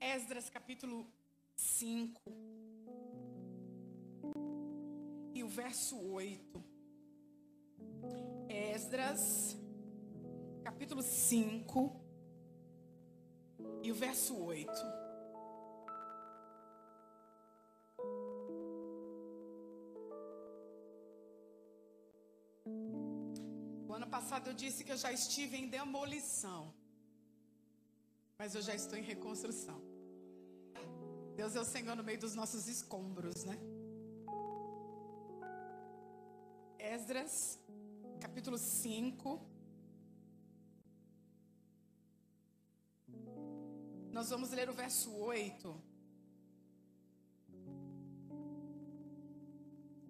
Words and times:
Esdras 0.00 0.48
capítulo 0.48 1.06
5 1.54 2.22
e 5.34 5.42
o 5.44 5.48
verso 5.48 6.00
8. 6.00 6.64
Esdras 8.48 9.58
capítulo 10.64 11.02
5 11.02 12.00
e 13.82 13.92
o 13.92 13.94
verso 13.94 14.42
8. 14.42 14.72
O 23.86 23.92
ano 23.92 24.08
passado 24.08 24.48
eu 24.48 24.54
disse 24.54 24.82
que 24.82 24.92
eu 24.92 24.96
já 24.96 25.12
estive 25.12 25.58
em 25.58 25.68
demolição, 25.68 26.72
mas 28.38 28.54
eu 28.54 28.62
já 28.62 28.74
estou 28.74 28.98
em 28.98 29.02
reconstrução. 29.02 29.89
Deus 31.40 31.56
é 31.56 31.60
o 31.60 31.64
Senhor 31.64 31.96
no 31.96 32.04
meio 32.04 32.20
dos 32.20 32.34
nossos 32.34 32.68
escombros, 32.68 33.44
né? 33.46 33.56
Esdras, 36.78 37.58
capítulo 38.20 38.58
5. 38.58 39.40
Nós 44.12 44.28
vamos 44.28 44.50
ler 44.50 44.68
o 44.68 44.74
verso 44.74 45.10
8. 45.16 45.82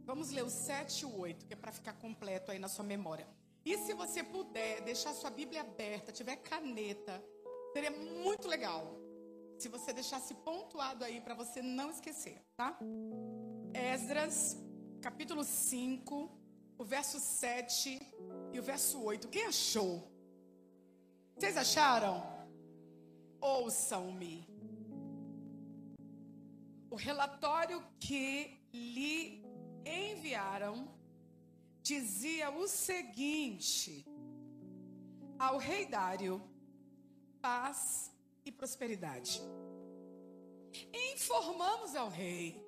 Vamos 0.05 0.33
ler 0.33 0.43
o 0.43 0.51
7 0.51 1.03
e 1.03 1.07
o 1.07 1.17
8, 1.17 1.47
que 1.47 1.53
é 1.53 1.57
para 1.57 1.71
ficar 1.71 1.93
completo 1.93 2.51
aí 2.51 2.59
na 2.59 2.67
sua 2.67 2.85
memória. 2.85 3.29
E 3.65 3.79
se 3.79 3.95
você 3.95 4.25
puder 4.25 4.81
deixar 4.81 5.15
sua 5.15 5.31
Bíblia 5.31 5.61
aberta, 5.61 6.11
tiver 6.11 6.35
caneta, 6.39 7.23
seria 7.73 7.93
muito 7.93 8.49
legal. 8.49 9.00
Se 9.61 9.69
você 9.69 9.93
deixasse 9.93 10.33
pontuado 10.37 11.05
aí 11.05 11.21
para 11.21 11.35
você 11.35 11.61
não 11.61 11.91
esquecer, 11.91 12.43
tá? 12.57 12.79
Esdras, 13.75 14.57
capítulo 15.03 15.45
5, 15.45 16.31
o 16.79 16.85
verso 16.85 17.21
7 17.21 18.01
e 18.55 18.59
o 18.59 18.63
verso 18.63 19.03
8. 19.03 19.29
Quem 19.29 19.45
achou? 19.45 20.11
Vocês 21.37 21.59
acharam? 21.59 22.15
Ouçam-me. 23.39 24.49
O 26.89 26.97
relatório 26.97 27.85
que 27.99 28.65
lhe 28.73 29.45
enviaram 29.85 30.89
dizia 31.83 32.49
o 32.51 32.67
seguinte: 32.67 34.07
ao 35.39 35.59
rei 35.59 35.85
Dário, 35.85 36.41
paz 37.43 38.10
e 38.45 38.53
prosperidade. 38.53 39.41
Informamos 41.13 41.95
ao 41.97 42.09
rei 42.09 42.61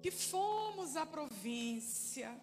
que 0.00 0.10
fomos 0.10 0.96
à 0.96 1.06
província, 1.06 2.40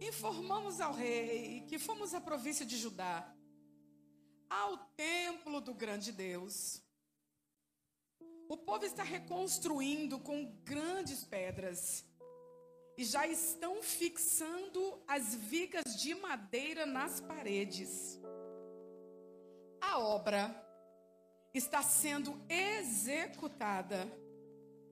informamos 0.00 0.80
ao 0.80 0.92
rei 0.92 1.64
que 1.68 1.78
fomos 1.78 2.12
à 2.12 2.20
província 2.20 2.66
de 2.66 2.76
Judá, 2.76 3.32
ao 4.50 4.76
templo 4.96 5.60
do 5.60 5.72
grande 5.72 6.10
Deus. 6.10 6.82
O 8.48 8.56
povo 8.56 8.84
está 8.84 9.02
reconstruindo 9.02 10.18
com 10.18 10.52
grandes 10.64 11.24
pedras 11.24 12.04
e 12.98 13.04
já 13.04 13.26
estão 13.26 13.82
fixando 13.82 15.02
as 15.06 15.34
vigas 15.34 15.84
de 16.00 16.14
madeira 16.14 16.84
nas 16.84 17.20
paredes. 17.20 18.20
A 19.82 19.98
obra 19.98 20.54
está 21.52 21.82
sendo 21.82 22.40
executada. 22.48 24.10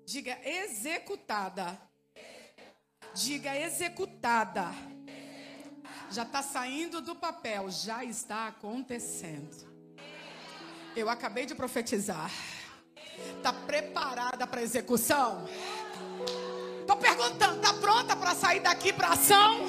Diga 0.05 0.37
executada. 0.45 1.81
Diga 3.15 3.57
executada. 3.57 4.67
Já 6.11 6.25
está 6.25 6.43
saindo 6.43 7.01
do 7.01 7.15
papel, 7.15 7.71
já 7.71 8.05
está 8.05 8.49
acontecendo. 8.49 9.71
Eu 10.97 11.09
acabei 11.09 11.47
de 11.47 11.55
profetizar. 11.55 12.31
Está 13.37 13.53
preparada 13.53 14.47
para 14.47 14.61
execução? 14.61 15.47
Estou 16.81 16.97
perguntando, 16.97 17.57
está 17.57 17.75
pronta 17.75 18.17
para 18.17 18.35
sair 18.35 18.61
daqui 18.61 18.93
para 18.93 19.11
ação? 19.11 19.61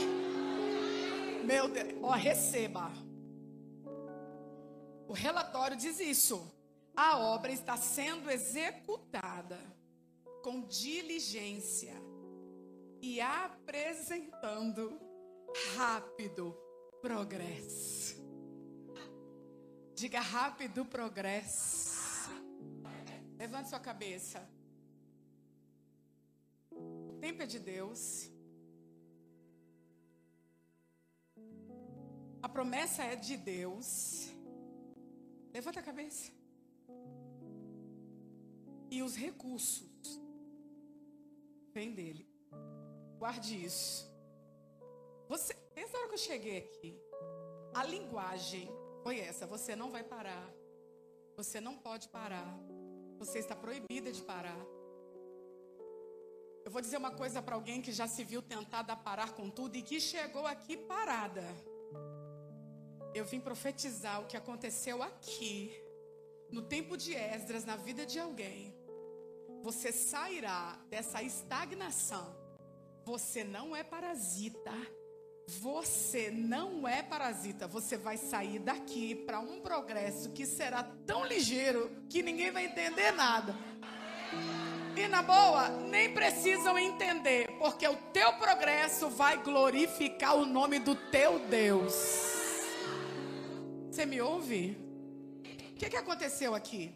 Meu 1.43 1.67
Deus, 1.67 1.93
ó, 2.01 2.11
receba. 2.11 2.91
O 5.11 5.13
relatório 5.13 5.75
diz 5.75 5.99
isso. 5.99 6.49
A 6.95 7.17
obra 7.17 7.51
está 7.51 7.75
sendo 7.75 8.31
executada 8.31 9.59
com 10.41 10.61
diligência 10.61 11.94
e 13.01 13.19
apresentando 13.19 14.97
rápido 15.75 16.57
progresso. 17.01 18.25
Diga 19.94 20.22
rápido 20.22 20.85
progresso. 20.85 22.31
Levante 23.38 23.67
sua 23.67 23.81
cabeça. 23.81 24.49
O 26.72 27.17
tempo 27.19 27.43
é 27.43 27.45
de 27.45 27.59
Deus. 27.59 28.31
A 32.41 32.47
promessa 32.47 33.03
é 33.03 33.17
de 33.17 33.35
Deus. 33.35 34.30
Levanta 35.53 35.79
a 35.79 35.84
cabeça. 35.84 36.31
E 38.89 39.01
os 39.01 39.16
recursos 39.16 40.19
vêm 41.73 41.94
dele. 41.94 42.28
Guarde 43.17 43.63
isso. 43.66 44.09
Você, 45.29 45.53
desde 45.75 45.95
a 45.95 46.00
hora 46.00 46.07
que 46.09 46.16
eu 46.16 46.17
cheguei 46.17 46.57
aqui, 46.57 47.00
a 47.73 47.84
linguagem 47.84 48.67
foi 49.03 49.19
essa: 49.19 49.45
você 49.45 49.75
não 49.75 49.91
vai 49.91 50.03
parar. 50.03 50.50
Você 51.38 51.61
não 51.61 51.78
pode 51.78 52.07
parar. 52.09 52.57
Você 53.17 53.40
está 53.40 53.56
proibida 53.56 54.11
de 54.11 54.22
parar. 54.22 54.66
Eu 56.66 56.72
vou 56.72 56.81
dizer 56.81 56.97
uma 56.97 57.11
coisa 57.11 57.41
para 57.41 57.56
alguém 57.56 57.81
que 57.81 57.91
já 57.91 58.07
se 58.07 58.23
viu 58.23 58.41
tentada 58.41 58.94
a 58.94 58.95
parar 58.95 59.34
com 59.34 59.50
tudo 59.50 59.75
e 59.75 59.81
que 59.81 60.00
chegou 60.00 60.45
aqui 60.45 60.78
parada. 60.78 61.44
Eu 63.13 63.25
vim 63.25 63.39
profetizar 63.39 64.22
o 64.22 64.25
que 64.25 64.38
aconteceu 64.38 65.03
aqui, 65.03 65.73
no 66.49 66.61
tempo 66.61 66.95
de 66.95 67.13
Esdras, 67.13 67.66
na 67.66 67.75
vida 67.75 68.05
de 68.05 68.19
alguém. 68.19 68.73
Você 69.61 69.91
sairá 69.91 70.79
dessa 70.89 71.22
estagnação. 71.22 72.35
Você 73.03 73.44
não 73.44 73.75
é 73.75 73.83
parasita. 73.83 74.72
Você 75.47 76.31
não 76.31 76.88
é 76.88 77.03
parasita. 77.03 77.67
Você 77.67 77.97
vai 77.97 78.16
sair 78.16 78.59
daqui 78.59 79.13
para 79.13 79.39
um 79.39 79.59
progresso 79.59 80.31
que 80.31 80.45
será 80.45 80.83
tão 81.05 81.25
ligeiro 81.25 81.91
que 82.09 82.23
ninguém 82.23 82.49
vai 82.49 82.66
entender 82.66 83.11
nada. 83.11 83.53
E 84.95 85.07
na 85.07 85.22
boa, 85.22 85.69
nem 85.69 86.13
precisam 86.13 86.78
entender, 86.78 87.47
porque 87.57 87.88
o 87.88 87.95
teu 88.13 88.33
progresso 88.33 89.09
vai 89.09 89.41
glorificar 89.43 90.35
o 90.35 90.45
nome 90.45 90.79
do 90.79 90.95
teu 90.95 91.39
Deus. 91.39 92.41
Você 93.91 94.06
me 94.06 94.22
ouve? 94.22 94.78
O 95.72 95.75
que, 95.75 95.90
que 95.90 95.97
aconteceu 95.97 96.56
aqui? 96.56 96.96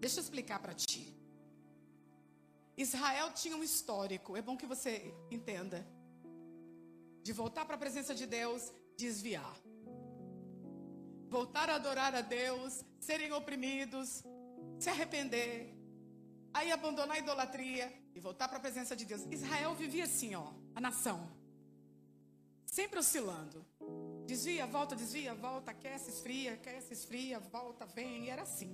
Deixa 0.00 0.18
eu 0.18 0.24
explicar 0.24 0.58
para 0.58 0.74
ti. 0.74 1.16
Israel 2.76 3.30
tinha 3.32 3.56
um 3.56 3.62
histórico, 3.62 4.36
é 4.36 4.42
bom 4.42 4.56
que 4.56 4.66
você 4.66 5.14
entenda, 5.30 5.86
de 7.22 7.32
voltar 7.32 7.64
para 7.66 7.76
a 7.76 7.78
presença 7.78 8.12
de 8.20 8.26
Deus, 8.26 8.72
desviar. 8.96 9.56
Voltar 11.28 11.70
a 11.70 11.76
adorar 11.76 12.16
a 12.16 12.20
Deus, 12.20 12.84
serem 12.98 13.30
oprimidos, 13.32 14.24
se 14.76 14.90
arrepender, 14.90 15.72
aí 16.52 16.72
abandonar 16.72 17.16
a 17.16 17.20
idolatria 17.20 17.86
e 18.12 18.18
voltar 18.18 18.48
para 18.48 18.58
a 18.58 18.60
presença 18.60 18.96
de 18.96 19.04
Deus. 19.04 19.24
Israel 19.30 19.72
vivia 19.76 20.02
assim, 20.02 20.34
ó, 20.34 20.48
a 20.74 20.80
nação, 20.80 21.30
sempre 22.66 22.98
oscilando. 22.98 23.64
Desvia, 24.30 24.64
volta, 24.64 24.94
desvia, 24.94 25.34
volta, 25.34 25.72
aquece, 25.72 26.08
esfria, 26.08 26.52
aquece, 26.52 26.92
esfria, 26.92 27.40
volta, 27.40 27.84
vem, 27.84 28.26
e 28.26 28.30
era 28.30 28.42
assim. 28.42 28.70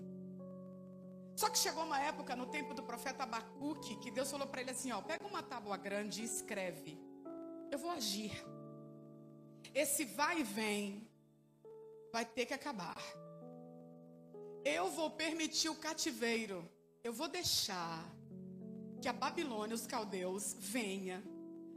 Só 1.34 1.48
que 1.48 1.56
chegou 1.56 1.82
uma 1.82 1.98
época 1.98 2.36
no 2.36 2.44
tempo 2.44 2.74
do 2.74 2.82
profeta 2.82 3.22
Abacuque 3.22 3.96
que 3.96 4.10
Deus 4.10 4.30
falou 4.30 4.46
para 4.46 4.60
ele 4.60 4.72
assim: 4.72 4.92
ó, 4.92 5.00
pega 5.00 5.26
uma 5.26 5.42
tábua 5.42 5.78
grande 5.78 6.20
e 6.20 6.26
escreve. 6.26 7.00
Eu 7.70 7.78
vou 7.78 7.90
agir. 7.90 8.32
Esse 9.72 10.04
vai 10.04 10.40
e 10.40 10.42
vem 10.42 11.08
vai 12.12 12.26
ter 12.26 12.44
que 12.44 12.52
acabar. 12.52 13.02
Eu 14.62 14.90
vou 14.90 15.08
permitir 15.10 15.70
o 15.70 15.76
cativeiro. 15.76 16.70
Eu 17.02 17.14
vou 17.14 17.28
deixar 17.28 18.04
que 19.00 19.08
a 19.08 19.12
Babilônia, 19.14 19.74
os 19.74 19.86
caldeus, 19.86 20.54
venha, 20.58 21.24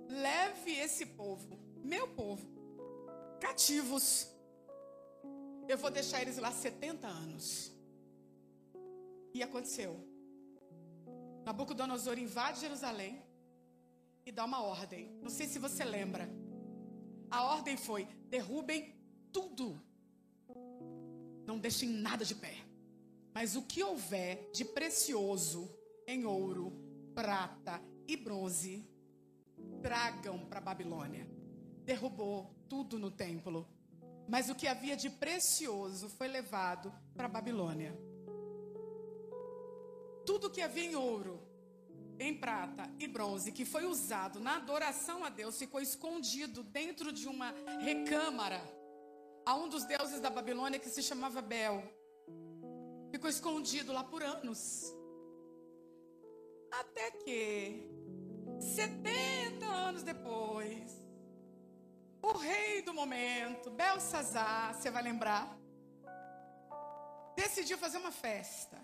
leve 0.10 0.72
esse 0.72 1.06
povo, 1.06 1.58
meu 1.82 2.10
povo, 2.10 2.59
cativos. 3.40 4.28
Eu 5.68 5.78
vou 5.78 5.92
deixar 5.92 6.22
eles 6.22 6.38
lá 6.38 6.52
70 6.52 7.08
anos. 7.08 7.72
E 9.34 9.42
aconteceu. 9.44 10.00
Nabucodonosor 11.46 12.18
invade 12.18 12.60
Jerusalém 12.60 13.22
e 14.26 14.32
dá 14.32 14.46
uma 14.46 14.62
ordem. 14.62 15.12
Não 15.22 15.30
sei 15.30 15.48
se 15.48 15.60
você 15.60 15.84
lembra. 15.84 16.30
A 17.30 17.44
ordem 17.44 17.78
foi: 17.78 18.06
derrubem 18.28 18.96
tudo. 19.32 19.80
Não 21.46 21.58
deixem 21.58 21.90
nada 21.90 22.26
de 22.26 22.36
pé. 22.36 22.56
Mas 23.34 23.56
o 23.56 23.62
que 23.64 23.84
houver 23.84 24.50
de 24.52 24.66
precioso 24.66 25.74
em 26.06 26.26
ouro, 26.26 26.74
prata 27.14 27.82
e 28.08 28.18
bronze, 28.18 28.88
tragam 29.82 30.46
para 30.46 30.60
Babilônia. 30.60 31.28
Derrubou 31.86 32.59
tudo 32.70 33.00
no 33.00 33.12
templo. 33.12 33.68
Mas 34.28 34.50
o 34.50 34.56
que 34.56 34.68
havia 34.68 34.96
de 34.96 35.10
precioso 35.10 36.08
foi 36.08 36.28
levado 36.28 36.94
para 37.16 37.28
Babilônia. 37.28 37.98
Tudo 40.26 40.52
que 40.52 40.62
havia 40.62 40.84
em 40.84 40.96
ouro, 40.96 41.42
em 42.20 42.38
prata 42.38 42.88
e 43.00 43.08
bronze, 43.08 43.52
que 43.52 43.66
foi 43.66 43.86
usado 43.86 44.40
na 44.40 44.58
adoração 44.58 45.24
a 45.24 45.30
Deus, 45.30 45.58
ficou 45.58 45.82
escondido 45.82 46.62
dentro 46.62 47.12
de 47.12 47.28
uma 47.28 47.54
recâmara 47.80 48.62
a 49.46 49.56
um 49.56 49.68
dos 49.68 49.84
deuses 49.86 50.20
da 50.20 50.30
Babilônia 50.30 50.78
que 50.78 50.90
se 50.90 51.02
chamava 51.02 51.42
Bel. 51.42 51.82
Ficou 53.12 53.30
escondido 53.30 53.92
lá 53.92 54.04
por 54.04 54.22
anos. 54.22 54.94
Até 56.72 57.10
que, 57.12 57.90
70 58.60 59.66
anos 59.66 60.04
depois, 60.04 60.99
o 62.22 62.32
rei 62.34 62.82
do 62.82 62.94
momento, 62.94 63.70
Belsazar, 63.72 64.74
você 64.74 64.90
vai 64.92 65.04
lembrar, 65.04 65.58
decidiu 67.36 67.78
fazer 67.78 67.98
uma 67.98 68.12
festa. 68.12 68.78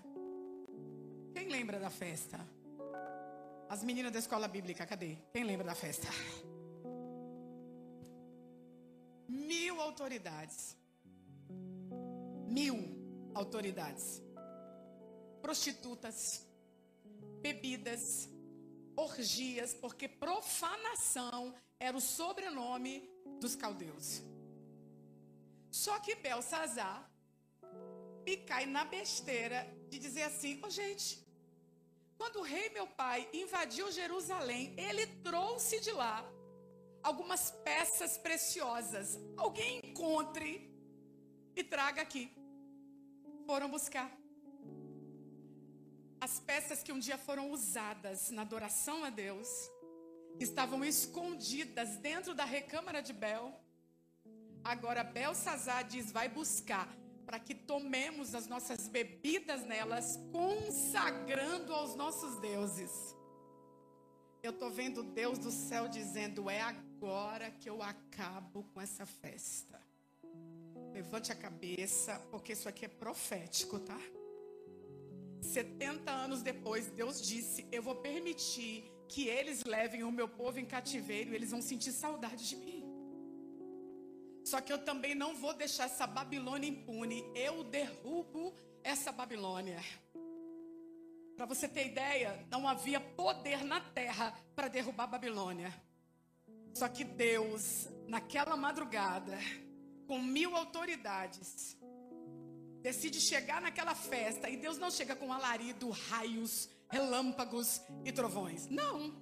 Quem 1.33 1.49
lembra 1.49 1.79
da 1.79 1.89
festa? 1.89 2.39
As 3.67 3.83
meninas 3.83 4.11
da 4.11 4.19
escola 4.19 4.47
bíblica, 4.47 4.85
cadê? 4.85 5.17
Quem 5.33 5.43
lembra 5.43 5.65
da 5.65 5.75
festa? 5.75 6.07
Mil 9.27 9.81
autoridades. 9.81 10.77
Mil 12.47 13.31
autoridades. 13.33 14.21
Prostitutas, 15.41 16.47
bebidas, 17.41 18.29
orgias, 18.95 19.73
porque 19.73 20.07
profanação 20.07 21.53
era 21.79 21.95
o 21.95 22.01
sobrenome 22.01 23.09
dos 23.39 23.55
caldeus. 23.55 24.21
Só 25.69 25.99
que 25.99 26.15
Belsazar 26.15 27.09
me 28.25 28.37
cai 28.37 28.65
na 28.65 28.85
besteira 28.85 29.67
de 29.89 29.99
dizer 29.99 30.23
assim: 30.23 30.59
Ô 30.63 30.67
oh, 30.67 30.69
gente, 30.69 31.25
quando 32.17 32.37
o 32.37 32.43
rei 32.43 32.69
meu 32.69 32.87
pai 32.87 33.27
invadiu 33.33 33.91
Jerusalém, 33.91 34.73
ele 34.77 35.05
trouxe 35.21 35.79
de 35.79 35.91
lá 35.91 36.25
algumas 37.03 37.51
peças 37.63 38.17
preciosas. 38.17 39.19
Alguém 39.37 39.79
encontre 39.83 40.73
e 41.55 41.63
traga 41.63 42.01
aqui. 42.01 42.31
Foram 43.45 43.69
buscar. 43.69 44.09
As 46.25 46.39
peças 46.39 46.81
que 46.81 46.91
um 46.91 46.97
dia 46.97 47.19
foram 47.19 47.51
usadas 47.51 48.31
na 48.31 48.41
adoração 48.41 49.03
a 49.03 49.11
Deus 49.11 49.47
estavam 50.39 50.83
escondidas 50.83 51.97
dentro 51.97 52.33
da 52.33 52.43
recâmara 52.43 52.99
de 52.99 53.13
Bel. 53.13 53.53
Agora 54.63 55.03
Belsazar 55.03 55.83
diz: 55.87 56.11
vai 56.11 56.27
buscar 56.27 56.89
para 57.27 57.37
que 57.37 57.53
tomemos 57.53 58.33
as 58.33 58.47
nossas 58.47 58.87
bebidas 58.87 59.63
nelas, 59.67 60.19
consagrando 60.31 61.71
aos 61.71 61.95
nossos 61.95 62.39
deuses. 62.39 62.91
Eu 64.41 64.49
estou 64.49 64.71
vendo 64.71 65.03
Deus 65.03 65.37
do 65.37 65.51
céu 65.51 65.87
dizendo: 65.87 66.49
é 66.49 66.59
agora 66.59 67.51
que 67.51 67.69
eu 67.69 67.83
acabo 67.83 68.63
com 68.73 68.81
essa 68.81 69.05
festa. 69.05 69.79
Levante 70.91 71.31
a 71.31 71.35
cabeça, 71.35 72.17
porque 72.31 72.53
isso 72.53 72.67
aqui 72.67 72.85
é 72.85 72.87
profético, 72.87 73.77
tá? 73.77 74.01
70 75.41 76.11
anos 76.11 76.41
depois, 76.41 76.87
Deus 76.87 77.21
disse: 77.21 77.67
Eu 77.71 77.81
vou 77.81 77.95
permitir 77.95 78.91
que 79.07 79.27
eles 79.27 79.63
levem 79.63 80.03
o 80.03 80.11
meu 80.11 80.27
povo 80.27 80.59
em 80.59 80.65
cativeiro 80.65 81.31
e 81.31 81.35
eles 81.35 81.51
vão 81.51 81.61
sentir 81.61 81.91
saudade 81.91 82.47
de 82.47 82.55
mim. 82.55 82.83
Só 84.43 84.61
que 84.61 84.71
eu 84.71 84.77
também 84.77 85.15
não 85.15 85.35
vou 85.35 85.53
deixar 85.53 85.85
essa 85.85 86.05
Babilônia 86.05 86.69
impune. 86.69 87.23
Eu 87.33 87.63
derrubo 87.63 88.53
essa 88.83 89.11
Babilônia. 89.11 89.79
Para 91.35 91.45
você 91.45 91.67
ter 91.67 91.87
ideia, 91.87 92.45
não 92.49 92.67
havia 92.67 92.99
poder 92.99 93.63
na 93.63 93.81
terra 93.81 94.33
para 94.55 94.67
derrubar 94.67 95.05
a 95.05 95.07
Babilônia. 95.07 95.73
Só 96.73 96.87
que 96.87 97.03
Deus, 97.03 97.89
naquela 98.07 98.55
madrugada, 98.55 99.37
com 100.07 100.21
mil 100.21 100.55
autoridades, 100.55 101.77
decide 102.85 103.19
chegar 103.19 103.59
naquela 103.59 103.95
festa. 103.95 104.47
E 104.47 104.55
Deus 104.55 104.77
não 104.77 104.91
chega 104.91 105.15
com 105.15 105.33
alarido, 105.33 105.89
raios, 105.89 106.69
relâmpagos 106.87 107.81
e 108.03 108.11
trovões. 108.11 108.67
Não. 108.67 109.15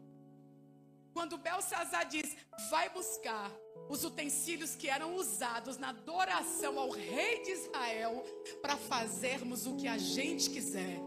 Quando 1.14 1.38
Belsazar 1.38 2.06
diz, 2.10 2.36
vai 2.70 2.90
buscar 2.90 3.50
os 3.88 4.04
utensílios 4.04 4.76
que 4.76 4.90
eram 4.90 5.16
usados 5.16 5.78
na 5.78 5.90
adoração 5.90 6.78
ao 6.78 6.90
rei 6.90 7.42
de 7.44 7.52
Israel 7.52 8.26
para 8.62 8.76
fazermos 8.76 9.66
o 9.66 9.78
que 9.78 9.88
a 9.88 9.98
gente 9.98 10.50
quiser. 10.50 10.98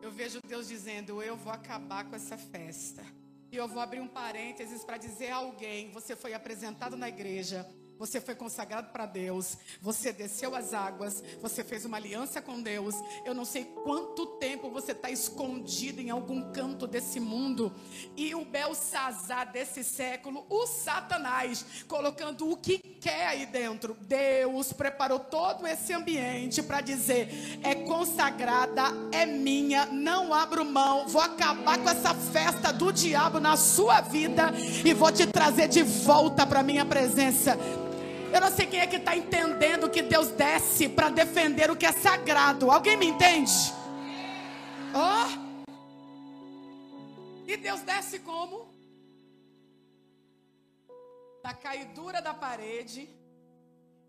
Eu 0.00 0.10
vejo 0.10 0.38
Deus 0.46 0.66
dizendo: 0.66 1.22
Eu 1.22 1.36
vou 1.36 1.52
acabar 1.52 2.08
com 2.08 2.16
essa 2.16 2.38
festa. 2.38 3.04
E 3.52 3.56
eu 3.56 3.68
vou 3.68 3.82
abrir 3.82 4.00
um 4.00 4.08
parênteses 4.08 4.82
para 4.82 4.96
dizer 4.96 5.30
a 5.30 5.36
alguém: 5.36 5.90
Você 5.90 6.16
foi 6.16 6.32
apresentado 6.32 6.96
na 6.96 7.08
igreja 7.08 7.68
você 7.98 8.20
foi 8.20 8.34
consagrado 8.34 8.90
para 8.90 9.06
Deus. 9.06 9.56
Você 9.80 10.12
desceu 10.12 10.54
as 10.54 10.74
águas. 10.74 11.22
Você 11.40 11.62
fez 11.62 11.84
uma 11.84 11.96
aliança 11.96 12.42
com 12.42 12.60
Deus. 12.60 12.94
Eu 13.24 13.34
não 13.34 13.44
sei 13.44 13.64
quanto 13.64 14.26
tempo 14.38 14.70
você 14.70 14.92
está 14.92 15.10
escondido 15.10 16.00
em 16.00 16.10
algum 16.10 16.52
canto 16.52 16.86
desse 16.86 17.20
mundo. 17.20 17.72
E 18.16 18.34
o 18.34 18.44
Belsazar 18.44 19.50
desse 19.52 19.84
século, 19.84 20.44
o 20.48 20.66
Satanás, 20.66 21.64
colocando 21.86 22.50
o 22.50 22.56
que 22.56 22.78
quer 22.78 23.28
aí 23.28 23.46
dentro. 23.46 23.96
Deus 24.00 24.72
preparou 24.72 25.18
todo 25.18 25.66
esse 25.66 25.92
ambiente 25.92 26.62
para 26.62 26.80
dizer: 26.80 27.28
é 27.62 27.74
consagrada, 27.74 28.82
é 29.12 29.24
minha, 29.24 29.86
não 29.86 30.34
abro 30.34 30.64
mão. 30.64 31.06
Vou 31.06 31.22
acabar 31.22 31.78
com 31.78 31.88
essa 31.88 32.14
festa 32.14 32.72
do 32.72 32.92
diabo 32.92 33.38
na 33.38 33.56
sua 33.56 34.00
vida 34.00 34.52
e 34.84 34.92
vou 34.92 35.12
te 35.12 35.26
trazer 35.26 35.68
de 35.68 35.82
volta 35.82 36.46
para 36.46 36.62
minha 36.62 36.84
presença. 36.84 37.58
Eu 38.34 38.40
não 38.40 38.50
sei 38.50 38.66
quem 38.66 38.80
é 38.80 38.86
que 38.88 38.96
está 38.96 39.16
entendendo 39.16 39.88
que 39.88 40.02
Deus 40.02 40.30
desce 40.32 40.88
para 40.88 41.08
defender 41.08 41.70
o 41.70 41.76
que 41.76 41.86
é 41.86 41.92
sagrado. 41.92 42.68
Alguém 42.68 42.96
me 42.96 43.06
entende? 43.06 43.52
Oh! 44.92 45.28
E 47.46 47.56
Deus 47.56 47.82
desce 47.82 48.18
como? 48.18 48.74
Da 51.44 51.54
caidura 51.54 52.20
da 52.20 52.34
parede, 52.34 53.08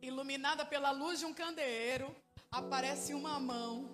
iluminada 0.01 0.65
pela 0.65 0.89
luz 0.89 1.19
de 1.19 1.25
um 1.27 1.33
candeeiro, 1.33 2.07
aparece 2.51 3.13
uma 3.13 3.39
mão. 3.39 3.91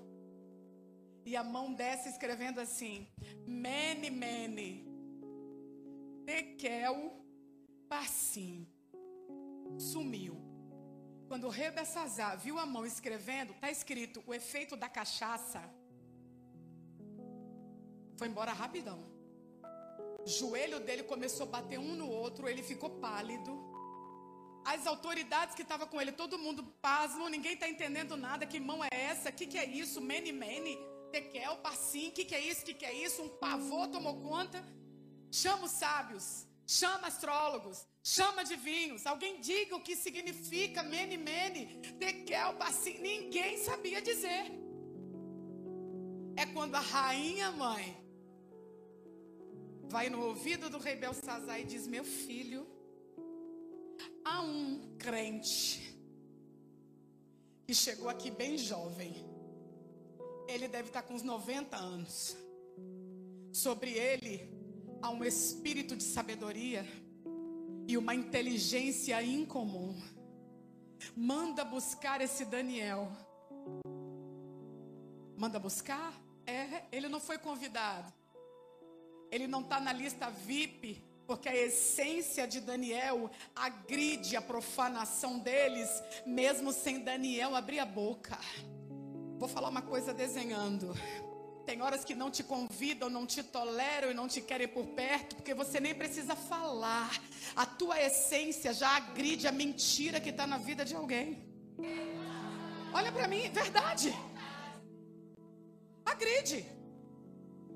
E 1.26 1.36
a 1.36 1.44
mão 1.44 1.74
desce 1.74 2.08
escrevendo 2.08 2.62
assim: 2.62 3.06
Mene, 3.46 4.10
mene, 4.10 4.88
tekel, 6.26 7.22
passim 7.90 8.71
sumiu. 9.80 10.36
Quando 11.28 11.48
o 11.48 11.50
rei 11.50 11.72
Bessazar 11.72 12.38
viu 12.38 12.60
a 12.60 12.66
mão 12.66 12.86
escrevendo, 12.86 13.54
está 13.54 13.72
escrito 13.72 14.22
o 14.28 14.34
efeito 14.34 14.76
da 14.76 14.90
cachaça. 14.90 15.62
Foi 18.18 18.28
embora 18.28 18.52
rapidão. 18.52 19.00
O 20.26 20.28
joelho 20.28 20.80
dele 20.80 21.04
começou 21.04 21.48
a 21.48 21.50
bater 21.50 21.80
um 21.80 21.96
no 21.96 22.10
outro, 22.10 22.48
ele 22.48 22.62
ficou 22.62 22.90
pálido. 22.90 23.52
As 24.64 24.86
autoridades 24.86 25.56
que 25.56 25.64
estavam 25.64 25.88
com 25.88 26.00
ele, 26.00 26.12
todo 26.12 26.38
mundo 26.38 26.64
pasmo, 26.82 27.28
ninguém 27.30 27.54
está 27.54 27.68
entendendo 27.68 28.16
nada. 28.16 28.46
Que 28.46 28.60
mão 28.60 28.84
é 28.84 28.90
essa? 28.92 29.30
O 29.30 29.34
que, 29.34 29.48
que 29.48 29.58
é 29.58 29.66
isso? 29.66 30.00
Mene, 30.00 30.32
mene, 30.32 30.78
tekel, 31.12 31.58
passim, 31.58 32.10
o 32.10 32.12
que, 32.12 32.26
que 32.26 32.36
é 32.36 32.40
isso? 32.40 32.62
O 32.62 32.66
que, 32.66 32.74
que 32.76 32.86
é 32.86 32.94
isso? 32.94 33.24
Um 33.24 33.30
pavor 33.30 33.88
tomou 33.88 34.22
conta. 34.22 34.64
Chama 35.32 35.66
os 35.66 35.72
sábios. 35.72 36.46
Chama 36.68 37.08
astrólogos, 37.08 37.86
chama 38.04 38.42
adivinhos. 38.42 39.06
Alguém 39.06 39.42
diga 39.42 39.76
o 39.76 39.82
que 39.82 39.96
significa 39.96 40.84
mene 40.84 41.18
mene, 41.18 41.82
tekel, 42.00 42.54
bassim. 42.54 42.98
Ninguém 43.00 43.58
sabia 43.58 44.02
dizer. 44.02 44.52
É 46.36 46.46
quando 46.46 46.76
a 46.76 46.80
rainha 46.80 47.52
mãe 47.52 47.98
vai 49.90 50.10
no 50.10 50.26
ouvido 50.26 50.70
do 50.70 50.78
rei 50.78 50.96
Belsazar 50.96 51.60
e 51.60 51.66
diz: 51.66 51.88
Meu 51.88 52.04
filho, 52.04 52.66
há 54.24 54.42
um 54.42 54.96
crente 54.98 55.92
que 57.68 57.74
chegou 57.74 58.10
aqui 58.10 58.32
bem 58.32 58.58
jovem. 58.58 59.14
Ele 60.48 60.68
deve 60.68 60.90
estar 60.90 61.02
com 61.04 61.14
uns 61.14 61.24
90 61.24 61.76
anos. 61.76 62.38
Sobre 63.54 63.92
ele 63.92 64.61
há 65.02 65.10
um 65.10 65.24
espírito 65.24 65.96
de 65.96 66.04
sabedoria 66.04 66.86
e 67.88 67.98
uma 67.98 68.14
inteligência 68.14 69.22
incomum. 69.22 70.00
Manda 71.16 71.66
buscar 71.66 72.22
esse 72.22 72.46
Daniel. 72.46 73.12
Manda 75.36 75.60
buscar? 75.60 76.14
É, 76.46 76.84
ele 76.92 77.10
não 77.10 77.20
foi 77.20 77.38
convidado. 77.38 78.14
Ele 79.32 79.48
não 79.48 79.62
está 79.62 79.80
na 79.80 79.92
lista 79.94 80.30
VIP, 80.30 81.04
porque 81.26 81.50
a 81.50 81.56
essência 81.56 82.48
de 82.48 82.60
Daniel 82.60 83.32
agride 83.56 84.36
a 84.36 84.42
profanação 84.42 85.40
deles, 85.40 85.90
mesmo 86.26 86.72
sem 86.72 87.00
Daniel 87.00 87.56
abrir 87.56 87.80
a 87.80 87.86
boca. 87.86 88.38
Vou 89.38 89.48
falar 89.48 89.70
uma 89.70 89.82
coisa 89.82 90.14
desenhando. 90.14 90.94
Tem 91.72 91.82
horas 91.82 92.04
que 92.04 92.16
não 92.22 92.30
te 92.30 92.44
convidam, 92.44 93.10
não 93.10 93.26
te 93.26 93.42
toleram 93.42 94.12
e 94.12 94.14
não 94.14 94.28
te 94.28 94.42
querem 94.42 94.68
por 94.68 94.86
perto, 94.88 95.38
porque 95.38 95.54
você 95.54 95.80
nem 95.80 95.96
precisa 95.96 96.36
falar. 96.36 97.12
A 97.56 97.66
tua 97.66 97.98
essência 98.08 98.74
já 98.74 98.90
agride 98.98 99.48
a 99.48 99.54
mentira 99.54 100.20
que 100.20 100.32
está 100.32 100.46
na 100.46 100.58
vida 100.58 100.84
de 100.84 100.94
alguém. 100.94 101.28
Olha 102.94 103.10
para 103.10 103.26
mim, 103.26 103.50
verdade. 103.62 104.10
Agride. 106.04 106.60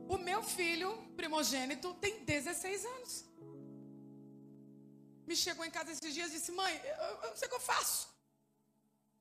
O 0.10 0.18
meu 0.18 0.44
filho 0.44 0.90
primogênito 1.16 1.94
tem 1.94 2.25
16 2.25 2.86
anos. 2.96 3.25
Me 5.25 5.38
chegou 5.38 5.64
em 5.64 5.72
casa 5.72 5.94
esses 5.94 6.14
dias 6.14 6.32
e 6.32 6.40
disse: 6.40 6.52
Mãe, 6.52 6.74
eu, 6.84 7.12
eu 7.24 7.30
não 7.30 7.38
sei 7.38 7.48
o 7.48 7.52
que 7.52 7.60
eu 7.62 7.68
faço. 7.74 8.10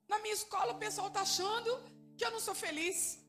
Na 0.05 0.19
minha 0.19 0.33
escola 0.33 0.73
o 0.73 0.81
pessoal 0.85 1.07
está 1.07 1.21
achando 1.21 1.81
que 2.17 2.25
eu 2.25 2.31
não 2.31 2.41
sou 2.41 2.53
feliz. 2.53 3.24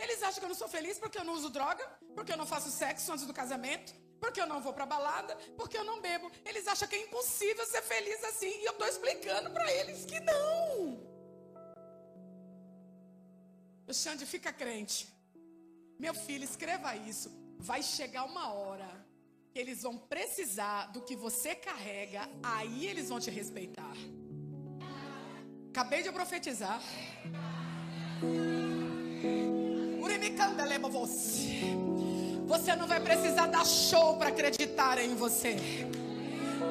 Eles 0.00 0.22
acham 0.22 0.38
que 0.40 0.46
eu 0.46 0.48
não 0.48 0.60
sou 0.62 0.68
feliz 0.68 0.98
porque 0.98 1.18
eu 1.18 1.24
não 1.24 1.34
uso 1.34 1.50
droga, 1.50 1.84
porque 2.14 2.32
eu 2.32 2.36
não 2.36 2.46
faço 2.46 2.70
sexo 2.70 3.12
antes 3.12 3.26
do 3.26 3.34
casamento, 3.34 3.92
porque 4.18 4.40
eu 4.40 4.46
não 4.46 4.60
vou 4.60 4.72
para 4.72 4.86
balada, 4.86 5.36
porque 5.58 5.76
eu 5.76 5.84
não 5.84 6.00
bebo. 6.00 6.30
Eles 6.44 6.66
acham 6.66 6.88
que 6.88 6.96
é 6.96 7.02
impossível 7.06 7.64
ser 7.66 7.82
feliz 7.82 8.22
assim. 8.24 8.52
E 8.62 8.64
eu 8.64 8.72
estou 8.72 8.88
explicando 8.88 9.50
para 9.50 9.70
eles 9.72 10.04
que 10.06 10.18
não. 10.20 11.10
O 13.86 13.92
Xande 13.92 14.24
fica 14.24 14.52
crente. 14.52 15.08
Meu 15.98 16.14
filho, 16.14 16.44
escreva 16.44 16.96
isso. 16.96 17.30
Vai 17.58 17.82
chegar 17.82 18.24
uma 18.24 18.52
hora 18.54 18.88
que 19.52 19.58
eles 19.58 19.82
vão 19.82 19.98
precisar 19.98 20.86
do 20.92 21.02
que 21.02 21.14
você 21.16 21.54
carrega, 21.54 22.22
aí 22.42 22.86
eles 22.86 23.08
vão 23.08 23.20
te 23.20 23.30
respeitar. 23.30 23.96
Acabei 25.70 26.02
de 26.02 26.10
profetizar. 26.10 26.80
Você. 32.50 32.76
Não 32.76 32.86
vai 32.86 33.00
precisar 33.00 33.46
dar 33.46 33.64
show 33.64 34.16
para 34.16 34.28
acreditar 34.28 34.98
em 34.98 35.14
você. 35.14 35.56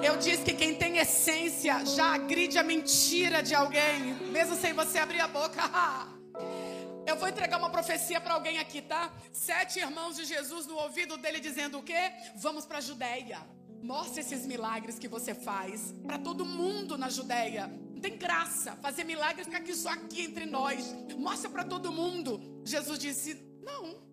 Eu 0.03 0.17
disse 0.17 0.43
que 0.43 0.53
quem 0.53 0.75
tem 0.75 0.97
essência 0.97 1.85
já 1.85 2.13
agride 2.13 2.57
a 2.57 2.63
mentira 2.63 3.41
de 3.41 3.55
alguém, 3.55 4.13
mesmo 4.31 4.55
sem 4.55 4.73
você 4.73 4.97
abrir 4.99 5.19
a 5.21 5.27
boca. 5.27 5.61
Eu 7.07 7.15
vou 7.15 7.27
entregar 7.27 7.57
uma 7.57 7.71
profecia 7.71 8.21
para 8.21 8.35
alguém 8.35 8.59
aqui, 8.59 8.81
tá? 8.81 9.11
Sete 9.31 9.79
irmãos 9.79 10.15
de 10.15 10.25
Jesus 10.25 10.67
no 10.67 10.75
ouvido 10.75 11.17
dele 11.17 11.39
dizendo 11.39 11.79
o 11.79 11.83
quê? 11.83 12.11
Vamos 12.35 12.65
para 12.65 12.77
a 12.77 12.81
Judéia. 12.81 13.39
Mostre 13.81 14.21
esses 14.21 14.45
milagres 14.45 14.99
que 14.99 15.07
você 15.07 15.33
faz 15.33 15.93
para 16.05 16.19
todo 16.19 16.45
mundo 16.45 16.97
na 16.97 17.09
Judéia. 17.09 17.67
Não 17.93 17.99
tem 17.99 18.15
graça 18.15 18.77
fazer 18.81 19.03
milagres 19.05 19.47
ficar 19.47 19.57
aqui 19.59 19.73
só 19.73 19.89
aqui 19.89 20.21
entre 20.21 20.45
nós. 20.45 20.95
Mostra 21.17 21.49
para 21.49 21.63
todo 21.63 21.91
mundo. 21.91 22.61
Jesus 22.63 22.99
disse: 22.99 23.48
Não. 23.69 24.09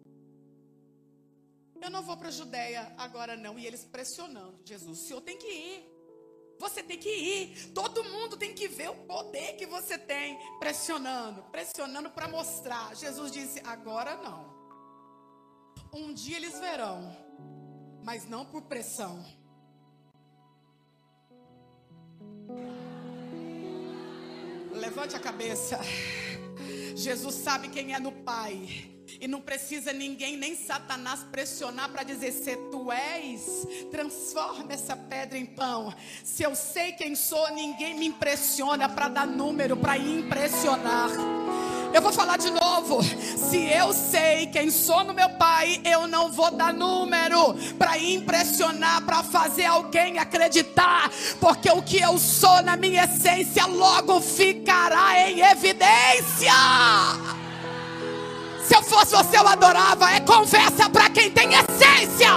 Eu 1.81 1.91
não 1.91 2.03
vou 2.03 2.17
para 2.17 2.29
a 2.29 2.39
Judéia 2.41 2.93
agora 2.97 3.37
não. 3.37 3.59
E 3.59 3.67
eles 3.67 3.85
pressionando 3.85 4.59
Jesus: 4.65 4.99
O 4.99 5.07
senhor 5.07 5.21
tem 5.21 5.39
que 5.39 5.47
ir. 5.47 5.97
Você 6.59 6.83
tem 6.83 6.99
que 6.99 7.09
ir. 7.09 7.73
Todo 7.73 8.03
mundo 8.05 8.37
tem 8.37 8.55
que 8.55 8.67
ver 8.67 8.91
o 8.91 8.97
poder 9.07 9.57
que 9.57 9.67
você 9.67 9.99
tem. 9.99 10.39
Pressionando, 10.59 11.43
pressionando 11.45 12.11
para 12.11 12.29
mostrar. 12.29 12.95
Jesus 12.97 13.31
disse: 13.31 13.61
agora 13.65 14.17
não. 14.17 14.57
Um 15.93 16.13
dia 16.13 16.37
eles 16.37 16.59
verão, 16.59 17.17
mas 18.03 18.27
não 18.27 18.45
por 18.45 18.63
pressão. 18.63 19.25
Levante 24.73 25.17
a 25.17 25.21
cabeça. 25.21 25.79
Jesus 26.95 27.35
sabe 27.37 27.69
quem 27.69 27.95
é 27.95 27.99
no 27.99 28.13
Pai. 28.13 28.96
E 29.21 29.29
não 29.29 29.41
precisa 29.41 29.93
ninguém, 29.93 30.37
nem 30.37 30.57
Satanás, 30.57 31.21
pressionar 31.31 31.91
para 31.91 32.03
dizer: 32.03 32.33
se 32.33 32.57
tu 32.71 32.91
és, 32.91 33.67
transforma 33.91 34.73
essa 34.73 34.97
pedra 34.97 35.39
em 35.39 35.47
pão. 35.47 35.95
Se 36.25 36.43
eu 36.43 36.55
sei 36.55 36.93
quem 36.93 37.15
sou, 37.15 37.51
ninguém 37.53 37.99
me 37.99 38.07
impressiona 38.07 38.89
para 38.89 39.09
dar 39.09 39.27
número, 39.27 39.77
para 39.77 39.97
impressionar. 39.97 41.11
Eu 41.97 42.03
vou 42.03 42.13
falar 42.13 42.37
de 42.37 42.51
novo. 42.51 43.03
Se 43.03 43.57
eu 43.73 43.93
sei 43.93 44.49
quem 44.49 44.71
sou 44.71 45.03
no 45.05 45.15
meu 45.15 45.31
pai, 45.31 45.81
eu 45.85 46.07
não 46.07 46.31
vou 46.31 46.51
dar 46.51 46.73
número 46.73 47.55
para 47.79 47.97
impressionar, 47.99 49.03
para 49.03 49.23
fazer 49.23 49.65
alguém 49.65 50.19
acreditar, 50.19 51.11
porque 51.41 51.71
o 51.71 51.83
que 51.83 51.99
eu 51.99 52.19
sou 52.19 52.63
na 52.63 52.77
minha 52.77 53.05
essência 53.05 53.65
logo 53.67 54.21
ficará 54.21 55.29
em 55.29 55.41
evidência. 55.41 56.53
Se 58.67 58.75
eu 58.75 58.83
fosse 58.83 59.15
você, 59.15 59.39
eu 59.39 59.47
adorava. 59.47 60.11
É 60.11 60.21
conversa 60.21 60.91
para 60.91 61.09
quem 61.09 61.31
tem 61.31 61.51
essência. 61.55 62.31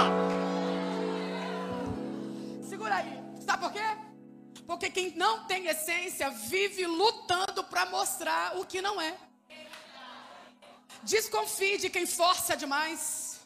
Segura 2.68 2.94
aí. 2.94 3.20
Sabe 3.44 3.62
por 3.64 3.72
quê? 3.72 3.88
Porque 4.64 4.90
quem 4.90 5.16
não 5.16 5.44
tem 5.46 5.66
essência 5.66 6.30
vive 6.30 6.86
lutando 6.86 7.64
para 7.64 7.86
mostrar 7.86 8.56
o 8.58 8.64
que 8.64 8.80
não 8.80 9.00
é. 9.00 9.16
Desconfie 11.02 11.78
de 11.78 11.90
quem 11.90 12.06
força 12.06 12.56
demais. 12.56 13.40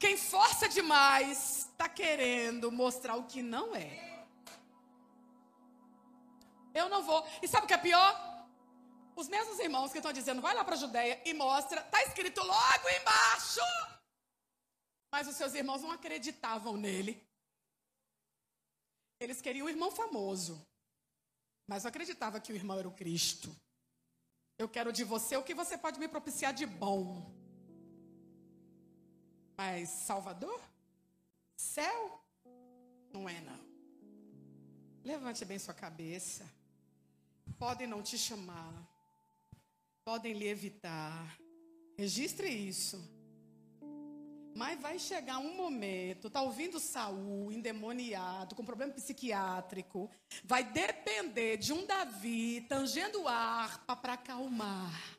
Quem 0.00 0.16
força 0.16 0.68
demais 0.68 1.68
está 1.70 1.88
querendo 1.88 2.72
mostrar 2.72 3.14
o 3.14 3.22
que 3.24 3.40
não 3.40 3.76
é. 3.76 4.24
Eu 6.74 6.88
não 6.88 7.04
vou. 7.04 7.24
E 7.40 7.46
sabe 7.46 7.66
o 7.66 7.68
que 7.68 7.74
é 7.74 7.78
pior? 7.78 8.33
Os 9.16 9.28
mesmos 9.28 9.58
irmãos 9.58 9.92
que 9.92 9.98
estão 9.98 10.12
dizendo, 10.12 10.42
vai 10.42 10.54
lá 10.54 10.64
para 10.64 10.74
a 10.74 10.78
Judéia 10.78 11.22
e 11.24 11.32
mostra, 11.32 11.80
está 11.80 12.02
escrito 12.02 12.42
logo 12.42 12.88
embaixo. 13.00 13.60
Mas 15.10 15.28
os 15.28 15.36
seus 15.36 15.54
irmãos 15.54 15.82
não 15.82 15.92
acreditavam 15.92 16.76
nele. 16.76 17.22
Eles 19.20 19.40
queriam 19.40 19.66
um 19.66 19.70
irmão 19.70 19.90
famoso. 19.90 20.66
Mas 21.66 21.84
não 21.84 21.88
acreditava 21.88 22.40
que 22.40 22.52
o 22.52 22.56
irmão 22.56 22.78
era 22.78 22.88
o 22.88 22.94
Cristo. 22.94 23.54
Eu 24.58 24.68
quero 24.68 24.92
de 24.92 25.04
você 25.04 25.36
o 25.36 25.42
que 25.42 25.54
você 25.54 25.78
pode 25.78 25.98
me 25.98 26.08
propiciar 26.08 26.52
de 26.52 26.66
bom. 26.66 27.32
Mas 29.56 29.88
Salvador? 29.88 30.60
Céu? 31.56 32.20
Não 33.12 33.28
é 33.28 33.40
não. 33.40 33.60
Levante 35.04 35.44
bem 35.44 35.58
sua 35.58 35.74
cabeça. 35.74 36.44
Podem 37.56 37.86
não 37.86 38.02
te 38.02 38.18
chamar 38.18 38.93
podem 40.04 40.34
lhe 40.34 40.46
evitar. 40.46 41.38
Registre 41.96 42.48
isso. 42.48 43.02
Mas 44.54 44.78
vai 44.80 44.98
chegar 44.98 45.38
um 45.38 45.56
momento, 45.56 46.30
tá 46.30 46.42
ouvindo 46.42 46.78
Saul 46.78 47.50
endemoniado, 47.50 48.54
com 48.54 48.64
problema 48.64 48.92
psiquiátrico, 48.92 50.08
vai 50.44 50.62
depender 50.62 51.56
de 51.56 51.72
um 51.72 51.84
Davi 51.84 52.60
tangendo 52.68 53.26
harpa 53.26 53.96
para 53.96 54.12
acalmar. 54.12 55.18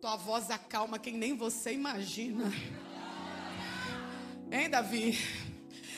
Tua 0.00 0.16
voz 0.16 0.50
acalma 0.50 0.98
quem 0.98 1.14
nem 1.14 1.34
você 1.34 1.72
imagina. 1.72 2.44
Hein, 4.52 4.70
Davi? 4.70 5.18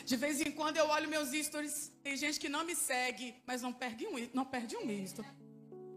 De 0.07 0.17
vez 0.17 0.41
em 0.41 0.53
quando 0.53 0.77
eu 0.77 0.87
olho 0.87 1.11
meus 1.11 1.31
stories, 1.31 1.93
tem 2.03 2.17
gente 2.17 2.39
que 2.39 2.49
não 2.49 2.65
me 2.65 2.75
segue, 2.75 3.35
mas 3.45 3.61
não 3.61 3.73
perde 3.73 4.07
um, 4.07 4.13
não 4.33 4.47
perde 4.47 4.77
um 4.77 4.89
story. 5.03 5.46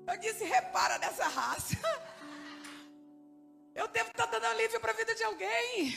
Eu 0.10 0.18
disse: 0.18 0.44
repara 0.44 0.98
nessa 0.98 1.28
raça. 1.28 1.76
Eu 3.76 3.88
devo 3.88 4.10
estar 4.10 4.26
dando 4.26 4.46
alívio 4.46 4.80
para 4.82 4.92
a 4.92 4.96
vida 4.96 5.14
de 5.16 5.24
alguém. 5.24 5.96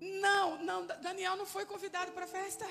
Não, 0.00 0.62
não, 0.62 0.86
Daniel 0.86 1.36
não 1.36 1.44
foi 1.44 1.66
convidado 1.66 2.12
para 2.12 2.24
a 2.24 2.28
festa. 2.28 2.66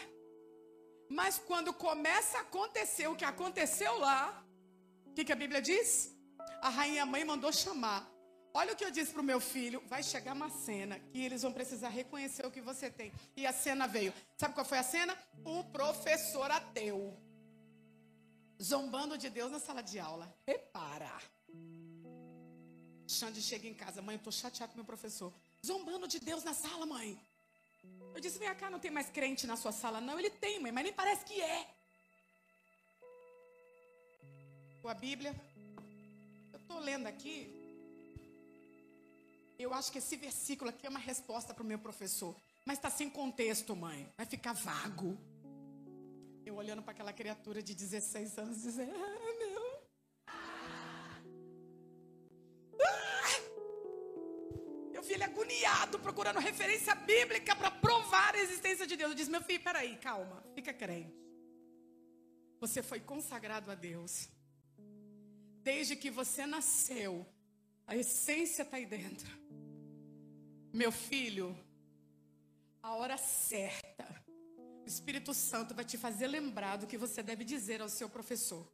Mas 1.09 1.37
quando 1.37 1.73
começa 1.73 2.37
a 2.37 2.41
acontecer 2.41 3.07
o 3.07 3.15
que 3.15 3.25
aconteceu 3.25 3.99
lá, 3.99 4.43
o 5.05 5.13
que, 5.13 5.25
que 5.25 5.33
a 5.33 5.35
Bíblia 5.35 5.61
diz? 5.61 6.15
A 6.61 6.69
rainha 6.69 7.05
mãe 7.05 7.23
mandou 7.23 7.51
chamar. 7.51 8.09
Olha 8.53 8.71
o 8.71 8.75
que 8.75 8.85
eu 8.85 8.91
disse 8.91 9.11
para 9.11 9.21
o 9.21 9.29
meu 9.31 9.41
filho: 9.41 9.83
vai 9.87 10.01
chegar 10.01 10.33
uma 10.33 10.49
cena 10.49 10.97
que 11.11 11.21
eles 11.23 11.41
vão 11.41 11.51
precisar 11.51 11.89
reconhecer 11.89 12.45
o 12.45 12.51
que 12.51 12.61
você 12.61 12.89
tem. 12.89 13.11
E 13.35 13.45
a 13.45 13.51
cena 13.51 13.85
veio. 13.87 14.13
Sabe 14.37 14.53
qual 14.53 14.65
foi 14.65 14.77
a 14.77 14.83
cena? 14.83 15.17
O 15.43 15.63
professor 15.65 16.49
ateu. 16.49 17.24
Zombando 18.61 19.17
de 19.17 19.29
Deus 19.29 19.51
na 19.51 19.59
sala 19.59 19.81
de 19.81 19.99
aula. 19.99 20.33
Repara. 20.45 21.11
Xande 23.07 23.41
chega 23.41 23.67
em 23.67 23.73
casa, 23.73 24.01
mãe, 24.01 24.15
eu 24.15 24.21
tô 24.21 24.31
chateado 24.31 24.71
com 24.71 24.77
meu 24.77 24.85
professor. 24.85 25.31
Zombando 25.65 26.07
de 26.07 26.19
Deus 26.19 26.43
na 26.43 26.53
sala, 26.53 26.85
mãe. 26.85 27.19
Eu 28.13 28.19
disse, 28.19 28.39
vem 28.39 28.53
cá, 28.55 28.69
não 28.69 28.79
tem 28.79 28.91
mais 28.91 29.09
crente 29.09 29.45
na 29.45 29.55
sua 29.57 29.71
sala, 29.71 30.01
não. 30.01 30.17
Ele 30.17 30.29
tem, 30.29 30.59
mãe, 30.59 30.71
mas 30.71 30.83
nem 30.83 30.93
parece 30.93 31.25
que 31.25 31.39
é. 31.39 31.67
Com 34.81 34.89
a 34.89 34.93
Bíblia. 34.93 35.35
Eu 36.53 36.59
estou 36.59 36.79
lendo 36.79 37.07
aqui. 37.07 37.51
Eu 39.57 39.73
acho 39.73 39.91
que 39.91 39.99
esse 39.99 40.15
versículo 40.15 40.69
aqui 40.69 40.85
é 40.85 40.89
uma 40.89 40.99
resposta 40.99 41.53
para 41.53 41.63
o 41.63 41.65
meu 41.65 41.79
professor. 41.79 42.35
Mas 42.65 42.77
está 42.77 42.89
sem 42.89 43.09
contexto, 43.09 43.75
mãe. 43.75 44.11
Vai 44.17 44.25
ficar 44.25 44.53
vago. 44.53 45.17
Eu 46.45 46.55
olhando 46.55 46.81
para 46.83 46.91
aquela 46.91 47.11
criatura 47.11 47.61
de 47.61 47.73
16 47.73 48.37
anos, 48.37 48.61
dizendo: 48.61 48.93
Ah, 48.95 49.33
meu. 49.39 49.87
Ah! 50.27 50.55
Vi 55.07 55.13
ele 55.13 55.23
agoniado, 55.23 55.99
procurando 55.99 56.39
referência 56.39 56.95
bíblica 56.95 57.55
para 57.55 57.69
provar 57.69 58.33
a 58.33 58.39
existência 58.39 58.87
de 58.87 58.95
Deus. 58.95 59.11
Eu 59.11 59.15
disse: 59.15 59.29
Meu 59.29 59.41
filho, 59.41 59.61
peraí, 59.61 59.97
calma, 59.97 60.43
fica 60.55 60.73
crente. 60.73 61.15
Você 62.59 62.81
foi 62.81 62.99
consagrado 62.99 63.69
a 63.69 63.75
Deus. 63.75 64.27
Desde 65.61 65.95
que 65.95 66.09
você 66.09 66.47
nasceu, 66.47 67.23
a 67.85 67.95
essência 67.95 68.63
está 68.63 68.77
aí 68.77 68.85
dentro. 68.87 69.29
Meu 70.73 70.91
filho, 70.91 71.55
a 72.81 72.95
hora 72.95 73.17
certa, 73.17 74.24
o 74.85 74.87
Espírito 74.87 75.33
Santo 75.33 75.73
vai 75.73 75.83
te 75.83 75.97
fazer 75.97 76.27
lembrar 76.27 76.77
do 76.77 76.85
que 76.85 76.95
você 76.97 77.23
deve 77.23 77.43
dizer 77.43 77.81
ao 77.81 77.89
seu 77.89 78.07
professor. 78.07 78.71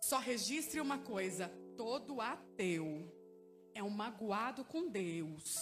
Só 0.00 0.18
registre 0.18 0.80
uma 0.80 0.98
coisa: 0.98 1.48
todo 1.76 2.20
ateu 2.20 3.12
é 3.74 3.82
um 3.82 3.90
magoado 3.90 4.64
com 4.64 4.88
Deus. 4.88 5.54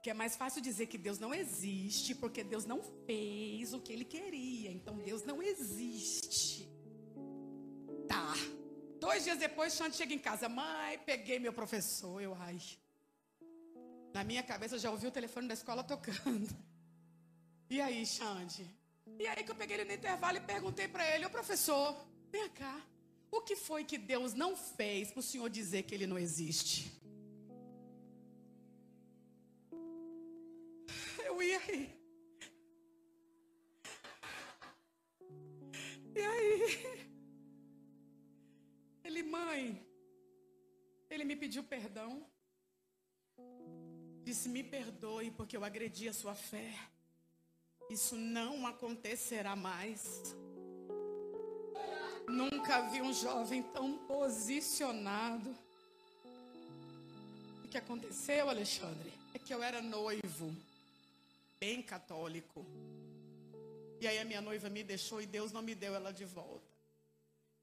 Que 0.00 0.10
é 0.10 0.14
mais 0.14 0.36
fácil 0.36 0.60
dizer 0.62 0.86
que 0.86 0.98
Deus 0.98 1.18
não 1.18 1.34
existe, 1.34 2.14
porque 2.14 2.44
Deus 2.44 2.66
não 2.66 2.82
fez 3.04 3.72
o 3.72 3.80
que 3.80 3.92
ele 3.92 4.04
queria. 4.04 4.70
Então 4.70 4.98
Deus 4.98 5.24
não 5.24 5.42
existe. 5.42 6.68
Tá. 8.06 8.34
Dois 9.00 9.24
dias 9.24 9.38
depois, 9.38 9.74
Xande 9.74 9.96
chega 9.96 10.14
em 10.14 10.18
casa. 10.18 10.48
Mãe, 10.48 10.98
peguei 10.98 11.40
meu 11.40 11.52
professor. 11.52 12.20
Eu, 12.20 12.34
ai. 12.34 12.60
Na 14.12 14.22
minha 14.22 14.42
cabeça, 14.42 14.76
eu 14.76 14.78
já 14.78 14.90
ouvi 14.90 15.08
o 15.08 15.10
telefone 15.10 15.48
da 15.48 15.54
escola 15.54 15.82
tocando. 15.82 16.54
E 17.68 17.80
aí, 17.80 18.06
Xande? 18.06 18.83
E 19.18 19.26
aí 19.26 19.44
que 19.44 19.50
eu 19.50 19.54
peguei 19.54 19.76
ele 19.76 19.84
no 19.84 19.92
intervalo 19.92 20.36
e 20.38 20.40
perguntei 20.40 20.88
para 20.88 21.08
ele, 21.14 21.26
ô 21.26 21.30
professor, 21.30 21.96
vem 22.30 22.48
cá. 22.50 22.80
O 23.30 23.40
que 23.40 23.56
foi 23.56 23.84
que 23.84 23.98
Deus 23.98 24.34
não 24.34 24.56
fez 24.56 25.10
para 25.10 25.20
o 25.20 25.22
senhor 25.22 25.48
dizer 25.50 25.82
que 25.82 25.94
ele 25.94 26.06
não 26.06 26.18
existe? 26.18 26.92
Eu 31.26 31.42
ia 31.42 31.58
aí. 31.58 31.94
E 36.14 36.20
aí? 36.20 37.04
Ele, 39.02 39.22
mãe, 39.22 39.84
ele 41.10 41.24
me 41.24 41.36
pediu 41.36 41.64
perdão. 41.64 42.26
Disse: 44.22 44.48
Me 44.48 44.62
perdoe 44.62 45.30
porque 45.30 45.56
eu 45.56 45.64
agredi 45.64 46.08
a 46.08 46.12
sua 46.12 46.34
fé. 46.34 46.72
Isso 47.90 48.16
não 48.16 48.66
acontecerá 48.66 49.54
mais. 49.54 50.34
Nunca 52.28 52.82
vi 52.90 53.02
um 53.02 53.12
jovem 53.12 53.62
tão 53.62 53.98
posicionado. 54.06 55.54
O 57.64 57.68
que 57.68 57.78
aconteceu, 57.78 58.48
Alexandre, 58.48 59.12
é 59.34 59.38
que 59.38 59.52
eu 59.52 59.62
era 59.62 59.82
noivo, 59.82 60.54
bem 61.60 61.82
católico. 61.82 62.64
E 64.00 64.06
aí 64.06 64.18
a 64.18 64.24
minha 64.24 64.40
noiva 64.40 64.68
me 64.68 64.82
deixou 64.82 65.20
e 65.20 65.26
Deus 65.26 65.52
não 65.52 65.62
me 65.62 65.74
deu 65.74 65.94
ela 65.94 66.12
de 66.12 66.24
volta 66.24 66.74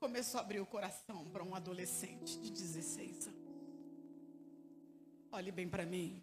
começou 0.01 0.39
a 0.39 0.41
abrir 0.41 0.59
o 0.59 0.65
coração 0.65 1.23
para 1.25 1.43
um 1.43 1.53
adolescente 1.53 2.35
de 2.39 2.49
16 2.49 3.27
anos. 3.27 3.39
Olhe 5.31 5.51
bem 5.51 5.69
para 5.69 5.85
mim. 5.85 6.19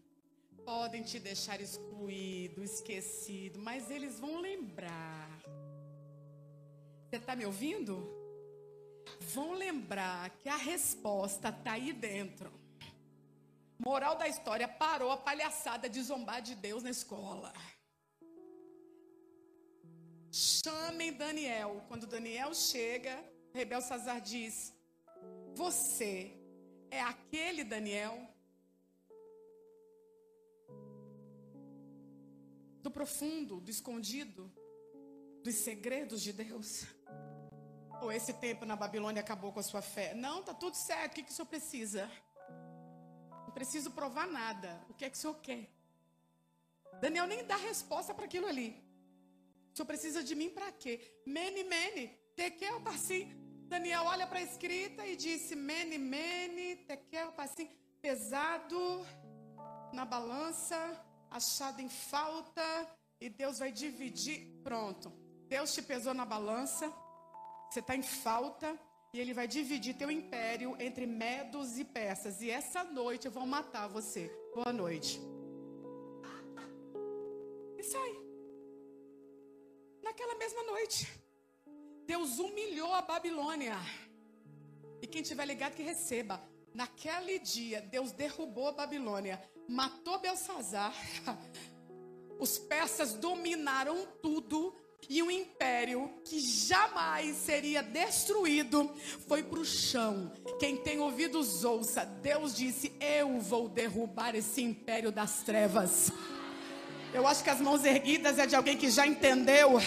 Podem 0.68 1.02
te 1.02 1.18
deixar 1.18 1.58
excluído, 1.62 2.62
esquecido, 2.62 3.58
mas 3.58 3.90
eles 3.90 4.20
vão 4.20 4.38
lembrar. 4.38 5.30
Você 7.04 7.16
está 7.16 7.34
me 7.34 7.46
ouvindo? 7.46 7.94
Vão 9.34 9.54
lembrar 9.54 10.28
que 10.40 10.46
a 10.46 10.58
resposta 10.58 11.48
está 11.48 11.72
aí 11.72 11.94
dentro. 11.94 12.52
Moral 13.78 14.16
da 14.16 14.28
história: 14.28 14.68
parou 14.68 15.10
a 15.10 15.16
palhaçada 15.16 15.88
de 15.88 16.02
zombar 16.02 16.42
de 16.42 16.54
Deus 16.54 16.82
na 16.82 16.90
escola. 16.90 17.50
Chamem 20.30 21.14
Daniel. 21.14 21.82
Quando 21.88 22.06
Daniel 22.06 22.52
chega, 22.54 23.14
Rebel 23.54 23.80
Sazar 23.80 24.20
diz: 24.20 24.74
Você 25.54 26.36
é 26.90 27.00
aquele 27.00 27.64
Daniel 27.64 28.36
do 32.88 32.90
profundo, 32.90 33.60
do 33.60 33.70
escondido, 33.70 34.50
dos 35.44 35.56
segredos 35.56 36.22
de 36.22 36.32
Deus? 36.32 36.86
Ou 38.00 38.10
esse 38.10 38.32
tempo 38.32 38.64
na 38.64 38.76
Babilônia 38.76 39.20
acabou 39.20 39.52
com 39.52 39.60
a 39.60 39.62
sua 39.62 39.82
fé? 39.82 40.14
Não, 40.14 40.42
tá 40.42 40.54
tudo 40.54 40.74
certo. 40.74 41.12
O 41.12 41.14
que, 41.16 41.22
que 41.24 41.30
o 41.30 41.34
senhor 41.34 41.48
precisa? 41.48 42.10
Não 43.44 43.52
preciso 43.52 43.90
provar 43.90 44.26
nada. 44.26 44.70
O 44.88 44.94
que 44.94 45.04
é 45.04 45.10
que 45.10 45.16
o 45.16 45.20
senhor 45.20 45.38
quer? 45.40 45.68
Daniel 47.00 47.26
nem 47.26 47.44
dá 47.44 47.56
resposta 47.56 48.14
para 48.14 48.24
aquilo 48.24 48.46
ali. 48.46 48.70
O 49.72 49.76
senhor 49.76 49.86
precisa 49.86 50.22
de 50.22 50.34
mim 50.34 50.48
para 50.48 50.72
quê? 50.72 50.94
Mene, 51.26 51.64
mene, 51.64 52.08
tekel, 52.34 52.80
passim. 52.80 53.24
Daniel 53.66 54.04
olha 54.04 54.26
para 54.26 54.38
a 54.38 54.42
escrita 54.42 55.06
e 55.06 55.14
disse: 55.14 55.54
Mene, 55.54 55.98
mene, 55.98 56.76
tekel, 56.76 57.32
passim. 57.32 57.68
Pesado 58.00 58.80
na 59.92 60.04
balança, 60.04 60.78
achado 61.30 61.80
em 61.80 61.88
falta. 61.88 62.62
E 63.20 63.28
Deus 63.28 63.58
vai 63.58 63.72
dividir. 63.72 64.60
Pronto. 64.62 65.12
Deus 65.48 65.72
te 65.74 65.82
pesou 65.82 66.14
na 66.14 66.24
balança. 66.24 66.92
Você 67.70 67.80
está 67.80 67.96
em 67.96 68.02
falta. 68.02 68.78
E 69.12 69.18
Ele 69.18 69.32
vai 69.32 69.48
dividir 69.48 69.96
teu 69.96 70.10
império 70.10 70.76
entre 70.78 71.06
medos 71.06 71.78
e 71.78 71.84
persas. 71.84 72.40
E 72.40 72.50
essa 72.50 72.84
noite 72.84 73.28
vão 73.28 73.46
matar 73.46 73.88
você. 73.88 74.30
Boa 74.54 74.72
noite. 74.72 75.20
E 77.78 77.82
sai. 77.82 78.12
Naquela 80.02 80.34
mesma 80.36 80.62
noite. 80.64 81.08
Deus 82.06 82.38
humilhou 82.38 82.92
a 82.94 83.02
Babilônia. 83.02 83.76
E 85.00 85.06
quem 85.06 85.22
tiver 85.22 85.46
ligado 85.46 85.74
que 85.74 85.82
receba. 85.82 86.42
Naquele 86.74 87.38
dia, 87.38 87.80
Deus 87.80 88.12
derrubou 88.12 88.68
a 88.68 88.72
Babilônia, 88.72 89.42
matou 89.68 90.18
Belsazar. 90.18 90.94
Os 92.40 92.58
persas 92.58 93.14
dominaram 93.14 94.06
tudo 94.22 94.74
e 95.08 95.22
o 95.22 95.30
império 95.30 96.10
que 96.24 96.38
jamais 96.38 97.36
seria 97.36 97.82
destruído 97.82 98.90
foi 99.26 99.42
para 99.42 99.58
o 99.58 99.64
chão. 99.64 100.32
Quem 100.58 100.76
tem 100.76 101.00
ouvidos 101.00 101.64
ouça. 101.64 102.04
Deus 102.04 102.54
disse: 102.54 102.92
Eu 103.00 103.40
vou 103.40 103.68
derrubar 103.68 104.34
esse 104.34 104.62
império 104.62 105.10
das 105.10 105.42
trevas. 105.42 106.12
Eu 107.12 107.26
acho 107.26 107.42
que 107.42 107.50
as 107.50 107.60
mãos 107.60 107.84
erguidas 107.84 108.38
é 108.38 108.46
de 108.46 108.54
alguém 108.54 108.76
que 108.76 108.90
já 108.90 109.06
entendeu 109.06 109.78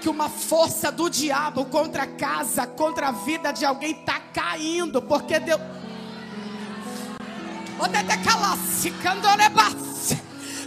que 0.00 0.08
uma 0.08 0.28
força 0.28 0.90
do 0.90 1.08
diabo 1.08 1.66
contra 1.66 2.02
a 2.02 2.06
casa, 2.08 2.66
contra 2.66 3.08
a 3.08 3.12
vida 3.12 3.52
de 3.52 3.64
alguém 3.64 3.92
está 3.92 4.18
caindo, 4.18 5.00
porque 5.00 5.38
Deus. 5.38 5.60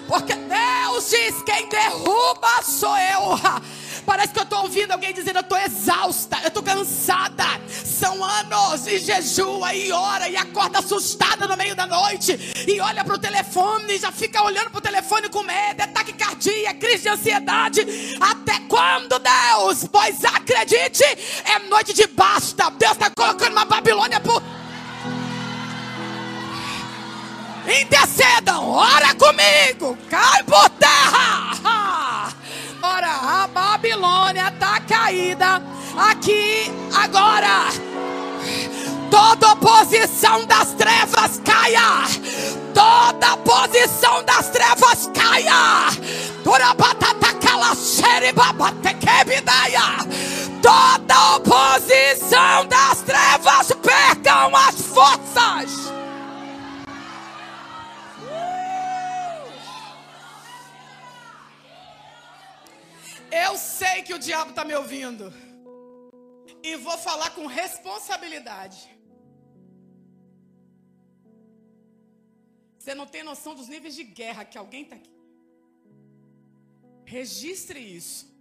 Porque 0.07 0.33
Deus 0.35 1.09
diz: 1.09 1.41
quem 1.43 1.67
derruba 1.69 2.61
sou 2.63 2.95
eu. 2.97 3.39
Parece 4.05 4.33
que 4.33 4.39
eu 4.39 4.43
estou 4.43 4.61
ouvindo 4.61 4.91
alguém 4.91 5.13
dizendo: 5.13 5.37
Eu 5.37 5.41
estou 5.41 5.57
exausta, 5.57 6.37
eu 6.43 6.49
estou 6.49 6.61
cansada. 6.61 7.45
São 7.67 8.23
anos 8.23 8.85
e 8.87 8.99
jejua 8.99 9.73
e 9.73 9.91
ora 9.91 10.29
e 10.29 10.35
acorda 10.35 10.79
assustada 10.79 11.47
no 11.47 11.57
meio 11.57 11.75
da 11.75 11.87
noite. 11.87 12.37
E 12.67 12.79
olha 12.79 13.03
para 13.03 13.15
o 13.15 13.19
telefone 13.19 13.93
e 13.93 13.97
já 13.97 14.11
fica 14.11 14.43
olhando 14.43 14.69
para 14.69 14.77
o 14.77 14.81
telefone 14.81 15.29
com 15.29 15.41
medo. 15.41 15.81
É 15.81 15.87
taquicardia, 15.87 16.69
é 16.69 16.73
crise 16.73 17.03
de 17.03 17.09
ansiedade. 17.09 17.81
Até 18.19 18.59
quando, 18.67 19.19
Deus? 19.19 19.87
Pois 19.91 20.23
acredite, 20.23 21.03
é 21.45 21.59
noite 21.67 21.93
de 21.93 22.05
basta. 22.07 22.69
Deus 22.69 22.91
está 22.91 23.09
colocando 23.15 23.53
uma 23.53 23.65
Babilônia 23.65 24.19
por. 24.19 24.43
Intercedam, 27.67 28.69
ora 28.69 29.13
comigo, 29.15 29.97
cai 30.09 30.43
por 30.43 30.69
terra. 30.71 32.31
Ora, 32.81 33.43
a 33.43 33.47
Babilônia 33.47 34.49
está 34.49 34.79
caída. 34.81 35.59
Aqui 35.97 36.71
agora. 36.93 37.69
Toda 39.09 39.53
oposição 39.53 40.45
das 40.45 40.73
trevas 40.73 41.41
caia. 41.43 42.03
Toda 42.75 43.33
oposição 43.33 44.23
das 44.23 44.49
trevas 44.49 45.09
caia. 45.15 45.87
Toda 50.61 51.35
oposição 51.37 52.67
das 52.67 53.01
trevas 53.01 53.71
percam 53.81 54.55
as 54.55 54.81
forças. 54.81 55.91
Eu 63.43 63.57
sei 63.57 64.01
que 64.01 64.13
o 64.13 64.19
diabo 64.19 64.51
está 64.51 64.63
me 64.63 64.73
ouvindo. 64.73 65.25
E 66.63 66.75
vou 66.77 66.97
falar 66.97 67.31
com 67.31 67.45
responsabilidade. 67.47 68.79
Você 72.79 72.95
não 72.95 73.05
tem 73.05 73.23
noção 73.23 73.53
dos 73.53 73.67
níveis 73.67 73.93
de 73.93 74.03
guerra 74.03 74.45
que 74.45 74.57
alguém 74.57 74.83
está 74.83 74.95
aqui. 74.95 75.13
Registre 77.03 77.79
isso. 77.79 78.33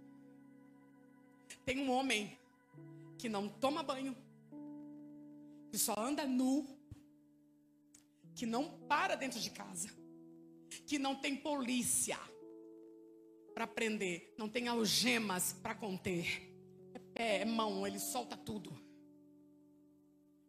Tem 1.65 1.79
um 1.79 1.91
homem 1.91 2.39
que 3.17 3.27
não 3.27 3.49
toma 3.49 3.83
banho, 3.83 4.15
que 5.71 5.77
só 5.77 5.95
anda 5.97 6.25
nu, 6.25 6.65
que 8.33 8.45
não 8.45 8.63
para 8.87 9.15
dentro 9.15 9.39
de 9.39 9.49
casa, 9.49 9.89
que 10.87 10.97
não 10.97 11.15
tem 11.15 11.35
polícia 11.35 12.17
para 13.55 13.65
prender, 13.65 14.35
não 14.37 14.49
tem 14.49 14.67
algemas 14.67 15.53
para 15.53 15.73
conter. 15.73 16.45
É 16.93 16.99
pé, 16.99 17.41
é 17.41 17.45
mão, 17.45 17.87
ele 17.87 17.99
solta 17.99 18.35
tudo. 18.35 18.77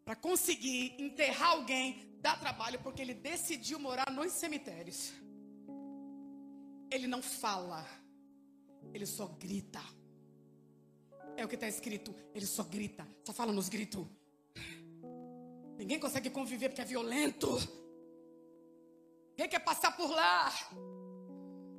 Para 0.05 0.17
conseguir 0.17 1.01
enterrar 1.01 1.51
alguém, 1.51 2.19
dá 2.21 2.37
trabalho 2.37 2.81
porque 2.81 3.01
ele 3.01 3.15
decidiu 3.15 3.79
morar 3.79 4.11
nos 4.11 4.33
cemitérios. 4.33 5.13
Ele 6.91 7.07
não 7.07 7.23
fala, 7.23 7.87
ele 8.93 9.07
só 9.07 9.27
grita. 9.27 9.81
É 11.37 11.45
o 11.45 11.49
que 11.49 11.55
está 11.55 11.69
escrito, 11.69 12.13
ele 12.35 12.47
só 12.47 12.65
grita, 12.65 13.07
só 13.25 13.33
fala 13.33 13.53
nos 13.53 13.69
gritos. 13.69 14.05
Ninguém 15.79 16.01
consegue 16.01 16.29
conviver 16.31 16.71
porque 16.71 16.83
é 16.83 16.85
violento. 16.85 17.57
Ninguém 19.31 19.49
quer 19.49 19.61
passar 19.61 19.97
por 19.97 20.11
lá 20.11 20.51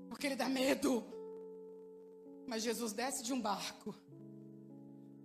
porque 0.07 0.25
ele 0.25 0.35
dá 0.37 0.47
medo. 0.47 1.16
Mas 2.47 2.63
Jesus 2.63 2.93
desce 2.93 3.21
de 3.23 3.33
um 3.33 3.41
barco, 3.41 3.93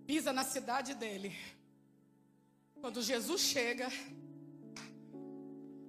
pisa 0.05 0.33
na 0.33 0.43
cidade 0.43 0.93
dele. 0.93 1.33
Quando 2.81 3.01
Jesus 3.01 3.41
chega, 3.43 3.89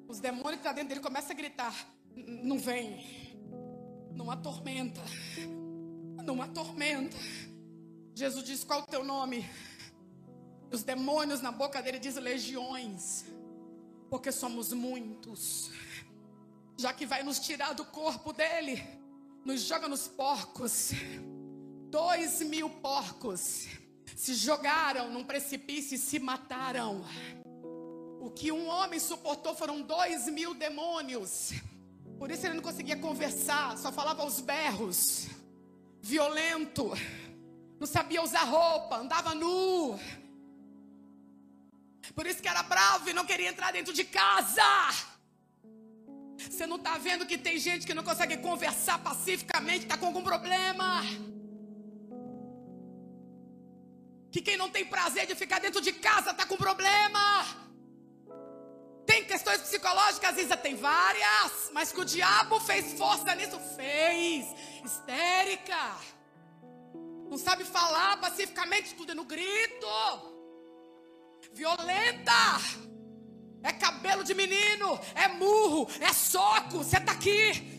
os 0.07 0.19
demônios 0.19 0.61
que 0.61 0.67
estão 0.67 0.73
dentro 0.75 0.89
dele 0.89 1.01
começam 1.01 1.31
a 1.31 1.33
gritar: 1.33 1.87
Não 2.15 2.59
vem, 2.59 3.35
não 4.11 4.29
atormenta, 4.29 5.01
não 6.23 6.39
atormenta. 6.39 7.17
Jesus 8.13 8.45
diz: 8.45 8.63
Qual 8.63 8.81
o 8.81 8.85
teu 8.85 9.03
nome? 9.03 9.43
Os 10.71 10.83
demônios 10.83 11.41
na 11.41 11.51
boca 11.51 11.81
dele 11.81 11.97
dizem 11.97 12.21
legiões, 12.21 13.25
porque 14.07 14.31
somos 14.31 14.71
muitos. 14.71 15.71
Já 16.77 16.93
que 16.93 17.07
vai 17.07 17.23
nos 17.23 17.39
tirar 17.39 17.73
do 17.73 17.85
corpo 17.85 18.31
dele, 18.31 19.02
nos 19.45 19.61
joga 19.61 19.87
nos 19.87 20.07
porcos. 20.07 20.91
Dois 21.89 22.41
mil 22.41 22.69
porcos 22.69 23.67
se 24.15 24.33
jogaram 24.33 25.09
num 25.11 25.23
precipício 25.23 25.95
e 25.95 25.99
se 25.99 26.19
mataram. 26.19 27.03
O 28.19 28.31
que 28.31 28.51
um 28.51 28.67
homem 28.67 28.99
suportou 28.99 29.53
foram 29.55 29.81
dois 29.81 30.27
mil 30.27 30.53
demônios. 30.53 31.51
Por 32.17 32.31
isso 32.31 32.45
ele 32.45 32.55
não 32.55 32.63
conseguia 32.63 32.97
conversar, 32.97 33.77
só 33.77 33.91
falava 33.91 34.23
aos 34.23 34.39
berros. 34.39 35.27
Violento, 36.01 36.91
não 37.79 37.87
sabia 37.87 38.23
usar 38.23 38.43
roupa, 38.43 38.97
andava 38.97 39.35
nu. 39.35 39.99
Por 42.15 42.25
isso 42.25 42.41
que 42.41 42.47
era 42.47 42.63
bravo 42.63 43.09
e 43.09 43.13
não 43.13 43.25
queria 43.25 43.49
entrar 43.49 43.71
dentro 43.71 43.93
de 43.93 44.03
casa. 44.03 44.61
Você 46.37 46.65
não 46.65 46.77
está 46.77 46.97
vendo 46.97 47.25
que 47.25 47.37
tem 47.37 47.57
gente 47.57 47.85
que 47.85 47.93
não 47.93 48.03
consegue 48.03 48.37
conversar 48.37 48.99
pacificamente, 48.99 49.85
está 49.85 49.97
com 49.97 50.07
algum 50.07 50.23
problema? 50.23 51.01
Que 54.31 54.41
quem 54.41 54.57
não 54.57 54.69
tem 54.69 54.85
prazer 54.85 55.27
de 55.27 55.35
ficar 55.35 55.59
dentro 55.59 55.79
de 55.81 55.93
casa 55.93 56.31
está 56.31 56.45
com 56.45 56.57
problema? 56.57 57.45
Tem 59.05 59.23
questões 59.25 59.61
psicológicas, 59.61 60.37
Isa 60.37 60.57
tem 60.57 60.75
várias, 60.75 61.69
mas 61.71 61.91
que 61.91 62.01
o 62.01 62.05
diabo 62.05 62.59
fez 62.59 62.93
força 62.93 63.35
nisso, 63.35 63.59
fez. 63.75 64.45
Histérica. 64.83 65.97
Não 67.29 67.37
sabe 67.37 67.63
falar 67.63 68.17
pacificamente, 68.17 68.95
tudo 68.95 69.11
é 69.11 69.15
no 69.15 69.25
grito. 69.25 69.87
Violenta 71.53 72.33
é 73.63 73.71
cabelo 73.71 74.23
de 74.23 74.33
menino, 74.33 74.99
é 75.15 75.27
murro, 75.29 75.87
é 76.01 76.11
soco. 76.11 76.79
Você 76.79 76.97
está 76.97 77.13
aqui. 77.13 77.73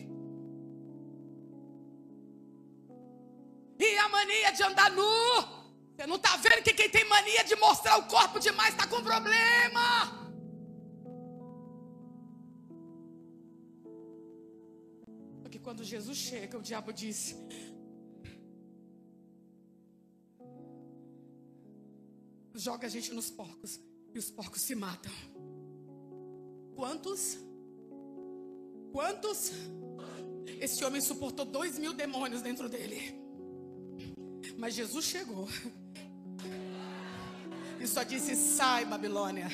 E 3.77 3.97
a 3.97 4.09
mania 4.09 4.51
de 4.51 4.63
andar 4.63 4.89
nu. 4.91 5.03
Você 5.95 6.07
não 6.07 6.15
está 6.15 6.35
vendo 6.37 6.63
que 6.63 6.73
quem 6.73 6.89
tem 6.89 7.05
mania 7.07 7.43
de 7.43 7.55
mostrar 7.55 7.97
o 7.97 8.07
corpo 8.07 8.39
demais 8.39 8.73
está 8.73 8.87
com 8.87 9.01
problema. 9.01 9.85
Porque 15.41 15.59
quando 15.59 15.83
Jesus 15.83 16.17
chega, 16.17 16.57
o 16.57 16.61
diabo 16.61 16.91
disse: 16.91 17.35
Joga 22.55 22.87
a 22.87 22.89
gente 22.89 23.13
nos 23.13 23.29
porcos 23.29 23.79
e 24.13 24.17
os 24.17 24.31
porcos 24.31 24.61
se 24.61 24.75
matam. 24.75 25.34
Quantos? 26.75 27.37
Quantos? 28.91 29.51
Esse 30.59 30.83
homem 30.83 31.01
suportou 31.01 31.45
dois 31.45 31.79
mil 31.79 31.93
demônios 31.93 32.41
dentro 32.41 32.67
dele. 32.69 33.15
Mas 34.57 34.73
Jesus 34.73 35.05
chegou. 35.05 35.47
E 37.79 37.87
só 37.87 38.03
disse: 38.03 38.35
sai, 38.35 38.85
Babilônia. 38.85 39.47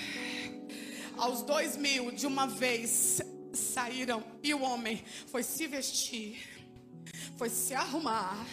Aos 1.17 1.43
dois 1.43 1.77
mil, 1.77 2.11
de 2.11 2.25
uma 2.25 2.47
vez, 2.47 3.21
saíram. 3.53 4.23
E 4.41 4.53
o 4.53 4.61
homem 4.61 5.03
foi 5.27 5.43
se 5.43 5.67
vestir, 5.67 6.39
foi 7.37 7.49
se 7.49 7.73
arrumar 7.73 8.45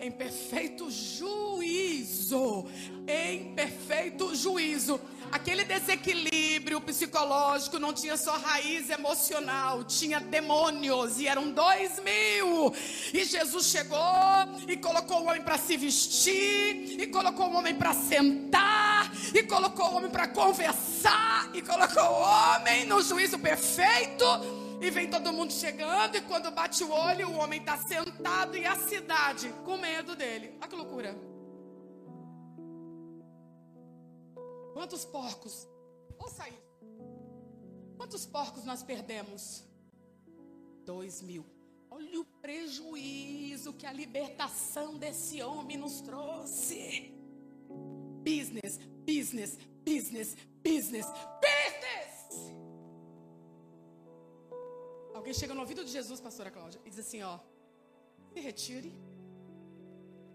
em 0.00 0.10
perfeito 0.10 0.90
juízo. 0.90 2.66
Em 3.06 3.54
perfeito 3.54 4.34
juízo. 4.34 5.00
Aquele 5.32 5.64
desequilíbrio 5.64 6.80
psicológico 6.80 7.78
não 7.78 7.92
tinha 7.92 8.16
só 8.16 8.36
raiz 8.36 8.88
emocional, 8.90 9.84
tinha 9.84 10.20
demônios 10.20 11.18
e 11.18 11.26
eram 11.26 11.50
dois 11.50 12.00
mil. 12.00 12.72
E 13.12 13.24
Jesus 13.24 13.66
chegou 13.66 13.98
e 14.68 14.76
colocou 14.76 15.22
o 15.22 15.26
homem 15.26 15.42
para 15.42 15.58
se 15.58 15.76
vestir, 15.76 17.00
e 17.00 17.06
colocou 17.08 17.48
o 17.48 17.56
homem 17.56 17.74
para 17.74 17.92
sentar, 17.92 19.12
e 19.34 19.42
colocou 19.42 19.86
o 19.86 19.96
homem 19.96 20.10
para 20.10 20.28
conversar, 20.28 21.50
e 21.54 21.60
colocou 21.60 22.02
o 22.02 22.22
homem 22.22 22.84
no 22.84 23.02
juízo 23.02 23.38
perfeito. 23.38 24.65
E 24.80 24.90
vem 24.90 25.08
todo 25.08 25.32
mundo 25.32 25.52
chegando, 25.52 26.16
e 26.16 26.20
quando 26.22 26.50
bate 26.50 26.84
o 26.84 26.90
olho, 26.90 27.30
o 27.30 27.36
homem 27.36 27.60
está 27.60 27.78
sentado 27.78 28.56
e 28.56 28.66
a 28.66 28.76
cidade 28.76 29.52
com 29.64 29.78
medo 29.78 30.14
dele. 30.14 30.56
Olha 30.60 30.68
que 30.68 30.76
loucura. 30.76 31.16
Quantos 34.74 35.04
porcos? 35.06 35.66
Ouça 36.18 36.48
isso. 36.48 36.66
Quantos 37.96 38.26
porcos 38.26 38.64
nós 38.64 38.82
perdemos? 38.82 39.64
Dois 40.84 41.22
mil. 41.22 41.46
Olha 41.90 42.20
o 42.20 42.24
prejuízo 42.24 43.72
que 43.72 43.86
a 43.86 43.92
libertação 43.92 44.98
desse 44.98 45.40
homem 45.42 45.78
nos 45.78 46.02
trouxe. 46.02 47.14
Business, 48.22 48.78
business, 49.06 49.58
business, 49.82 50.36
business, 50.62 51.06
business. 51.06 51.55
Alguém 55.26 55.40
chega 55.40 55.54
no 55.54 55.62
ouvido 55.62 55.84
de 55.84 55.90
Jesus, 55.90 56.20
pastora 56.20 56.52
Cláudia, 56.52 56.80
e 56.84 56.88
diz 56.88 57.00
assim: 57.00 57.20
ó, 57.20 57.40
se 58.32 58.38
retire, 58.38 58.92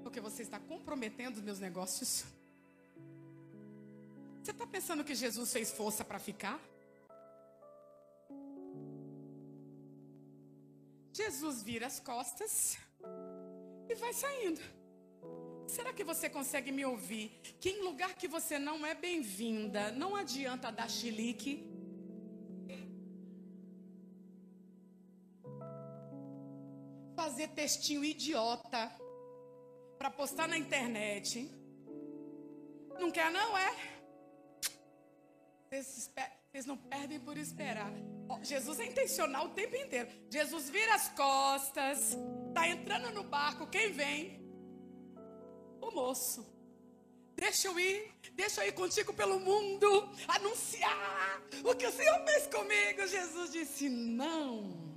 porque 0.04 0.20
você 0.20 0.42
está 0.42 0.60
comprometendo 0.60 1.38
os 1.38 1.42
meus 1.42 1.60
negócios. 1.60 2.26
Você 4.44 4.52
está 4.52 4.68
pensando 4.68 5.06
que 5.06 5.16
Jesus 5.16 5.54
fez 5.54 5.72
força 5.72 6.04
para 6.04 6.20
ficar? 6.20 6.60
Jesus 11.14 11.64
vira 11.64 11.88
as 11.88 12.02
costas 12.02 12.78
e 13.88 13.96
vai 13.96 14.12
saindo. 14.12 14.60
Será 15.70 15.94
que 15.94 16.04
você 16.04 16.30
consegue 16.30 16.70
me 16.70 16.84
ouvir? 16.84 17.40
Que 17.62 17.70
em 17.70 17.82
lugar 17.82 18.14
que 18.16 18.28
você 18.28 18.60
não 18.60 18.86
é 18.86 18.94
bem-vinda, 18.94 19.90
não 19.94 20.18
adianta 20.18 20.70
dar 20.70 20.90
chilique. 20.90 21.71
Fazer 27.32 27.48
textinho 27.48 28.04
idiota 28.04 28.92
para 29.98 30.12
postar 30.12 30.50
na 30.50 30.58
internet. 30.58 31.50
Não 33.00 33.10
quer, 33.10 33.32
não 33.32 33.58
é? 33.58 33.74
Vocês 35.70 36.66
não 36.66 36.76
perdem 36.76 37.22
por 37.22 37.38
esperar. 37.38 37.90
Jesus 38.44 38.82
é 38.82 38.86
intencional 38.86 39.46
o 39.46 39.50
tempo 39.52 39.78
inteiro. 39.78 40.10
Jesus 40.30 40.70
vira 40.70 40.94
as 40.94 41.08
costas, 41.08 42.18
tá 42.54 42.68
entrando 42.68 43.12
no 43.12 43.24
barco. 43.24 43.66
Quem 43.68 43.94
vem? 43.94 44.46
O 45.80 45.90
moço. 45.90 46.46
Deixa 47.34 47.70
eu 47.70 47.80
ir, 47.80 48.14
deixa 48.34 48.62
eu 48.62 48.68
ir 48.68 48.74
contigo 48.74 49.14
pelo 49.14 49.40
mundo, 49.40 49.88
anunciar 50.28 51.42
o 51.64 51.74
que 51.74 51.88
o 51.88 51.92
Senhor 51.94 52.26
fez 52.26 52.48
comigo. 52.48 53.08
Jesus 53.08 53.54
disse: 53.54 53.88
Não. 53.88 54.91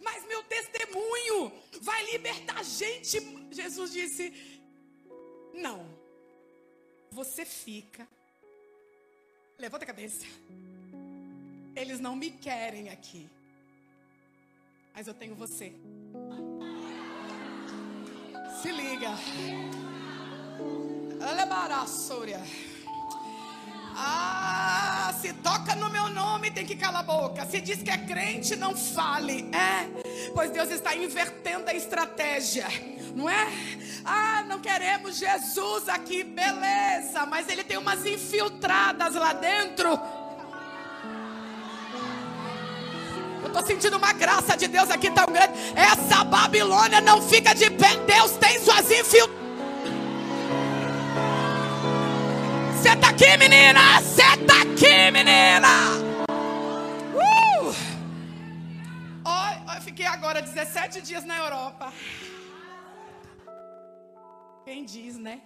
Mas 0.00 0.26
meu 0.26 0.42
testemunho 0.44 1.52
vai 1.82 2.04
libertar 2.12 2.62
gente. 2.64 3.18
Jesus 3.50 3.92
disse: 3.92 4.32
Não. 5.54 5.98
Você 7.12 7.44
fica 7.44 8.06
Levanta 9.60 9.84
a 9.84 9.88
cabeça. 9.88 10.24
Eles 11.76 12.00
não 12.00 12.16
me 12.16 12.30
querem 12.30 12.88
aqui. 12.88 13.28
Mas 14.94 15.06
eu 15.06 15.12
tenho 15.12 15.34
você. 15.34 15.70
Se 18.62 18.72
liga. 18.72 19.10
Alebarasúria. 21.20 22.40
Ah, 23.94 24.89
se 25.20 25.32
toca 25.34 25.74
no 25.76 25.90
meu 25.90 26.08
nome, 26.08 26.50
tem 26.50 26.64
que 26.64 26.76
calar 26.76 27.00
a 27.00 27.04
boca. 27.04 27.46
Se 27.46 27.60
diz 27.60 27.82
que 27.82 27.90
é 27.90 27.98
crente, 27.98 28.56
não 28.56 28.74
fale. 28.76 29.48
É, 29.54 30.30
pois 30.34 30.50
Deus 30.50 30.70
está 30.70 30.94
invertendo 30.94 31.68
a 31.68 31.74
estratégia 31.74 32.66
não 33.14 33.28
é? 33.28 33.48
Ah, 34.04 34.44
não 34.46 34.60
queremos 34.60 35.18
Jesus 35.18 35.88
aqui, 35.88 36.24
beleza, 36.24 37.26
mas 37.26 37.48
ele 37.48 37.64
tem 37.64 37.76
umas 37.76 38.04
infiltradas 38.06 39.14
lá 39.14 39.32
dentro. 39.32 40.00
Eu 43.42 43.46
estou 43.46 43.66
sentindo 43.66 43.96
uma 43.96 44.12
graça 44.12 44.56
de 44.56 44.68
Deus 44.68 44.90
aqui 44.90 45.10
tão 45.10 45.26
grande. 45.26 45.52
Essa 45.74 46.22
Babilônia 46.24 47.00
não 47.00 47.20
fica 47.22 47.54
de 47.54 47.70
pé. 47.70 47.96
Deus 48.06 48.32
tem 48.32 48.58
suas 48.60 48.90
infiltradas. 48.90 49.39
Senta 52.90 53.06
aqui, 53.06 53.36
menina! 53.38 54.02
Senta 54.02 54.54
aqui, 54.62 55.12
menina! 55.12 55.68
Uh! 57.14 57.72
Oh, 59.24 59.74
eu 59.76 59.80
fiquei 59.80 60.06
agora 60.06 60.42
17 60.42 61.00
dias 61.00 61.24
na 61.24 61.36
Europa. 61.38 61.92
Quem 64.64 64.84
diz, 64.84 65.16
né? 65.16 65.40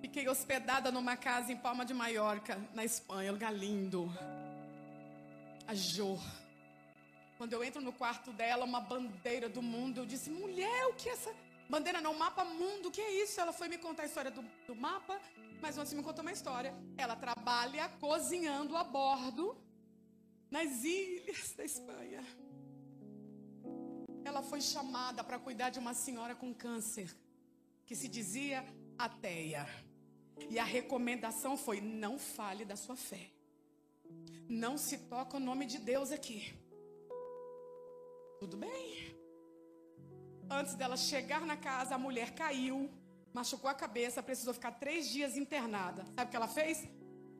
Fiquei 0.00 0.28
hospedada 0.28 0.90
numa 0.90 1.16
casa 1.16 1.52
em 1.52 1.56
Palma 1.56 1.84
de 1.84 1.94
Maiorca, 1.94 2.58
na 2.74 2.84
Espanha, 2.84 3.30
lugar 3.30 3.54
lindo. 3.54 4.12
A 5.68 5.76
Jo. 5.76 6.18
Quando 7.38 7.52
eu 7.52 7.62
entro 7.62 7.80
no 7.80 7.92
quarto 7.92 8.32
dela, 8.32 8.64
uma 8.64 8.80
bandeira 8.80 9.48
do 9.48 9.62
mundo, 9.62 9.98
eu 9.98 10.06
disse: 10.06 10.28
mulher, 10.28 10.86
o 10.86 10.94
que 10.94 11.08
é 11.08 11.12
essa 11.12 11.30
bandeira? 11.74 12.00
Não, 12.06 12.14
mapa 12.24 12.44
mundo, 12.44 12.90
que 12.90 13.00
é 13.08 13.10
isso? 13.22 13.40
Ela 13.40 13.52
foi 13.60 13.68
me 13.68 13.78
contar 13.86 14.04
a 14.04 14.06
história 14.10 14.30
do, 14.30 14.42
do 14.68 14.74
mapa, 14.86 15.20
mas 15.62 15.76
antes 15.78 15.92
me 15.98 16.02
contou 16.08 16.22
uma 16.22 16.32
história. 16.38 16.72
Ela 17.04 17.16
trabalha 17.26 17.88
cozinhando 18.06 18.76
a 18.76 18.84
bordo 18.84 19.46
nas 20.50 20.84
ilhas 20.84 21.52
da 21.58 21.64
Espanha 21.72 22.24
ela 24.34 24.42
foi 24.42 24.60
chamada 24.60 25.22
para 25.22 25.38
cuidar 25.38 25.70
de 25.70 25.78
uma 25.78 25.94
senhora 25.94 26.34
com 26.34 26.52
câncer, 26.52 27.14
que 27.86 27.94
se 27.94 28.08
dizia 28.08 28.64
ateia. 28.98 29.64
E 30.50 30.58
a 30.58 30.64
recomendação 30.64 31.56
foi: 31.56 31.80
não 31.80 32.18
fale 32.18 32.64
da 32.64 32.74
sua 32.74 32.96
fé. 32.96 33.30
Não 34.48 34.76
se 34.76 34.98
toca 34.98 35.36
o 35.36 35.40
nome 35.40 35.66
de 35.66 35.78
Deus 35.78 36.10
aqui. 36.10 36.52
Tudo 38.40 38.56
bem. 38.56 39.13
Antes 40.54 40.74
dela 40.76 40.96
chegar 40.96 41.40
na 41.40 41.56
casa, 41.56 41.96
a 41.96 41.98
mulher 41.98 42.30
caiu, 42.30 42.88
machucou 43.32 43.68
a 43.68 43.74
cabeça, 43.74 44.22
precisou 44.22 44.54
ficar 44.54 44.70
três 44.70 45.08
dias 45.08 45.36
internada. 45.36 46.04
Sabe 46.14 46.28
o 46.28 46.30
que 46.30 46.36
ela 46.36 46.46
fez? 46.46 46.86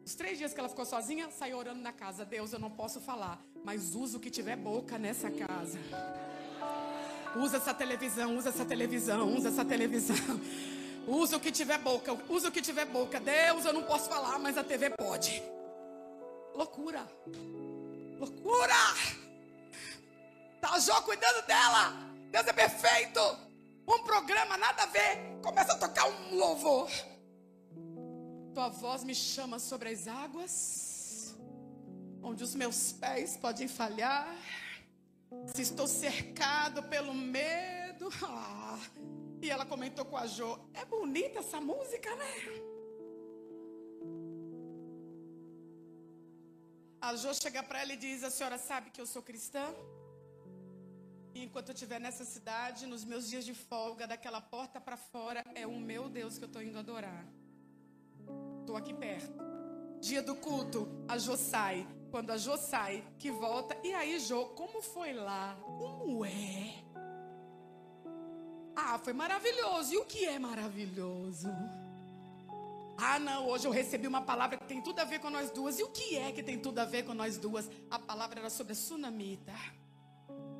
Os 0.05 0.16
três 0.16 0.37
dias 0.37 0.53
que 0.53 0.59
ela 0.59 0.68
ficou 0.68 0.85
sozinha, 0.85 1.31
saiu 1.31 1.57
orando 1.57 1.81
na 1.81 1.92
casa. 1.92 2.24
Deus, 2.24 2.53
eu 2.53 2.59
não 2.59 2.70
posso 2.70 3.00
falar, 3.00 3.40
mas 3.64 3.94
uso 3.94 4.18
o 4.18 4.20
que 4.20 4.31
tiver 4.31 4.57
boca 4.57 4.98
nessa 4.98 5.31
casa. 5.31 5.79
Usa 7.37 7.59
essa 7.59 7.72
televisão, 7.72 8.37
usa 8.37 8.48
essa 8.48 8.64
televisão, 8.64 9.33
usa 9.33 9.48
essa 9.48 9.64
televisão. 9.64 10.16
Usa 11.07 11.37
o 11.37 11.40
que 11.40 11.53
tiver 11.53 11.79
boca, 11.79 12.18
usa 12.29 12.48
o 12.48 12.53
que 12.53 12.62
tiver 12.62 12.87
boca. 12.87 13.20
Deus, 13.20 13.64
eu 13.64 13.72
não 13.72 13.85
posso 13.85 14.09
falar, 14.09 14.40
mas 14.40 14.59
a 14.59 14.64
TV 14.64 14.90
pode. 14.90 15.40
Loucura. 16.55 17.07
Loucura. 18.18 18.74
Tá 20.61 20.79
Jó 20.81 21.00
cuidando 21.03 21.46
dela. 21.46 22.13
Deus 22.35 22.49
é 22.49 22.53
perfeito. 22.53 23.20
Um 23.87 24.03
programa, 24.03 24.57
nada 24.57 24.83
a 24.83 24.87
ver. 24.87 25.40
Começa 25.40 25.75
a 25.75 25.79
tocar 25.79 26.09
um 26.09 26.35
louvor. 26.35 26.90
Tua 28.53 28.68
voz 28.70 29.05
me 29.05 29.14
chama 29.14 29.61
sobre 29.61 29.90
as 29.90 30.09
águas, 30.09 31.37
onde 32.20 32.42
os 32.42 32.57
meus 32.57 32.92
pés 32.92 33.37
podem 33.37 33.68
falhar. 33.68 34.37
Se 35.55 35.62
estou 35.62 35.87
cercado 35.87 36.83
pelo 36.83 37.14
medo. 37.14 38.09
Ah. 38.25 38.81
E 39.40 39.49
ela 39.49 39.64
comentou 39.64 40.05
com 40.05 40.16
a 40.16 40.27
Jo: 40.27 40.59
É 40.75 40.85
bonita 40.85 41.38
essa 41.38 41.61
música, 41.61 42.16
né? 42.16 42.35
A 47.01 47.14
Jo 47.14 47.33
chega 47.33 47.62
para 47.62 47.81
ela 47.83 47.92
e 47.92 47.97
diz: 47.97 48.25
A 48.25 48.31
senhora 48.33 48.59
sabe 48.59 48.90
que 48.90 49.01
eu 49.01 49.07
sou 49.07 49.23
cristã? 49.23 49.73
Enquanto 51.35 51.68
eu 51.70 51.75
estiver 51.75 52.01
nessa 52.01 52.25
cidade, 52.25 52.87
nos 52.87 53.05
meus 53.05 53.29
dias 53.29 53.44
de 53.44 53.55
folga, 53.55 54.07
daquela 54.07 54.40
porta 54.40 54.81
para 54.81 54.97
fora, 54.97 55.44
é 55.55 55.66
o 55.66 55.79
meu 55.79 56.09
Deus 56.09 56.38
que 56.38 56.44
eu 56.44 56.47
estou 56.49 56.62
indo 56.62 56.79
adorar. 56.79 57.27
Estou 58.61 58.77
aqui 58.77 58.94
perto. 58.94 59.42
Dia 60.01 60.23
do 60.23 60.37
culto, 60.37 60.88
a 61.09 61.18
Jo 61.18 61.37
sai 61.37 61.87
quando 62.14 62.31
a 62.31 62.37
Jo 62.37 62.57
sai, 62.57 63.03
que 63.18 63.29
volta. 63.29 63.77
E 63.83 63.92
aí, 63.92 64.20
Jo, 64.20 64.47
como 64.51 64.81
foi 64.81 65.12
lá? 65.12 65.57
Como 65.81 66.25
é? 66.25 66.75
Ah, 68.77 69.01
foi 69.01 69.12
maravilhoso. 69.12 69.92
E 69.92 69.97
o 69.97 70.05
que 70.05 70.25
é 70.25 70.38
maravilhoso? 70.38 71.49
Ah, 72.97 73.18
não, 73.18 73.49
hoje 73.49 73.66
eu 73.66 73.73
recebi 73.73 74.07
uma 74.07 74.23
palavra 74.23 74.57
que 74.57 74.64
tem 74.64 74.81
tudo 74.81 75.01
a 75.01 75.05
ver 75.05 75.18
com 75.18 75.29
nós 75.29 75.51
duas. 75.51 75.81
E 75.81 75.83
o 75.83 75.88
que 75.88 76.16
é 76.16 76.31
que 76.31 76.40
tem 76.40 76.57
tudo 76.57 76.79
a 76.79 76.85
ver 76.85 77.03
com 77.03 77.14
nós 77.14 77.37
duas? 77.37 77.68
A 77.90 77.99
palavra 77.99 78.38
era 78.38 78.49
sobre 78.49 78.75
a 78.75 78.77
sunamita, 78.77 79.53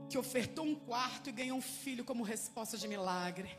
que 0.09 0.19
ofertou 0.19 0.65
um 0.65 0.75
quarto 0.75 1.29
e 1.29 1.33
ganhou 1.33 1.59
um 1.59 1.63
filho 1.63 2.05
como 2.05 2.23
resposta 2.23 2.77
de 2.77 2.87
milagre. 2.87 3.51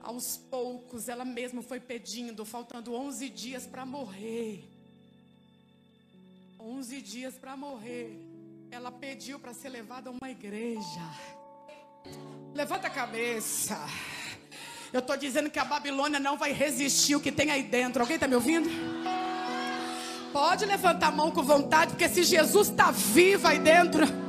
Aos 0.00 0.36
poucos, 0.36 1.08
ela 1.08 1.24
mesma 1.24 1.62
foi 1.62 1.78
pedindo, 1.78 2.44
faltando 2.44 2.94
11 2.94 3.28
dias 3.28 3.66
para 3.66 3.86
morrer. 3.86 4.64
11 6.58 7.00
dias 7.00 7.34
para 7.34 7.56
morrer, 7.56 8.16
ela 8.70 8.90
pediu 8.90 9.38
para 9.38 9.52
ser 9.52 9.68
levada 9.68 10.10
a 10.10 10.12
uma 10.12 10.30
igreja. 10.30 11.00
Levanta 12.54 12.86
a 12.86 12.90
cabeça. 12.90 13.78
Eu 14.92 15.00
estou 15.00 15.16
dizendo 15.16 15.50
que 15.50 15.58
a 15.58 15.64
Babilônia 15.64 16.20
não 16.20 16.36
vai 16.36 16.52
resistir 16.52 17.16
o 17.16 17.20
que 17.20 17.32
tem 17.32 17.50
aí 17.50 17.62
dentro. 17.62 18.02
Alguém 18.02 18.16
está 18.16 18.28
me 18.28 18.34
ouvindo? 18.34 18.68
Pode 20.32 20.64
levantar 20.64 21.08
a 21.08 21.10
mão 21.10 21.30
com 21.30 21.42
vontade, 21.42 21.92
porque 21.92 22.08
se 22.08 22.22
Jesus 22.22 22.68
está 22.68 22.90
vivo 22.90 23.48
aí 23.48 23.58
dentro. 23.58 24.21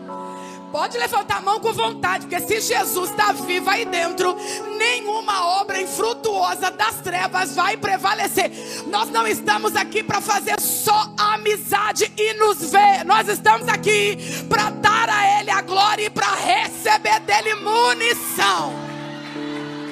Pode 0.73 0.97
levantar 0.97 1.37
a 1.37 1.41
mão 1.41 1.59
com 1.59 1.71
vontade, 1.71 2.25
porque 2.25 2.47
se 2.47 2.59
Jesus 2.59 3.11
está 3.11 3.31
vivo 3.31 3.69
aí 3.69 3.85
dentro, 3.85 4.35
nenhuma 4.75 5.59
obra 5.61 5.79
infrutuosa 5.79 6.71
das 6.71 6.95
trevas 6.95 7.55
vai 7.55 7.77
prevalecer. 7.77 8.51
Nós 8.87 9.07
não 9.11 9.27
estamos 9.27 9.75
aqui 9.75 10.01
para 10.01 10.19
fazer 10.19 10.59
só 10.59 11.13
amizade 11.15 12.11
e 12.17 12.33
nos 12.33 12.71
ver. 12.71 13.05
Nós 13.05 13.27
estamos 13.27 13.67
aqui 13.67 14.17
para 14.49 14.71
dar 14.71 15.09
a 15.09 15.39
Ele 15.39 15.51
a 15.51 15.61
glória 15.61 16.07
e 16.07 16.09
para 16.09 16.33
receber 16.33 17.19
dele 17.19 17.53
munição. 17.53 18.73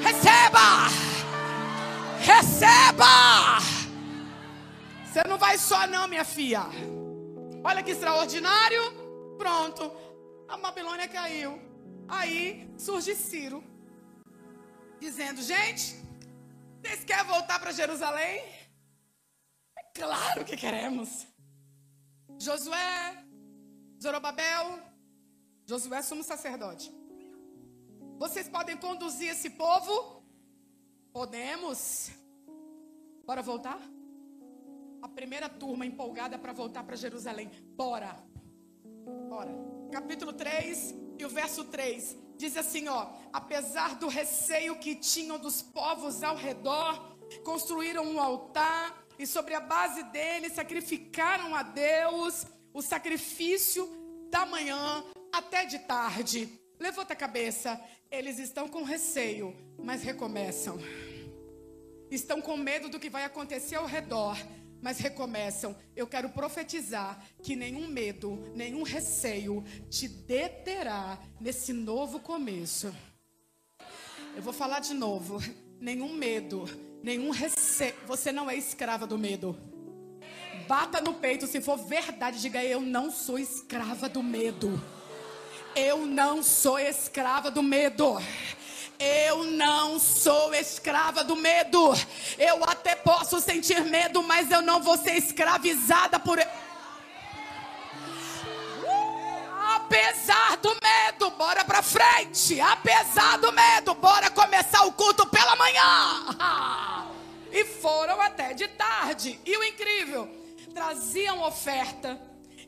Receba! 0.02 0.88
Receba! 2.22 3.60
Você 5.06 5.22
não 5.30 5.38
vai 5.38 5.60
só, 5.60 5.86
não, 5.86 6.08
minha 6.08 6.26
filha. 6.26 6.64
Olha 7.64 7.84
que 7.84 7.92
extraordinário. 7.92 8.82
Pronto. 9.38 10.11
A 10.52 10.58
Babilônia 10.58 11.08
caiu. 11.08 11.52
Aí 12.10 12.70
surge 12.78 13.16
Ciro, 13.16 13.64
dizendo: 15.00 15.42
Gente, 15.42 15.96
vocês 16.82 17.06
querem 17.06 17.24
voltar 17.26 17.58
para 17.58 17.72
Jerusalém? 17.72 18.44
É 19.78 19.84
claro 19.96 20.44
que 20.44 20.58
queremos. 20.58 21.26
Josué, 22.38 23.26
Zorobabel, 24.04 24.80
Josué, 25.66 26.02
somos 26.02 26.26
sacerdote. 26.26 26.92
Vocês 28.18 28.50
podem 28.50 28.76
conduzir 28.76 29.30
esse 29.30 29.52
povo? 29.52 30.22
Podemos. 31.14 32.12
Bora 33.26 33.42
voltar? 33.42 33.80
A 35.02 35.08
primeira 35.08 35.48
turma 35.48 35.86
empolgada 35.86 36.38
para 36.38 36.52
voltar 36.52 36.84
para 36.84 36.98
Jerusalém. 36.98 37.50
Bora. 37.78 38.14
Bora. 39.30 39.81
Capítulo 39.92 40.32
3 40.32 40.96
e 41.20 41.26
o 41.26 41.30
verso 41.30 41.66
3 41.66 42.18
diz 42.38 42.56
assim, 42.56 42.88
ó: 42.88 43.08
Apesar 43.34 43.96
do 43.96 44.08
receio 44.08 44.80
que 44.80 44.96
tinham 44.96 45.38
dos 45.38 45.62
povos 45.62 46.24
ao 46.24 46.36
redor, 46.38 47.18
construíram 47.44 48.06
um 48.06 48.20
altar 48.20 49.06
e 49.20 49.28
sobre 49.28 49.54
a 49.54 49.60
base 49.60 50.02
dele 50.04 50.50
sacrificaram 50.50 51.54
a 51.54 51.62
Deus 51.62 52.46
o 52.74 52.82
sacrifício 52.82 53.86
da 54.30 54.46
manhã 54.46 55.04
até 55.32 55.66
de 55.66 55.80
tarde. 55.80 56.48
Levanta 56.80 57.12
a 57.12 57.16
cabeça. 57.16 57.80
Eles 58.10 58.40
estão 58.40 58.70
com 58.70 58.84
receio, 58.84 59.54
mas 59.78 60.04
recomeçam. 60.04 60.80
Estão 62.10 62.42
com 62.42 62.56
medo 62.56 62.88
do 62.88 63.00
que 63.00 63.10
vai 63.10 63.26
acontecer 63.26 63.76
ao 63.76 63.86
redor, 63.86 64.38
mas 64.82 65.00
recomeçam. 65.00 65.76
Eu 65.96 66.08
quero 66.08 66.30
profetizar 66.30 67.24
que 67.44 67.56
nenhum 67.56 67.88
medo, 67.88 68.52
nenhum 68.56 68.84
receio 68.84 69.64
te 69.90 70.08
deterá 70.08 71.20
nesse 71.40 71.72
novo 71.72 72.20
começo. 72.20 72.94
Eu 74.36 74.42
vou 74.42 74.54
falar 74.54 74.80
de 74.80 74.94
novo. 74.94 75.40
Nenhum 75.80 76.14
medo, 76.14 76.66
nenhum 77.04 77.32
receio. 77.32 77.96
Você 78.06 78.32
não 78.32 78.50
é 78.50 78.56
escrava 78.56 79.08
do 79.08 79.18
medo. 79.18 79.58
Bata 80.68 81.02
no 81.02 81.16
peito 81.16 81.48
se 81.48 81.60
for 81.60 81.78
verdade. 81.78 82.40
Diga 82.40 82.64
eu 82.64 82.82
não 82.82 83.12
sou 83.12 83.38
escrava 83.38 84.08
do 84.08 84.24
medo. 84.24 84.82
Eu 85.76 86.06
não 86.06 86.44
sou 86.44 86.78
escrava 86.78 87.50
do 87.50 87.64
medo. 87.64 88.18
Eu 89.04 89.46
não 89.46 90.00
sou 90.00 90.54
escrava 90.54 91.24
do 91.24 91.36
medo. 91.36 91.92
Eu 92.38 92.64
até 92.66 92.96
posso 92.96 93.42
sentir 93.42 93.84
medo, 93.84 94.22
mas 94.22 94.52
eu 94.52 94.62
não 94.62 94.80
vou 94.80 94.96
ser 94.96 95.18
escravizada 95.18 96.20
por. 96.20 96.38
Apesar 99.76 100.58
do 100.58 100.70
medo, 100.70 101.32
bora 101.32 101.66
pra 101.66 101.82
frente. 101.82 102.62
Apesar 102.62 103.40
do 103.40 103.52
medo, 103.52 103.96
bora 103.96 104.30
começar 104.30 104.86
o 104.86 104.94
culto 104.94 105.26
pela 105.26 105.56
manhã. 105.56 107.12
E 107.54 107.66
foram 107.66 108.22
até 108.22 108.54
de 108.54 108.66
tarde. 108.70 109.38
E 109.46 109.58
o 109.58 109.64
incrível, 109.66 110.26
traziam 110.74 111.44
oferta 111.44 112.18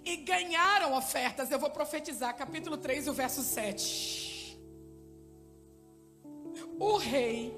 e 0.03 0.17
ganharam 0.17 0.93
ofertas. 0.93 1.49
Eu 1.49 1.57
vou 1.57 1.69
profetizar, 1.69 2.35
capítulo 2.35 2.75
3, 2.75 3.07
o 3.07 3.13
verso 3.13 3.41
7. 3.41 4.32
O 6.79 6.97
rei 6.97 7.55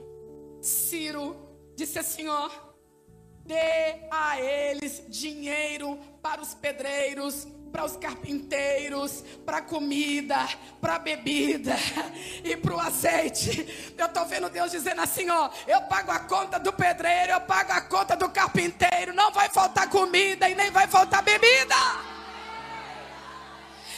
Ciro 0.61 1.35
disse 1.75 1.99
assim: 1.99 2.27
ó, 2.27 2.49
dê 3.45 4.07
a 4.11 4.39
eles 4.39 5.03
dinheiro 5.07 5.99
para 6.21 6.41
os 6.41 6.53
pedreiros, 6.53 7.47
para 7.71 7.85
os 7.85 7.95
carpinteiros, 7.97 9.23
para 9.45 9.61
comida, 9.61 10.37
para 10.81 10.97
bebida 10.97 11.75
e 12.43 12.55
para 12.57 12.75
o 12.75 12.79
azeite. 12.79 13.93
Eu 13.97 14.05
estou 14.05 14.25
vendo 14.25 14.49
Deus 14.49 14.71
dizendo 14.71 15.01
assim: 15.01 15.29
ó, 15.29 15.49
eu 15.67 15.81
pago 15.83 16.11
a 16.11 16.19
conta 16.19 16.57
do 16.57 16.73
pedreiro, 16.73 17.33
eu 17.33 17.41
pago 17.41 17.73
a 17.73 17.81
conta 17.81 18.15
do 18.15 18.29
carpinteiro, 18.29 19.13
não 19.13 19.31
vai 19.31 19.49
faltar 19.49 19.89
comida 19.89 20.49
e 20.49 20.55
nem 20.55 20.71
vai 20.71 20.87
faltar 20.87 21.21
bebida. 21.21 21.75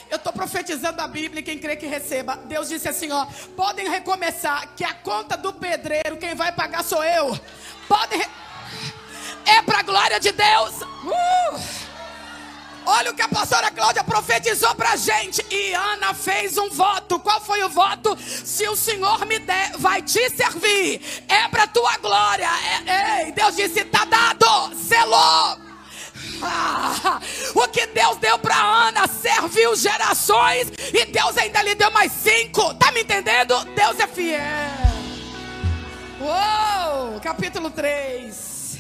Eu 0.10 0.18
estou 0.18 0.32
profetizando 0.32 1.02
a 1.02 1.08
Bíblia, 1.08 1.44
quem 1.44 1.58
crê 1.58 1.76
que 1.76 1.86
receba. 1.86 2.38
Deus 2.46 2.70
disse 2.70 2.88
assim: 2.88 3.12
ó, 3.12 3.26
podem 3.56 3.90
recomeçar, 3.90 4.74
que 4.76 4.84
a 4.84 4.94
conta 4.94 5.36
do 5.36 5.54
pedreiro, 5.54 6.18
quem 6.18 6.34
vai 6.36 6.52
pagar 6.52 6.84
sou 6.84 7.04
eu. 7.04 7.38
Podem. 7.88 8.22
É 9.46 9.62
para 9.62 9.80
a 9.80 9.84
glória 9.84 10.20
de 10.20 10.32
Deus. 10.32 10.82
Uh! 10.82 11.88
Olha 12.86 13.12
o 13.12 13.14
que 13.14 13.22
a 13.22 13.28
pastora 13.28 13.70
Cláudia 13.70 14.02
profetizou 14.02 14.74
para 14.76 14.92
a 14.92 14.96
gente. 14.96 15.46
E 15.52 15.74
Ana 15.74 16.14
fez 16.14 16.58
um 16.58 16.70
voto. 16.70 17.20
Qual 17.20 17.42
foi 17.42 17.62
o 17.64 17.70
voto? 17.70 18.18
Se 18.18 18.66
o 18.70 18.78
Senhor 18.78 19.26
me 19.26 19.40
der, 19.40 19.74
vai 19.78 20.02
te 20.02 20.30
servir. 20.30 21.02
É 21.28 21.50
para 21.50 21.68
tua 21.68 21.98
glória. 21.98 22.50
É, 22.86 23.26
ei, 23.26 23.32
Deus 23.34 23.58
disse: 23.58 23.82
está 23.82 24.06
dado. 24.06 24.74
Selou. 24.76 25.67
Ah, 26.42 27.20
o 27.56 27.68
que 27.68 27.88
Deus 27.88 28.18
deu 28.18 28.38
para 28.40 28.56
Ana 28.56 29.08
serviu 29.08 29.76
gerações 29.76 30.72
e 30.94 31.06
Deus 31.06 31.38
ainda 31.38 31.62
lhe 31.62 31.76
deu 31.76 31.92
mais 31.92 32.12
cinco. 32.12 32.74
Tá 32.76 32.92
me 32.92 33.02
entendendo? 33.02 33.64
Deus 33.76 34.00
é 34.00 34.08
fiel. 34.08 34.42
Uou, 36.20 37.20
capítulo 37.22 37.70
3. 37.70 38.78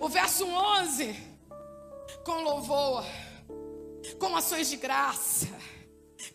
O 0.00 0.08
verso 0.08 0.46
11. 0.46 1.32
Com 2.24 2.42
louvor, 2.42 3.04
com 4.20 4.36
ações 4.36 4.70
de 4.70 4.76
graça, 4.76 5.48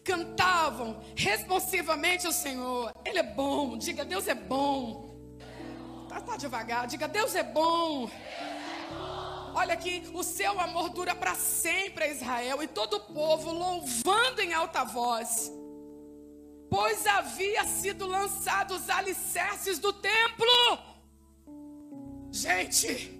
cantavam 0.04 1.02
responsivamente 1.16 2.26
ao 2.26 2.34
Senhor. 2.34 2.94
Ele 3.06 3.20
é 3.20 3.24
bom. 3.24 3.78
Diga, 3.78 4.04
Deus 4.04 4.28
é 4.28 4.36
bom. 4.36 5.18
Tá, 6.10 6.20
tá 6.20 6.36
devagar. 6.36 6.88
Diga, 6.88 7.08
Deus 7.08 7.36
é 7.36 7.44
bom. 7.44 8.10
Olha 9.60 9.74
aqui, 9.74 10.04
o 10.14 10.22
seu 10.22 10.60
amor 10.60 10.90
dura 10.90 11.16
para 11.16 11.34
sempre 11.34 12.04
a 12.04 12.08
Israel 12.10 12.62
e 12.62 12.68
todo 12.68 12.98
o 12.98 13.00
povo 13.00 13.52
louvando 13.52 14.40
em 14.40 14.54
alta 14.54 14.84
voz. 14.84 15.52
Pois 16.70 17.08
havia 17.08 17.64
sido 17.64 18.06
lançados 18.06 18.84
os 18.84 18.90
alicerces 18.92 19.80
do 19.80 19.92
templo. 19.92 20.48
Gente, 22.32 23.20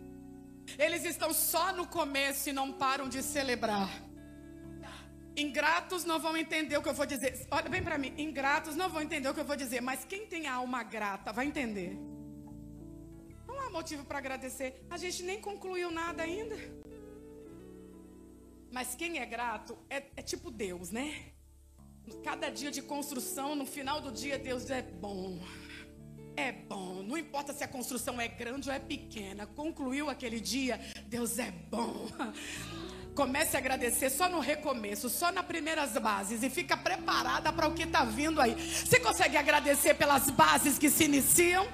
eles 0.78 1.06
estão 1.06 1.34
só 1.34 1.74
no 1.74 1.88
começo 1.88 2.52
e 2.52 2.54
não 2.54 2.72
param 2.72 3.10
de 3.10 3.24
celebrar. 3.24 3.90
Ingratos 5.36 6.06
não 6.06 6.20
vão 6.20 6.38
entender 6.38 6.78
o 6.78 6.84
que 6.84 6.90
eu 6.90 6.94
vou 6.94 7.08
dizer. 7.08 7.48
Olha 7.50 7.68
bem 7.68 7.82
para 7.82 7.98
mim, 7.98 8.14
ingratos 8.16 8.76
não 8.76 8.90
vão 8.90 9.02
entender 9.02 9.28
o 9.28 9.34
que 9.34 9.40
eu 9.40 9.46
vou 9.46 9.56
dizer, 9.56 9.82
mas 9.82 10.06
quem 10.06 10.28
tem 10.28 10.46
alma 10.46 10.84
grata 10.84 11.34
vai 11.34 11.48
entender 11.48 11.98
motivo 13.72 14.04
para 14.06 14.18
agradecer. 14.18 14.86
A 14.90 14.98
gente 14.98 15.24
nem 15.24 15.40
concluiu 15.42 15.92
nada 15.92 16.24
ainda. 16.24 16.56
Mas 18.72 18.96
quem 18.96 19.20
é 19.20 19.26
grato 19.26 19.78
é, 19.90 20.04
é 20.16 20.22
tipo 20.22 20.52
Deus, 20.52 20.92
né? 20.92 21.32
Cada 22.24 22.50
dia 22.50 22.72
de 22.72 22.82
construção, 22.82 23.56
no 23.56 23.66
final 23.66 24.00
do 24.00 24.12
dia, 24.12 24.38
Deus 24.38 24.70
é 24.70 24.82
bom. 24.82 25.40
É 26.36 26.52
bom. 26.52 27.02
Não 27.04 27.18
importa 27.18 27.54
se 27.54 27.64
a 27.64 27.68
construção 27.68 28.22
é 28.22 28.28
grande 28.28 28.70
ou 28.70 28.76
é 28.76 28.80
pequena. 28.80 29.46
Concluiu 29.48 30.10
aquele 30.10 30.40
dia, 30.40 30.80
Deus 31.08 31.40
é 31.40 31.52
bom. 31.52 32.08
Comece 33.16 33.56
a 33.56 33.60
agradecer 33.60 34.12
só 34.12 34.30
no 34.30 34.40
recomeço, 34.40 35.10
só 35.10 35.32
nas 35.32 35.46
primeiras 35.46 35.94
bases 35.94 36.44
e 36.44 36.50
fica 36.52 36.78
preparada 36.78 37.52
para 37.52 37.68
o 37.68 37.74
que 37.74 37.82
está 37.84 38.06
vindo 38.06 38.40
aí. 38.40 38.54
Você 38.54 39.00
consegue 39.00 39.36
agradecer 39.36 39.96
pelas 39.96 40.30
bases 40.30 40.78
que 40.78 40.90
se 40.90 41.06
iniciam? 41.06 41.68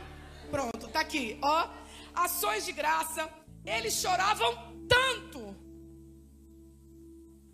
Pronto, 0.49 0.87
tá 0.87 1.01
aqui, 1.01 1.37
ó 1.41 1.82
ações 2.15 2.65
de 2.65 2.71
graça, 2.71 3.29
eles 3.65 3.93
choravam 3.93 4.85
tanto. 4.87 5.55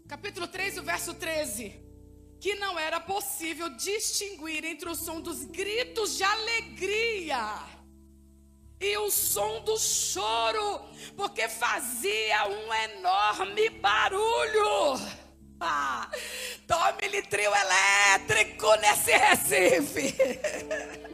Capítulo 0.08 0.48
3, 0.48 0.78
o 0.80 0.84
verso 0.84 1.14
13. 1.14 1.88
Que 2.40 2.56
não 2.56 2.80
era 2.80 3.00
possível 3.00 3.70
distinguir 3.76 4.64
entre 4.64 4.90
o 4.90 4.96
som 4.96 5.20
dos 5.22 5.44
gritos 5.46 6.16
de 6.18 6.24
alegria 6.24 7.60
e 8.80 8.98
o 8.98 9.12
som 9.12 9.62
do 9.62 9.78
choro, 9.78 10.82
porque 11.18 11.50
fazia 11.50 12.48
um 12.48 12.74
enorme 12.74 13.70
barulho. 13.72 15.00
Ah, 15.60 16.10
Tome-lhe 16.66 17.22
trio 17.24 17.52
elétrico 17.54 18.74
nesse 18.76 19.12
Recife. 19.12 20.16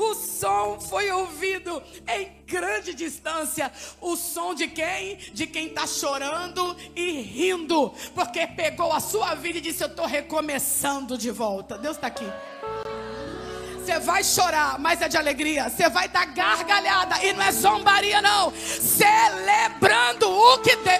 O 0.00 0.14
som 0.14 0.80
foi 0.80 1.10
ouvido 1.10 1.82
em 2.08 2.32
grande 2.46 2.94
distância. 2.94 3.70
O 4.00 4.16
som 4.16 4.54
de 4.54 4.66
quem? 4.66 5.16
De 5.34 5.46
quem 5.46 5.66
está 5.66 5.86
chorando 5.86 6.74
e 6.96 7.20
rindo, 7.20 7.92
porque 8.14 8.46
pegou 8.46 8.90
a 8.94 8.98
sua 8.98 9.34
vida 9.34 9.58
e 9.58 9.60
disse: 9.60 9.84
Eu 9.84 9.88
estou 9.88 10.06
recomeçando 10.06 11.18
de 11.18 11.30
volta. 11.30 11.76
Deus 11.76 11.96
está 11.96 12.06
aqui. 12.06 12.24
Você 13.76 13.98
vai 13.98 14.24
chorar, 14.24 14.78
mas 14.78 15.02
é 15.02 15.08
de 15.08 15.18
alegria. 15.18 15.68
Você 15.68 15.86
vai 15.90 16.08
dar 16.08 16.24
gargalhada 16.24 17.22
e 17.22 17.34
não 17.34 17.42
é 17.42 17.52
zombaria, 17.52 18.22
não. 18.22 18.54
Celebrando 18.54 20.30
o 20.30 20.58
que 20.62 20.78
tem. 20.78 20.98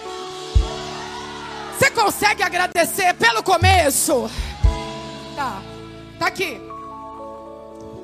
Você 1.78 1.90
consegue 1.90 2.42
agradecer 2.42 3.14
pelo 3.14 3.42
começo? 3.42 4.30
Tá. 5.34 5.62
Tá 6.18 6.26
aqui. 6.26 6.60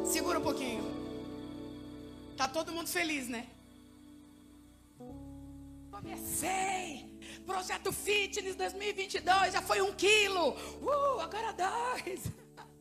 Segura 0.06 0.38
um 0.38 0.42
pouquinho. 0.42 0.65
Tá 2.36 2.46
todo 2.46 2.70
mundo 2.70 2.88
feliz, 2.88 3.28
né? 3.28 3.46
Comecei. 5.90 7.06
Projeto 7.46 7.90
Fitness 7.92 8.54
2022 8.56 9.54
já 9.54 9.62
foi 9.62 9.80
um 9.80 9.94
quilo. 9.94 10.50
Uh, 10.50 11.20
agora 11.20 11.52
dois. 11.52 12.30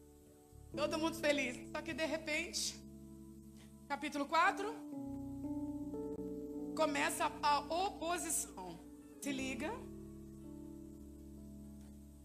Todo 0.76 0.98
mundo 0.98 1.16
feliz. 1.16 1.72
Só 1.72 1.82
que 1.82 1.94
de 1.94 2.06
repente, 2.06 2.76
capítulo 3.88 4.26
4, 4.26 4.76
começa 6.76 7.32
a 7.42 7.60
oposição. 7.60 8.78
Se 9.22 9.32
liga. 9.32 9.72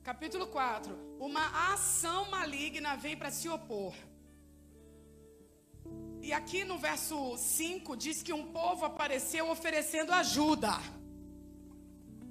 Capítulo 0.03 0.49
4. 0.49 0.93
Uma 1.21 1.73
ação 1.73 2.29
maligna 2.31 2.97
vem 2.97 3.17
para 3.17 3.31
se 3.31 3.49
opor. 3.49 3.95
E 6.23 6.33
aqui 6.33 6.65
no 6.65 6.79
verso 6.79 7.37
5 7.37 7.97
diz 7.97 8.23
que 8.23 8.33
um 8.33 8.53
povo 8.53 8.85
apareceu 8.85 9.51
oferecendo 9.51 10.13
ajuda. 10.13 10.73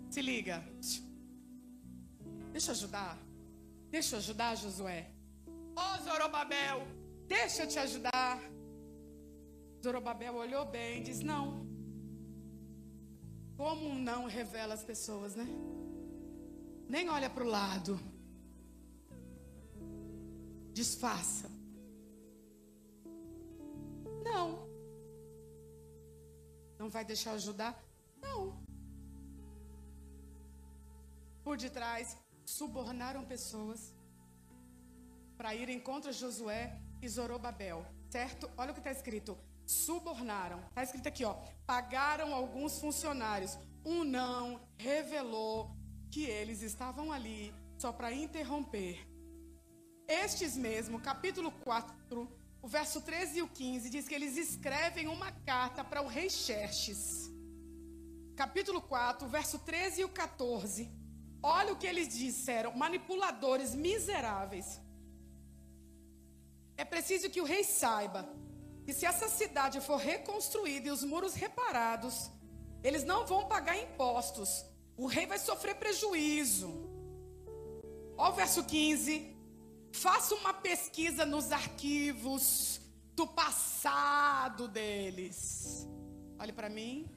Se 0.10 0.22
liga. 0.22 0.64
Deixa 2.52 2.72
eu 2.72 2.76
ajudar. 2.76 3.18
Deixa 3.90 4.16
eu 4.16 4.20
ajudar, 4.20 4.56
Josué. 4.56 5.12
Ô 5.48 5.82
oh, 5.82 6.04
Zorobabel, 6.04 6.88
deixa 7.28 7.64
eu 7.64 7.68
te 7.68 7.80
ajudar. 7.80 8.40
Zorobabel 9.84 10.36
olhou 10.36 10.66
bem 10.66 11.00
e 11.00 11.04
disse: 11.04 11.24
Não. 11.24 11.68
Como 13.58 13.96
não 13.96 14.26
revela 14.26 14.74
as 14.74 14.84
pessoas, 14.84 15.36
né? 15.36 15.48
Nem 16.88 17.10
olha 17.10 17.30
para 17.30 17.44
o 17.44 17.48
lado. 17.48 18.00
Disfarça. 20.74 21.59
Não. 24.24 24.68
Não 26.78 26.90
vai 26.90 27.04
deixar 27.04 27.32
ajudar? 27.34 27.82
Não. 28.22 28.62
Por 31.44 31.58
detrás, 31.58 32.18
subornaram 32.46 33.26
pessoas 33.26 33.94
para 35.38 35.56
irem 35.56 35.80
contra 35.80 36.12
Josué 36.12 36.82
e 37.02 37.08
Zorobabel, 37.08 37.86
certo? 38.10 38.50
Olha 38.58 38.72
o 38.72 38.74
que 38.74 38.80
está 38.80 38.92
escrito. 38.92 39.38
Subornaram. 39.66 40.60
Está 40.68 40.84
escrito 40.84 41.08
aqui, 41.08 41.24
ó. 41.24 41.36
Pagaram 41.66 42.34
alguns 42.34 42.80
funcionários. 42.80 43.58
Um 43.86 44.04
não 44.04 44.60
revelou 44.78 45.76
que 46.12 46.26
eles 46.26 46.62
estavam 46.62 47.12
ali 47.12 47.54
só 47.78 47.92
para 47.92 48.12
interromper. 48.12 49.08
Estes 50.08 50.58
mesmo, 50.58 51.00
capítulo 51.00 51.52
4, 51.52 52.28
o 52.62 52.68
verso 52.68 53.02
13 53.02 53.40
e 53.40 53.42
o 53.42 53.48
15 53.48 53.90
diz 53.90 54.08
que 54.08 54.16
eles 54.16 54.38
escrevem 54.38 55.08
uma 55.08 55.32
carta 55.32 55.84
para 55.84 56.02
o 56.02 56.08
rei 56.08 56.30
Xerxes. 56.30 57.32
Capítulo 58.36 58.82
4, 58.82 59.28
verso 59.28 59.60
13 59.60 60.02
e 60.02 60.06
o 60.06 60.10
14. 60.10 60.90
Olha 61.42 61.74
o 61.74 61.78
que 61.78 61.88
eles 61.88 62.10
disseram: 62.10 62.76
manipuladores 62.76 63.74
miseráveis. 63.74 64.80
É 66.78 66.86
preciso 66.86 67.30
que 67.30 67.42
o 67.42 67.46
rei 67.46 67.64
saiba 67.64 68.28
que 68.86 68.94
se 68.94 69.06
essa 69.06 69.30
cidade 69.30 69.80
for 69.82 69.98
reconstruída 69.98 70.88
e 70.88 70.92
os 70.92 71.04
muros 71.04 71.34
reparados, 71.34 72.32
eles 72.84 73.04
não 73.04 73.26
vão 73.26 73.48
pagar 73.48 73.78
impostos. 73.78 74.66
O 74.98 75.06
rei 75.06 75.26
vai 75.26 75.38
sofrer 75.38 75.76
prejuízo. 75.76 76.90
Olha 78.18 78.32
o 78.32 78.36
verso 78.36 78.64
15. 78.64 79.39
Faça 79.92 80.36
uma 80.36 80.54
pesquisa 80.54 81.26
nos 81.26 81.52
arquivos 81.52 82.80
do 83.16 83.28
passado 83.28 84.68
deles. 84.68 85.88
Olhe 86.40 86.54
para 86.54 86.70
mim. 86.70 87.10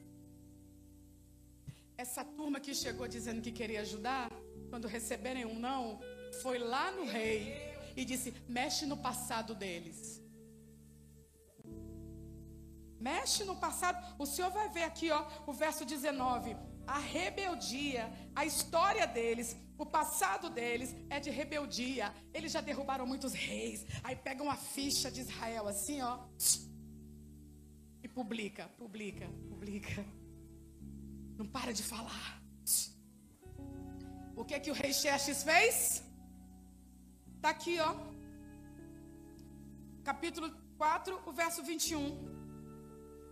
Essa 1.97 2.25
turma 2.25 2.59
que 2.59 2.73
chegou 2.73 3.07
dizendo 3.07 3.41
que 3.41 3.51
queria 3.51 3.81
ajudar, 3.81 4.29
quando 4.69 4.87
receberem 4.87 5.45
um 5.45 5.57
não, 5.57 5.99
foi 6.41 6.57
lá 6.57 6.91
no 6.91 7.05
rei 7.05 7.73
e 7.95 8.03
disse: 8.03 8.33
mexe 8.47 8.85
no 8.85 8.97
passado 8.97 9.53
deles. 9.53 10.21
Mexe 12.99 13.43
no 13.43 13.55
passado. 13.55 13.97
O 14.17 14.25
Senhor 14.25 14.49
vai 14.51 14.67
ver 14.69 14.83
aqui, 14.83 15.11
ó, 15.11 15.25
o 15.45 15.53
verso 15.53 15.85
19. 15.85 16.55
A 16.85 16.99
rebeldia, 16.99 18.11
a 18.35 18.45
história 18.45 19.07
deles, 19.07 19.55
o 19.77 19.85
passado 19.85 20.49
deles 20.49 20.95
é 21.09 21.19
de 21.19 21.29
rebeldia. 21.29 22.13
Eles 22.33 22.51
já 22.51 22.61
derrubaram 22.61 23.05
muitos 23.05 23.33
reis. 23.33 23.85
Aí 24.03 24.15
pegam 24.15 24.49
a 24.49 24.55
ficha 24.55 25.09
de 25.11 25.21
Israel 25.21 25.67
assim, 25.67 26.01
ó. 26.01 26.19
E 28.03 28.07
publica, 28.07 28.67
publica, 28.77 29.27
publica. 29.49 30.05
Não 31.37 31.45
para 31.45 31.73
de 31.73 31.83
falar. 31.83 32.41
O 34.35 34.43
que 34.43 34.53
é 34.53 34.59
que 34.59 34.71
o 34.71 34.73
rei 34.73 34.93
Xerxes 34.93 35.43
fez? 35.43 36.03
Está 37.35 37.49
aqui, 37.49 37.79
ó. 37.79 37.95
Capítulo 40.03 40.49
4, 40.77 41.21
o 41.25 41.31
verso 41.31 41.63
21. 41.63 42.33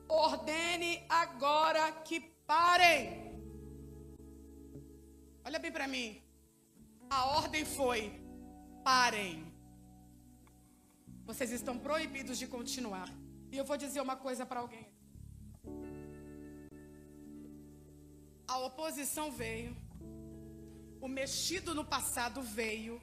Ordene 0.07 1.03
agora 1.09 1.91
que 2.03 2.19
parem. 2.45 3.30
Olha 5.43 5.59
bem 5.59 5.71
para 5.71 5.87
mim. 5.87 6.21
A 7.09 7.25
ordem 7.25 7.65
foi: 7.65 7.99
parem. 8.83 9.51
Vocês 11.25 11.51
estão 11.51 11.77
proibidos 11.77 12.37
de 12.37 12.47
continuar. 12.47 13.09
E 13.51 13.57
eu 13.57 13.65
vou 13.65 13.77
dizer 13.77 14.01
uma 14.01 14.15
coisa 14.15 14.45
para 14.45 14.59
alguém. 14.59 14.87
A 18.47 18.57
oposição 18.59 19.31
veio. 19.31 19.75
O 20.99 21.07
mexido 21.07 21.73
no 21.73 21.83
passado 21.83 22.41
veio 22.41 23.01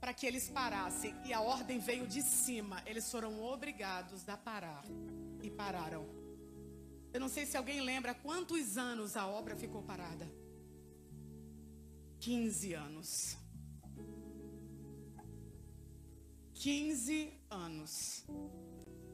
para 0.00 0.12
que 0.12 0.26
eles 0.26 0.48
parassem. 0.48 1.14
E 1.24 1.32
a 1.32 1.40
ordem 1.40 1.78
veio 1.78 2.06
de 2.06 2.22
cima. 2.22 2.82
Eles 2.84 3.10
foram 3.10 3.42
obrigados 3.42 4.28
a 4.28 4.36
parar. 4.36 4.84
E 5.42 5.50
pararam. 5.50 6.06
Eu 7.12 7.20
não 7.20 7.28
sei 7.28 7.46
se 7.46 7.56
alguém 7.56 7.80
lembra 7.80 8.12
quantos 8.12 8.76
anos 8.76 9.16
a 9.16 9.26
obra 9.26 9.54
ficou 9.54 9.82
parada. 9.82 10.28
15 12.24 12.72
anos. 12.72 13.36
15 16.54 17.38
anos. 17.50 18.24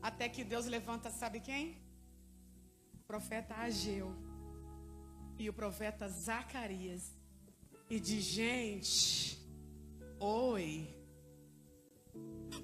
Até 0.01 0.29
que 0.29 0.45
Deus 0.45 0.67
levanta, 0.67 1.11
sabe 1.11 1.41
quem? 1.41 1.77
O 2.95 3.03
profeta 3.09 3.57
Ageu 3.57 4.15
e 5.37 5.51
o 5.51 5.53
profeta 5.53 6.09
Zacarias. 6.09 7.13
E 7.89 7.99
diz: 7.99 8.23
gente, 8.23 9.45
oi, 10.21 10.89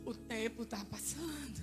o 0.04 0.14
tempo 0.14 0.62
está 0.62 0.84
passando. 0.84 1.60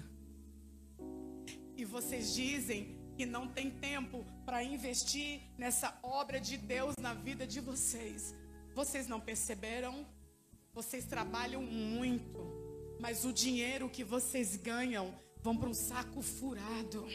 E 1.77 1.85
vocês 1.85 2.33
dizem 2.33 2.99
que 3.15 3.25
não 3.25 3.47
tem 3.47 3.71
tempo 3.71 4.25
para 4.45 4.61
investir 4.61 5.41
nessa 5.57 5.97
obra 6.03 6.37
de 6.37 6.57
Deus 6.57 6.97
na 6.97 7.13
vida 7.13 7.47
de 7.47 7.61
vocês. 7.61 8.42
Vocês 8.73 9.07
não 9.07 9.19
perceberam? 9.19 10.05
Vocês 10.73 11.05
trabalham 11.05 11.61
muito, 11.61 12.97
mas 12.99 13.25
o 13.25 13.31
dinheiro 13.31 13.87
que 13.87 14.03
vocês 14.03 14.55
ganham 14.55 15.13
vão 15.41 15.55
para 15.55 15.69
um 15.69 15.73
saco 15.73 16.21
furado. 16.21 17.05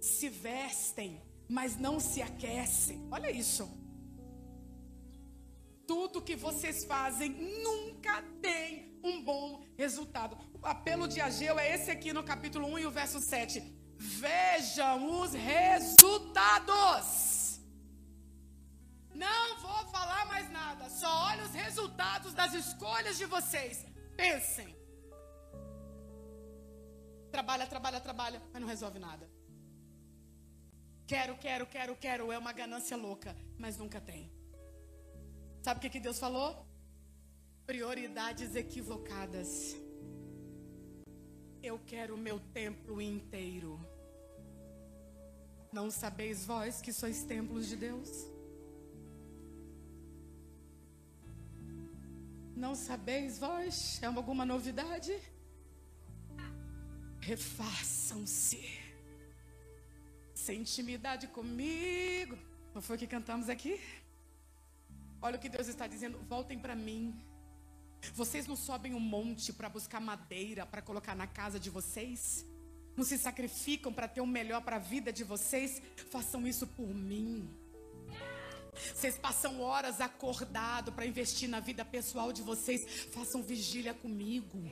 Se 0.00 0.28
vestem, 0.28 1.20
mas 1.48 1.76
não 1.76 1.98
se 1.98 2.22
aquecem. 2.22 3.08
Olha 3.10 3.30
isso. 3.30 3.68
Tudo 5.86 6.22
que 6.22 6.36
vocês 6.36 6.84
fazem 6.84 7.30
nunca 7.30 8.22
tem 8.40 8.98
um 9.02 9.22
bom 9.22 9.64
resultado. 9.76 10.38
O 10.54 10.66
apelo 10.66 11.08
de 11.08 11.20
Ageu 11.20 11.58
é 11.58 11.74
esse 11.74 11.90
aqui 11.90 12.12
no 12.12 12.22
capítulo 12.22 12.68
1 12.68 12.78
e 12.78 12.86
o 12.86 12.90
verso 12.90 13.20
7. 13.20 13.60
Vejam 13.96 15.20
os 15.20 15.32
resultados. 15.32 17.31
Não 19.14 19.56
vou 19.58 19.86
falar 19.86 20.26
mais 20.26 20.50
nada. 20.50 20.88
Só 20.88 21.08
olhe 21.28 21.42
os 21.42 21.54
resultados 21.54 22.32
das 22.34 22.54
escolhas 22.54 23.16
de 23.16 23.26
vocês. 23.26 23.84
Pensem. 24.16 24.74
Trabalha, 27.30 27.66
trabalha, 27.66 28.00
trabalha, 28.00 28.42
mas 28.52 28.60
não 28.60 28.68
resolve 28.68 28.98
nada. 28.98 29.28
Quero, 31.06 31.36
quero, 31.38 31.66
quero, 31.66 31.96
quero. 31.96 32.32
É 32.32 32.38
uma 32.38 32.52
ganância 32.52 32.96
louca, 32.96 33.36
mas 33.58 33.76
nunca 33.76 34.00
tem. 34.00 34.30
Sabe 35.62 35.78
o 35.78 35.80
que, 35.80 35.90
que 35.90 36.00
Deus 36.00 36.18
falou? 36.18 36.66
Prioridades 37.66 38.54
equivocadas. 38.54 39.76
Eu 41.62 41.78
quero 41.86 42.14
o 42.14 42.18
meu 42.18 42.40
templo 42.52 43.00
inteiro. 43.00 43.80
Não 45.72 45.90
sabeis 45.90 46.44
vós 46.44 46.82
que 46.82 46.92
sois 46.92 47.24
templos 47.24 47.68
de 47.68 47.76
Deus? 47.76 48.31
Não 52.62 52.76
sabeis 52.76 53.40
vós? 53.40 54.00
É 54.00 54.06
alguma 54.06 54.44
novidade? 54.46 55.12
Refaçam-se. 57.20 58.62
Sem 60.32 60.60
intimidade 60.60 61.26
comigo. 61.26 62.38
Não 62.72 62.80
foi 62.80 62.94
o 62.94 62.98
que 63.00 63.08
cantamos 63.08 63.48
aqui? 63.48 63.80
Olha 65.20 65.36
o 65.38 65.40
que 65.40 65.48
Deus 65.48 65.66
está 65.66 65.88
dizendo. 65.88 66.18
Voltem 66.34 66.56
para 66.56 66.76
mim. 66.76 67.20
Vocês 68.14 68.46
não 68.46 68.54
sobem 68.54 68.94
um 68.94 69.00
monte 69.00 69.52
para 69.52 69.68
buscar 69.68 70.00
madeira 70.00 70.64
para 70.64 70.80
colocar 70.80 71.16
na 71.16 71.26
casa 71.26 71.58
de 71.58 71.68
vocês? 71.68 72.46
Não 72.96 73.04
se 73.04 73.18
sacrificam 73.18 73.92
para 73.92 74.06
ter 74.06 74.20
o 74.20 74.26
melhor 74.38 74.62
para 74.62 74.76
a 74.76 74.86
vida 74.94 75.12
de 75.12 75.24
vocês? 75.24 75.82
Façam 76.12 76.46
isso 76.46 76.68
por 76.68 76.94
mim. 76.94 77.61
Vocês 78.72 79.18
passam 79.18 79.60
horas 79.60 80.00
acordado 80.00 80.92
para 80.92 81.06
investir 81.06 81.48
na 81.48 81.60
vida 81.60 81.84
pessoal 81.84 82.32
de 82.32 82.42
vocês. 82.42 83.06
Façam 83.12 83.42
vigília 83.42 83.92
comigo. 83.92 84.62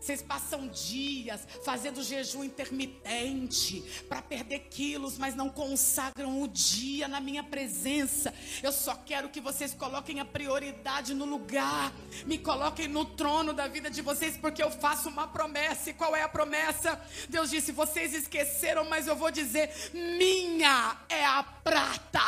Vocês 0.00 0.22
passam 0.22 0.66
dias 0.68 1.46
fazendo 1.62 2.02
jejum 2.02 2.42
intermitente 2.42 3.82
para 4.08 4.22
perder 4.22 4.60
quilos, 4.70 5.18
mas 5.18 5.34
não 5.34 5.50
consagram 5.50 6.40
o 6.40 6.48
dia 6.48 7.06
na 7.06 7.20
minha 7.20 7.42
presença. 7.42 8.32
Eu 8.62 8.72
só 8.72 8.94
quero 8.94 9.28
que 9.28 9.42
vocês 9.42 9.74
coloquem 9.74 10.18
a 10.18 10.24
prioridade 10.24 11.12
no 11.12 11.26
lugar, 11.26 11.92
me 12.24 12.38
coloquem 12.38 12.88
no 12.88 13.04
trono 13.04 13.52
da 13.52 13.68
vida 13.68 13.90
de 13.90 14.00
vocês, 14.00 14.38
porque 14.38 14.62
eu 14.62 14.70
faço 14.70 15.10
uma 15.10 15.28
promessa. 15.28 15.90
E 15.90 15.94
qual 15.94 16.16
é 16.16 16.22
a 16.22 16.28
promessa? 16.28 16.98
Deus 17.28 17.50
disse: 17.50 17.70
vocês 17.70 18.14
esqueceram, 18.14 18.88
mas 18.88 19.06
eu 19.06 19.14
vou 19.14 19.30
dizer: 19.30 19.70
minha 19.92 20.96
é 21.10 21.24
a 21.26 21.42
prata 21.42 22.20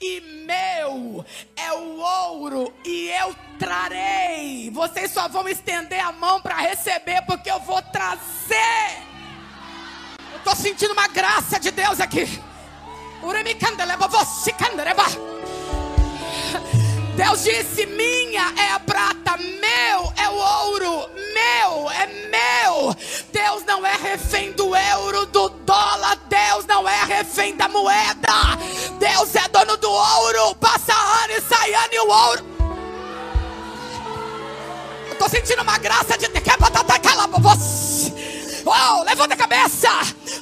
e 0.00 0.20
meu 0.20 1.24
é 1.54 1.72
o 1.72 1.98
ouro, 1.98 2.74
e 2.84 3.08
eu 3.10 3.34
trarei. 3.58 4.70
Vocês 4.70 5.12
só 5.12 5.28
vão 5.28 5.48
estender 5.48 6.00
a 6.00 6.10
mão 6.10 6.42
para 6.42 6.56
receber 6.56 7.11
porque 7.20 7.50
eu 7.50 7.60
vou 7.60 7.82
trazer. 7.82 9.02
Eu 10.32 10.38
estou 10.38 10.56
sentindo 10.56 10.92
uma 10.92 11.08
graça 11.08 11.60
de 11.60 11.70
Deus 11.70 12.00
aqui. 12.00 12.42
Deus 17.14 17.44
disse: 17.44 17.86
Minha 17.86 18.52
é 18.56 18.72
a 18.72 18.80
prata, 18.80 19.36
meu 19.36 20.12
é 20.16 20.28
o 20.28 20.34
ouro, 20.34 21.10
meu 21.14 21.90
é 21.90 22.06
meu. 22.06 22.96
Deus 23.32 23.64
não 23.64 23.84
é 23.86 23.96
refém 23.96 24.52
do 24.52 24.74
euro, 24.74 25.26
do 25.26 25.48
dólar, 25.50 26.16
Deus 26.28 26.66
não 26.66 26.88
é 26.88 27.04
refém 27.04 27.54
da 27.54 27.68
moeda. 27.68 28.56
Deus 28.98 29.34
é 29.36 29.46
dono 29.48 29.76
do 29.76 29.90
ouro. 29.90 30.54
Passa 30.56 30.94
ano 30.94 31.34
e 31.36 31.40
sai 31.42 31.74
ano 31.74 31.92
e 31.92 31.98
o 32.00 32.08
ouro 32.08 32.61
Estou 35.24 35.40
sentindo 35.40 35.62
uma 35.62 35.78
graça 35.78 36.18
de 36.18 36.26
Oh, 38.64 39.04
levanta 39.04 39.34
a 39.34 39.36
cabeça. 39.36 39.88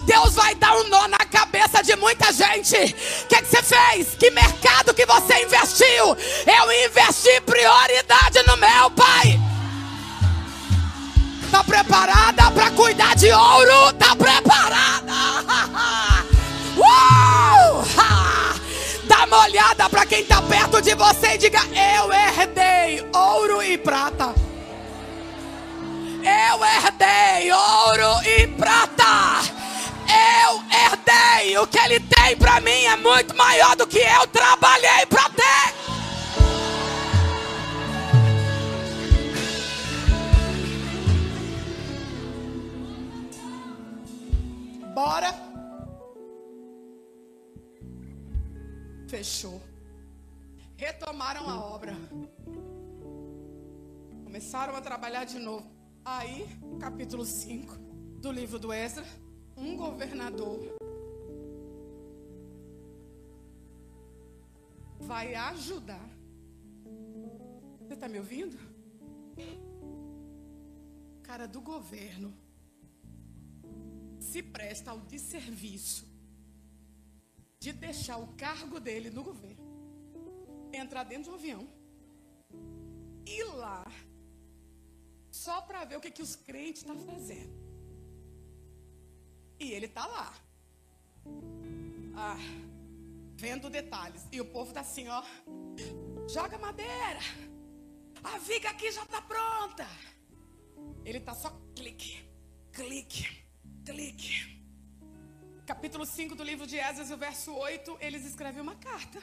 Deus 0.07 0.35
vai 0.35 0.55
dar 0.55 0.75
um 0.77 0.89
nó 0.89 1.07
na 1.09 1.19
cabeça 1.19 1.83
de 1.83 1.95
muita 1.97 2.33
gente. 2.33 2.77
O 2.77 3.27
que, 3.27 3.43
que 3.43 3.45
você 3.45 3.63
fez? 3.63 4.15
Que 4.19 4.31
mercado 4.31 4.95
que 4.95 5.05
você 5.05 5.43
investiu? 5.43 6.17
Eu 6.47 6.87
investi 6.87 7.41
prioridade 7.43 8.43
no 8.47 8.57
meu 8.57 8.91
pai. 8.93 9.39
Está 11.45 11.63
preparada 11.65 12.51
para 12.51 12.71
cuidar 12.71 13.15
de 13.17 13.31
ouro? 13.31 13.91
Está 13.91 14.17
preparada? 14.17 15.13
Uh! 16.77 17.85
Dá 19.05 19.25
uma 19.27 19.43
olhada 19.45 19.91
para 19.91 20.07
quem 20.07 20.21
está 20.21 20.41
perto 20.41 20.81
de 20.81 20.95
você 20.95 21.35
e 21.35 21.39
diga: 21.39 21.61
Eu 21.67 22.11
herdei 22.11 23.07
ouro 23.13 23.63
e 23.63 23.77
prata. 23.77 24.35
Eu 26.23 26.65
herdei 26.65 27.51
ouro 27.51 28.23
e 28.27 28.47
prata. 28.49 29.41
Eu 30.07 30.63
herdei. 30.71 31.57
O 31.59 31.67
que 31.67 31.79
ele 31.79 32.01
tem 32.01 32.37
para 32.37 32.61
mim 32.61 32.85
é 32.85 32.97
muito 32.97 33.35
maior 33.35 33.75
do 33.75 33.87
que 33.87 33.99
eu 33.99 34.27
trabalhei 34.27 35.07
para 35.07 35.31
ter. 35.31 35.81
Bora. 44.95 45.35
Fechou. 49.09 49.63
Retomaram 50.77 51.49
a 51.49 51.59
obra. 51.59 51.97
Começaram 54.25 54.77
a 54.77 54.81
trabalhar 54.81 55.25
de 55.25 55.39
novo. 55.39 55.80
Aí, 56.05 56.47
capítulo 56.81 57.25
5 57.27 57.77
do 58.21 58.33
livro 58.33 58.59
do 58.59 58.73
Ezra, 58.73 59.05
um 59.57 59.77
governador 59.77 60.59
vai 65.01 65.35
ajudar. 65.35 66.09
Você 67.81 67.95
está 67.95 68.09
me 68.09 68.19
ouvindo? 68.19 68.57
Cara 71.23 71.47
do 71.47 71.61
governo 71.61 72.33
se 74.19 74.43
presta 74.43 74.93
ao 74.93 75.01
desserviço 75.01 76.09
de 77.59 77.73
deixar 77.73 78.17
o 78.17 78.29
cargo 78.39 78.81
dele 78.81 79.11
no 79.11 79.23
governo, 79.23 79.63
entrar 80.73 81.05
dentro 81.05 81.25
de 81.25 81.31
um 81.31 81.35
avião, 81.35 81.69
ir 83.27 83.45
lá 83.55 83.85
só 85.31 85.61
para 85.63 85.85
ver 85.85 85.97
o 85.97 86.01
que, 86.01 86.11
que 86.11 86.23
os 86.23 86.37
crentes 86.37 86.83
estão 86.83 86.97
tá 86.97 87.13
fazendo. 87.13 87.53
E 89.59 89.73
ele 89.73 89.87
está 89.87 90.07
lá. 90.07 90.35
Ah, 92.17 92.37
vendo 93.37 93.71
detalhes. 93.71 94.27
E 94.33 94.41
o 94.41 94.45
povo 94.45 94.71
está 94.71 94.81
assim, 94.81 95.09
ó. 95.09 95.23
Joga 96.29 96.59
madeira. 96.59 97.21
A 98.23 98.39
viga 98.39 98.71
aqui 98.71 98.91
já 98.91 99.03
está 99.03 99.21
pronta. 99.23 99.87
Ele 101.05 101.19
está 101.19 101.35
só 101.35 101.51
clique, 101.75 102.23
clique, 102.73 103.45
clique. 103.85 104.61
Capítulo 105.67 106.05
5 106.05 106.35
do 106.35 106.43
livro 106.43 106.67
de 106.67 106.79
Esdras, 106.79 107.11
o 107.11 107.17
verso 107.17 107.55
8, 107.55 107.99
eles 108.01 108.25
escrevem 108.25 108.61
uma 108.61 108.75
carta. 108.75 109.21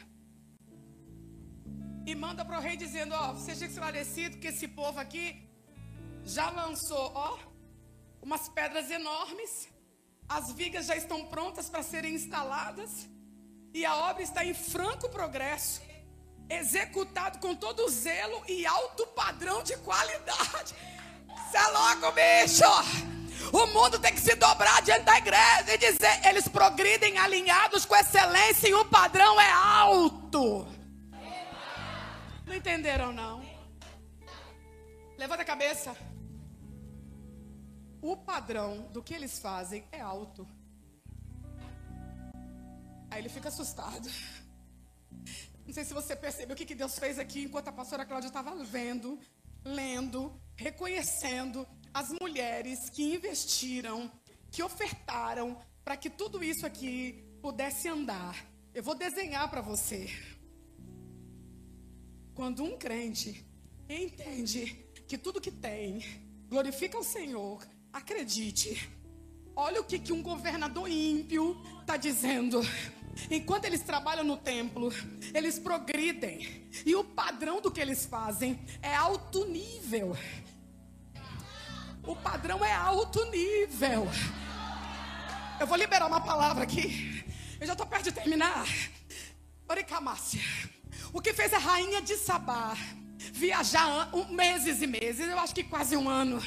E 2.06 2.16
manda 2.16 2.46
para 2.46 2.58
o 2.58 2.62
rei 2.62 2.78
dizendo, 2.78 3.14
ó, 3.14 3.36
seja 3.36 3.66
esclarecido 3.66 4.38
que 4.38 4.48
esse 4.48 4.68
povo 4.68 5.00
aqui 5.00 5.47
já 6.28 6.50
lançou, 6.50 7.12
ó, 7.16 7.38
umas 8.22 8.50
pedras 8.50 8.92
enormes. 8.92 9.70
As 10.28 10.52
vigas 10.52 10.86
já 10.86 10.96
estão 10.96 11.26
prontas 11.26 11.70
para 11.70 11.82
serem 11.82 12.14
instaladas. 12.14 13.08
E 13.74 13.86
a 13.86 13.96
obra 13.96 14.22
está 14.22 14.44
em 14.44 14.54
franco 14.54 15.08
progresso. 15.10 15.82
Executado 16.50 17.40
com 17.40 17.56
todo 17.56 17.90
zelo 17.90 18.44
e 18.48 18.66
alto 18.66 19.08
padrão 19.08 19.64
de 19.64 19.78
qualidade. 19.78 20.76
Você 21.50 21.58
é 21.58 21.68
louco, 21.68 22.12
bicho! 22.12 23.08
O 23.54 23.66
mundo 23.68 24.00
tem 24.00 24.14
que 24.14 24.20
se 24.20 24.36
dobrar 24.36 24.82
diante 24.82 25.04
da 25.04 25.18
igreja 25.18 25.74
e 25.74 25.78
dizer: 25.78 26.26
eles 26.26 26.48
progridem 26.48 27.18
alinhados 27.18 27.86
com 27.86 27.96
excelência 27.96 28.68
e 28.68 28.74
o 28.74 28.84
padrão 28.86 29.40
é 29.40 29.52
alto. 29.52 30.68
Não 32.46 32.54
entenderam, 32.54 33.14
não? 33.14 33.46
Levanta 35.18 35.42
a 35.42 35.46
cabeça 35.46 35.96
o 38.02 38.16
padrão 38.16 38.90
do 38.92 39.02
que 39.02 39.14
eles 39.14 39.40
fazem 39.40 39.84
é 39.92 40.02
alto. 40.02 40.48
Aí 43.10 43.22
ele 43.22 43.30
fica 43.30 43.50
assustado. 43.50 44.10
Não 45.66 45.74
sei 45.74 45.84
se 45.84 45.94
você 45.94 46.16
percebeu 46.16 46.54
o 46.54 46.58
que, 46.58 46.66
que 46.66 46.76
Deus 46.76 46.98
fez 46.98 47.20
aqui 47.20 47.44
enquanto 47.44 47.68
a 47.68 47.72
pastora 47.72 48.06
Cláudia 48.06 48.28
estava 48.28 48.56
vendo, 48.64 49.20
lendo, 49.64 50.40
reconhecendo 50.56 51.68
as 51.94 52.10
mulheres 52.22 52.90
que 52.90 53.16
investiram, 53.16 54.12
que 54.52 54.64
ofertaram 54.64 55.60
para 55.84 55.98
que 55.98 56.10
tudo 56.10 56.44
isso 56.44 56.66
aqui 56.66 57.24
pudesse 57.42 57.88
andar. 57.88 58.46
Eu 58.74 58.84
vou 58.84 58.96
desenhar 58.96 59.50
para 59.50 59.62
você. 59.62 60.10
Quando 62.34 62.64
um 62.64 62.78
crente 62.78 63.46
entende 63.90 64.86
que 65.08 65.18
tudo 65.18 65.42
que 65.42 65.52
tem 65.52 66.04
glorifica 66.48 66.98
o 66.98 67.04
Senhor, 67.04 67.66
Acredite. 67.92 68.90
Olha 69.56 69.82
o 69.82 69.84
que, 69.84 69.98
que 69.98 70.14
um 70.14 70.22
governador 70.22 70.90
ímpio 70.90 71.60
está 71.82 71.98
dizendo. 71.98 72.62
Enquanto 73.32 73.66
eles 73.66 73.82
trabalham 73.82 74.24
no 74.24 74.38
templo, 74.38 74.94
eles 75.34 75.58
progridem. 75.58 76.70
E 76.86 76.96
o 76.96 77.04
padrão 77.04 77.60
do 77.60 77.72
que 77.72 77.82
eles 77.82 78.06
fazem 78.06 78.60
é 78.82 78.96
alto 78.96 79.46
nível. 79.46 80.16
O 82.04 82.16
padrão 82.16 82.64
é 82.64 82.74
alto 82.74 83.26
nível. 83.32 84.08
Eu 85.60 85.66
vou 85.66 85.78
liberar 85.78 86.06
uma 86.06 86.22
palavra 86.22 86.64
aqui. 86.64 87.26
Eu 87.60 87.66
já 87.66 87.74
estou 87.74 87.88
perto 87.88 88.06
de 88.06 88.12
terminar. 88.12 88.68
Oricamácia. 89.68 90.42
O 91.12 91.20
que 91.20 91.34
fez 91.34 91.52
a 91.54 91.58
rainha 91.58 92.02
de 92.02 92.16
Sabá 92.16 92.78
viajar 93.38 94.10
meses 94.30 94.82
e 94.82 94.88
meses, 94.88 95.28
eu 95.28 95.40
acho 95.40 95.54
que 95.54 95.64
quase 95.64 95.96
um 95.98 96.10
ano, 96.10 96.42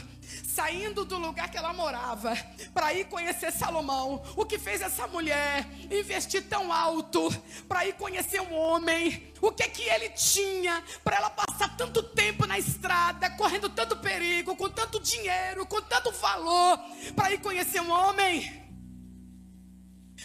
saindo 0.45 1.05
do 1.05 1.18
lugar 1.18 1.51
que 1.51 1.57
ela 1.57 1.72
morava 1.72 2.33
para 2.74 2.93
ir 2.93 3.07
conhecer 3.07 3.53
Salomão. 3.53 4.22
O 4.37 4.45
que 4.45 4.59
fez 4.59 4.81
essa 4.81 5.07
mulher 5.07 5.66
investir 5.91 6.49
tão 6.49 6.72
alto 6.72 7.31
para 7.68 7.87
ir 7.87 7.95
conhecer 7.95 8.41
um 8.41 8.55
homem? 8.55 9.33
O 9.41 9.51
que 9.53 9.68
que 9.68 9.83
ele 9.83 10.11
tinha 10.11 10.83
para 11.03 11.16
ela 11.16 11.31
passar 11.31 11.76
tanto 11.76 12.03
tempo 12.03 12.47
na 12.47 12.59
estrada, 12.59 13.31
correndo 13.31 13.68
tanto 13.68 13.97
perigo, 13.97 14.57
com 14.57 14.68
tanto 14.68 15.01
dinheiro, 15.01 15.66
com 15.66 15.81
tanto 15.83 16.11
valor 16.12 16.78
para 17.14 17.33
ir 17.33 17.41
conhecer 17.41 17.81
um 17.81 17.91
homem? 17.91 18.61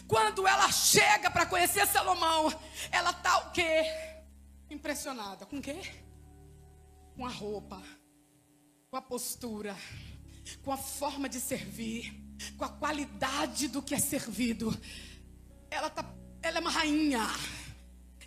Quando 0.08 0.48
ela 0.48 0.72
chega 0.72 1.30
para 1.32 1.46
conhecer 1.46 1.88
Salomão, 1.88 2.54
ela 2.92 3.14
tá 3.14 3.38
o 3.40 3.52
quê? 3.52 3.84
Impressionada. 4.70 5.46
Com 5.46 5.58
o 5.58 5.62
quê? 5.62 5.82
Com 7.16 7.26
a 7.26 7.30
roupa, 7.30 7.82
com 8.96 9.00
a 9.00 9.02
postura, 9.02 9.76
com 10.64 10.72
a 10.72 10.78
forma 10.78 11.28
de 11.28 11.38
servir, 11.42 12.14
com 12.58 12.64
a 12.64 12.70
qualidade 12.70 13.68
do 13.68 13.82
que 13.82 13.94
é 13.94 14.00
servido. 14.00 14.74
Ela 15.70 15.90
tá, 15.90 16.06
ela 16.42 16.60
é 16.60 16.62
uma 16.62 16.70
rainha. 16.70 17.20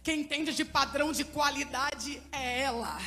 Quem 0.03 0.21
entende 0.21 0.53
de 0.53 0.67
padrão 0.67 1.11
de 1.11 1.25
qualidade 1.25 2.23
é 2.31 2.61
ela. 2.61 2.99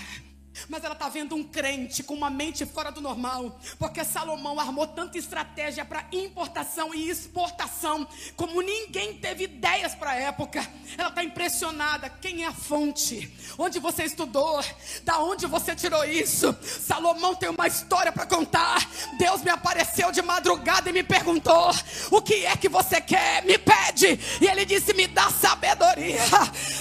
Mas 0.68 0.84
ela 0.84 0.94
está 0.94 1.08
vendo 1.10 1.36
um 1.36 1.44
crente 1.44 2.04
com 2.04 2.14
uma 2.14 2.30
mente 2.30 2.66
fora 2.66 2.92
do 2.92 3.02
normal, 3.02 3.58
porque 3.80 4.04
Salomão 4.04 4.60
armou 4.60 4.86
tanta 4.86 5.18
estratégia 5.18 5.86
para 5.86 6.06
importação 6.12 6.94
e 6.94 7.10
exportação, 7.10 8.08
como 8.36 8.62
ninguém 8.62 9.18
teve 9.18 9.46
ideias 9.46 9.96
para 9.96 10.12
a 10.12 10.16
época. 10.16 10.66
Ela 10.98 11.10
está 11.10 11.24
impressionada. 11.24 12.10
Quem 12.10 12.44
é 12.44 12.48
a 12.48 12.54
fonte? 12.54 13.32
Onde 13.58 13.80
você 13.80 14.04
estudou? 14.04 14.64
Da 15.04 15.20
onde 15.20 15.46
você 15.48 15.76
tirou 15.76 16.04
isso? 16.04 16.56
Salomão 16.62 17.34
tem 17.34 17.50
uma 17.50 17.68
história 17.68 18.12
para 18.12 18.26
contar. 18.26 18.88
Deus 19.18 19.42
me 19.42 19.50
apareceu 19.50 20.12
de 20.12 20.22
madrugada 20.22 20.90
e 20.90 20.94
me 20.94 21.04
perguntou: 21.04 21.72
O 22.12 22.22
que 22.22 22.46
é 22.46 22.56
que 22.58 22.68
você 22.68 23.00
quer? 23.00 23.44
Me 23.46 23.58
pede. 23.58 24.20
E 24.42 24.48
ele 24.48 24.66
disse: 24.66 24.94
Me 24.94 25.08
dá 25.08 25.30
sabedoria. 25.30 26.22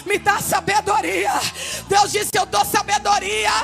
Me 0.06 0.18
dá 0.18 0.40
sabedoria. 0.40 1.32
Deus 1.88 2.12
disse: 2.12 2.36
Eu 2.36 2.46
dou 2.46 2.64
sabedoria 2.64 3.59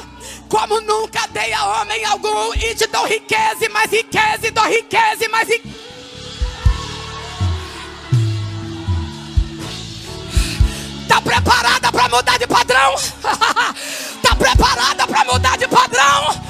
como 0.49 0.80
nunca 0.80 1.26
dei 1.28 1.53
a 1.53 1.64
homem 1.64 2.05
algum, 2.05 2.55
e 2.55 2.74
te 2.74 2.86
dou 2.86 3.07
riqueza 3.07 3.64
e 3.64 3.68
mais 3.68 3.90
riqueza, 3.90 4.47
e 4.47 4.51
dou 4.51 4.64
riqueza 4.64 5.24
e 5.24 5.28
mais 5.28 5.49
riqueza. 5.49 5.76
Está 11.03 11.20
preparada 11.20 11.92
para 11.92 12.09
mudar 12.09 12.38
de 12.38 12.47
padrão? 12.47 12.94
Está 12.94 14.34
preparada 14.36 15.07
para 15.07 15.24
mudar 15.24 15.57
de 15.57 15.68
padrão? 15.68 16.47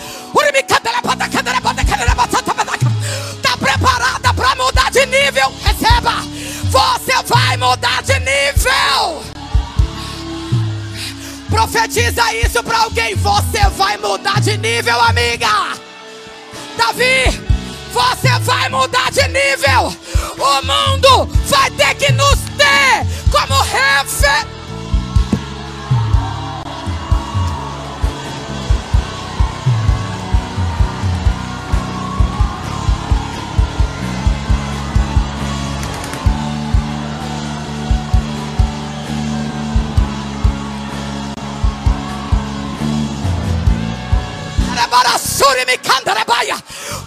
Está 3.36 3.56
preparada 3.56 4.34
para 4.34 4.54
mudar 4.56 4.90
de 4.90 5.06
nível? 5.06 5.52
Receba! 5.62 6.14
Você 6.70 7.22
vai 7.26 7.56
mudar 7.56 8.02
de 8.02 8.18
nível! 8.20 9.35
Profetiza 11.56 12.22
isso 12.34 12.62
para 12.62 12.82
alguém. 12.82 13.14
Você 13.14 13.66
vai 13.78 13.96
mudar 13.96 14.42
de 14.42 14.58
nível, 14.58 15.00
amiga. 15.00 15.48
Davi, 16.76 17.40
você 17.94 18.38
vai 18.40 18.68
mudar 18.68 19.10
de 19.10 19.26
nível. 19.28 19.90
O 20.36 20.62
mundo 20.66 21.24
vai 21.46 21.70
ter 21.70 21.94
que 21.94 22.12
nos 22.12 22.38
ter 22.58 23.06
como 23.32 23.58
referência. 23.62 24.55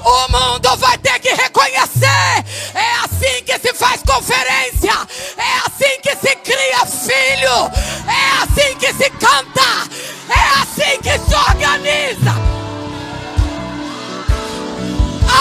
O 0.06 0.32
mundo 0.32 0.76
vai 0.78 0.98
ter 0.98 1.20
que 1.20 1.30
reconhecer. 1.30 2.46
É 2.74 2.92
assim 3.04 3.44
que 3.46 3.60
se 3.60 3.74
faz 3.74 4.02
conferência. 4.04 4.94
É 5.38 5.58
assim 5.66 6.00
que 6.02 6.16
se 6.16 6.36
cria 6.38 6.86
filho. 6.86 7.72
É 8.08 8.44
assim 8.44 8.76
que 8.78 8.94
se 8.94 9.10
canta. 9.12 9.90
É 10.30 10.62
assim 10.62 11.02
que 11.02 11.18
se 11.20 11.36
organiza. 11.36 12.36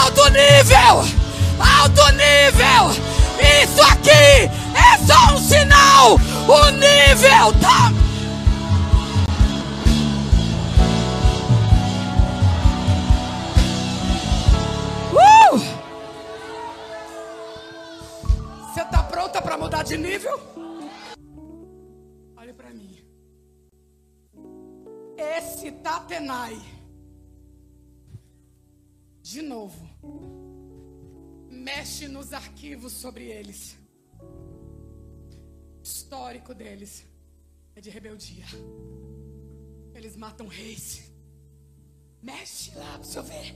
Alto 0.01 0.29
nível. 0.29 1.07
Alto 1.79 2.11
nível. 2.11 3.09
Isso 3.63 3.81
aqui 3.81 4.49
é 4.75 4.97
só 5.07 5.33
um 5.33 5.37
sinal. 5.37 6.19
O 6.47 6.69
nível 6.71 7.53
tá 7.61 7.91
pronta 19.19 19.41
para 19.41 19.57
mudar 19.57 19.83
de 19.83 19.97
nível? 19.97 20.39
Olhe 22.37 22.53
para 22.53 22.69
mim. 22.73 23.05
Esse 25.17 25.73
Tatenai, 25.73 26.57
de 29.21 29.41
novo, 29.41 29.85
mexe 31.49 32.07
nos 32.07 32.31
arquivos 32.31 32.93
sobre 32.93 33.25
eles. 33.25 33.77
O 34.21 35.83
histórico 35.83 36.53
deles 36.53 37.05
é 37.75 37.81
de 37.81 37.89
rebeldia. 37.89 38.45
Eles 39.93 40.15
matam 40.15 40.47
reis. 40.47 41.11
Mexe 42.21 42.73
lá 42.73 42.93
para 42.93 43.03
você 43.03 43.21
ver. 43.21 43.53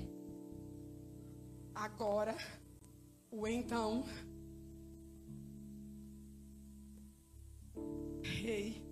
Agora, 1.73 2.35
o 3.31 3.47
então 3.47 4.03
rei 8.21 8.83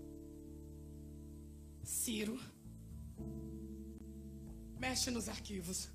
Ciro 1.84 2.40
mexe 4.82 5.12
nos 5.12 5.30
arquivos. 5.30 5.88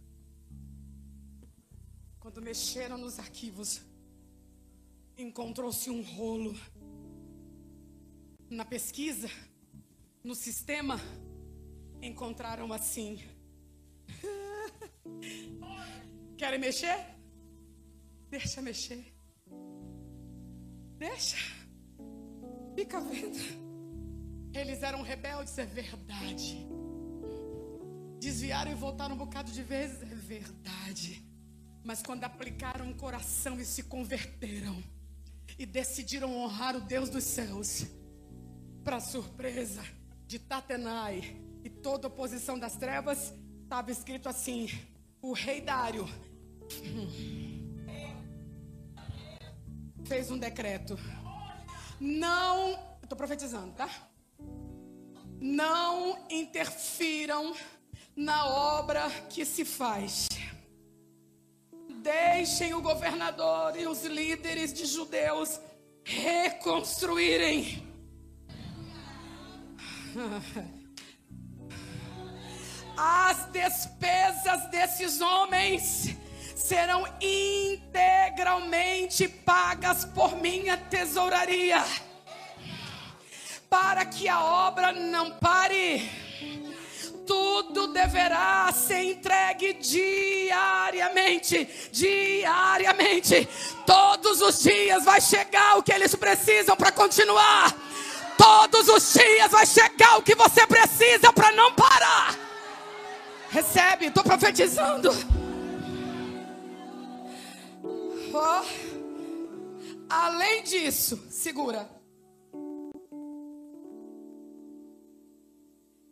Quando 2.20 2.40
mexeram 2.40 2.96
nos 2.96 3.18
arquivos, 3.18 3.82
encontrou-se 5.18 5.90
um 5.90 6.02
rolo. 6.02 6.54
Na 8.48 8.64
pesquisa, 8.64 9.28
no 10.22 10.36
sistema, 10.36 11.00
encontraram 12.00 12.72
assim. 12.72 13.20
Querem 16.38 16.60
mexer? 16.60 16.96
Deixa 18.30 18.62
mexer. 18.62 19.04
Deixa. 20.96 21.36
Fica 22.76 23.00
vendo. 23.00 23.38
Eles 24.52 24.82
eram 24.82 25.00
rebeldes, 25.00 25.56
é 25.56 25.64
verdade. 25.64 26.68
Desviaram 28.20 28.70
e 28.70 28.74
voltaram 28.74 29.14
um 29.14 29.18
bocado 29.18 29.50
de 29.50 29.62
vezes, 29.62 30.02
é 30.02 30.14
verdade. 30.14 31.24
Mas 31.82 32.02
quando 32.02 32.24
aplicaram 32.24 32.90
o 32.90 32.94
coração 32.94 33.58
e 33.58 33.64
se 33.64 33.84
converteram 33.84 34.76
e 35.58 35.64
decidiram 35.64 36.36
honrar 36.36 36.76
o 36.76 36.80
Deus 36.80 37.08
dos 37.08 37.24
céus, 37.24 37.86
para 38.84 39.00
surpresa 39.00 39.82
de 40.26 40.38
Tatenai 40.38 41.40
e 41.64 41.70
toda 41.70 42.08
oposição 42.08 42.58
das 42.58 42.76
trevas, 42.76 43.32
estava 43.62 43.90
escrito 43.90 44.28
assim: 44.28 44.68
o 45.22 45.32
rei 45.32 45.62
Dário 45.62 46.06
fez 50.04 50.30
um 50.30 50.38
decreto 50.38 50.98
não, 52.00 52.78
estou 53.02 53.16
profetizando, 53.16 53.72
tá? 53.72 53.88
Não 55.40 56.18
interfiram 56.30 57.54
na 58.14 58.46
obra 58.46 59.10
que 59.28 59.44
se 59.44 59.64
faz. 59.64 60.28
Deixem 62.02 62.72
o 62.74 62.80
governador 62.80 63.76
e 63.78 63.86
os 63.86 64.04
líderes 64.04 64.72
de 64.72 64.86
judeus 64.86 65.60
reconstruírem. 66.04 67.84
As 72.96 73.50
despesas 73.50 74.70
desses 74.70 75.20
homens 75.20 76.16
serão 76.56 77.06
integralmente 77.20 79.28
pagas 79.28 80.04
por 80.06 80.34
minha 80.36 80.78
tesouraria, 80.78 81.84
para 83.68 84.06
que 84.06 84.26
a 84.26 84.42
obra 84.42 84.90
não 84.92 85.32
pare. 85.32 86.10
Tudo 87.26 87.88
deverá 87.88 88.72
ser 88.72 89.02
entregue 89.02 89.74
diariamente. 89.74 91.68
Diariamente. 91.90 93.46
Todos 93.84 94.40
os 94.40 94.62
dias 94.62 95.04
vai 95.04 95.20
chegar 95.20 95.76
o 95.76 95.82
que 95.82 95.92
eles 95.92 96.14
precisam 96.14 96.74
para 96.76 96.92
continuar. 96.92 97.74
Todos 98.38 98.88
os 98.88 99.12
dias 99.12 99.50
vai 99.50 99.66
chegar 99.66 100.18
o 100.18 100.22
que 100.22 100.36
você 100.36 100.64
precisa 100.66 101.30
para 101.32 101.50
não 101.52 101.74
parar. 101.74 102.34
Recebe, 103.50 104.06
estou 104.06 104.22
profetizando. 104.22 105.10
Além 110.08 110.62
disso, 110.62 111.26
segura. 111.30 111.90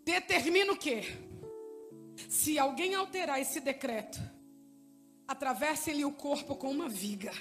Determina 0.05 0.73
o 0.73 0.77
quê? 0.77 1.03
Se 2.29 2.59
alguém 2.59 2.95
alterar 2.95 3.41
esse 3.41 3.61
decreto, 3.61 4.21
atravessem-lhe 5.27 6.05
o 6.05 6.13
corpo 6.13 6.57
com 6.57 6.71
uma 6.71 6.89
viga. 6.89 7.33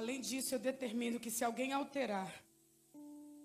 Além 0.00 0.18
disso, 0.20 0.54
eu 0.54 0.58
determino 0.58 1.20
que 1.20 1.30
se 1.30 1.44
alguém 1.44 1.72
alterar, 1.72 2.32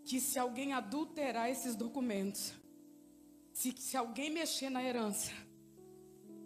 que 0.05 0.21
se 0.21 0.39
alguém 0.39 0.71
adulterar 0.71 1.49
esses 1.49 1.75
documentos, 1.75 2.53
se, 3.51 3.73
se 3.77 3.97
alguém 3.97 4.29
mexer 4.29 4.69
na 4.69 4.81
herança, 4.81 5.33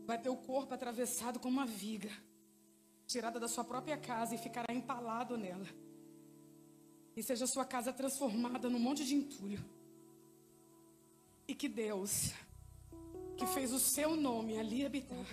vai 0.08 0.18
ter 0.20 0.30
o 0.30 0.36
corpo 0.36 0.74
atravessado 0.74 1.40
com 1.40 1.48
uma 1.48 1.66
viga, 1.66 2.10
tirada 3.06 3.40
da 3.40 3.48
sua 3.48 3.64
própria 3.64 3.98
casa 3.98 4.34
e 4.34 4.40
ficará 4.40 4.74
empalado 4.74 5.38
nela. 5.38 5.68
E 7.16 7.22
seja 7.22 7.46
sua 7.46 7.66
casa 7.66 7.94
transformada 7.94 8.68
num 8.68 8.80
monte 8.80 9.06
de 9.06 9.14
entulho. 9.14 9.64
E 11.48 11.54
que 11.54 11.68
Deus, 11.68 12.34
que 13.38 13.46
fez 13.46 13.72
o 13.72 13.80
seu 13.80 14.16
nome 14.16 14.58
ali 14.58 14.86
habitar, 14.86 15.28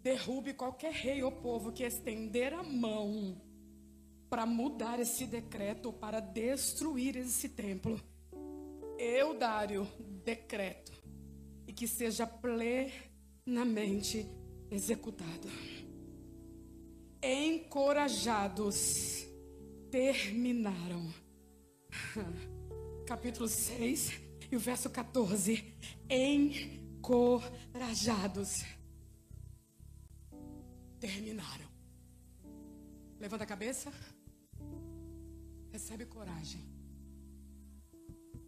derrube 0.00 0.54
qualquer 0.54 0.92
rei 0.92 1.24
ou 1.24 1.32
povo 1.32 1.72
que 1.72 1.82
estender 1.82 2.54
a 2.54 2.62
mão 2.62 3.47
para 4.28 4.44
mudar 4.46 5.00
esse 5.00 5.26
decreto, 5.26 5.92
para 5.92 6.20
destruir 6.20 7.16
esse 7.16 7.48
templo. 7.48 8.00
Eu, 8.98 9.36
Dário, 9.38 9.88
decreto 10.24 10.92
e 11.66 11.72
que 11.72 11.86
seja 11.86 12.26
plenamente 12.26 14.26
executado. 14.70 15.48
Encorajados 17.22 19.26
terminaram. 19.90 21.10
Capítulo 23.06 23.48
6 23.48 24.12
e 24.50 24.56
o 24.56 24.60
verso 24.60 24.90
14. 24.90 25.64
Encorajados 26.10 28.64
terminaram. 31.00 31.66
Levanta 33.18 33.44
a 33.44 33.46
cabeça. 33.46 33.90
Recebe 35.78 36.06
coragem. 36.06 36.60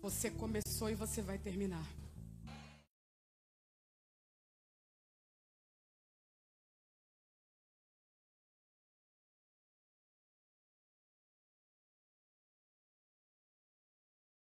Você 0.02 0.28
começou 0.32 0.90
e 0.90 0.96
você 0.96 1.22
vai 1.22 1.38
terminar. 1.38 1.86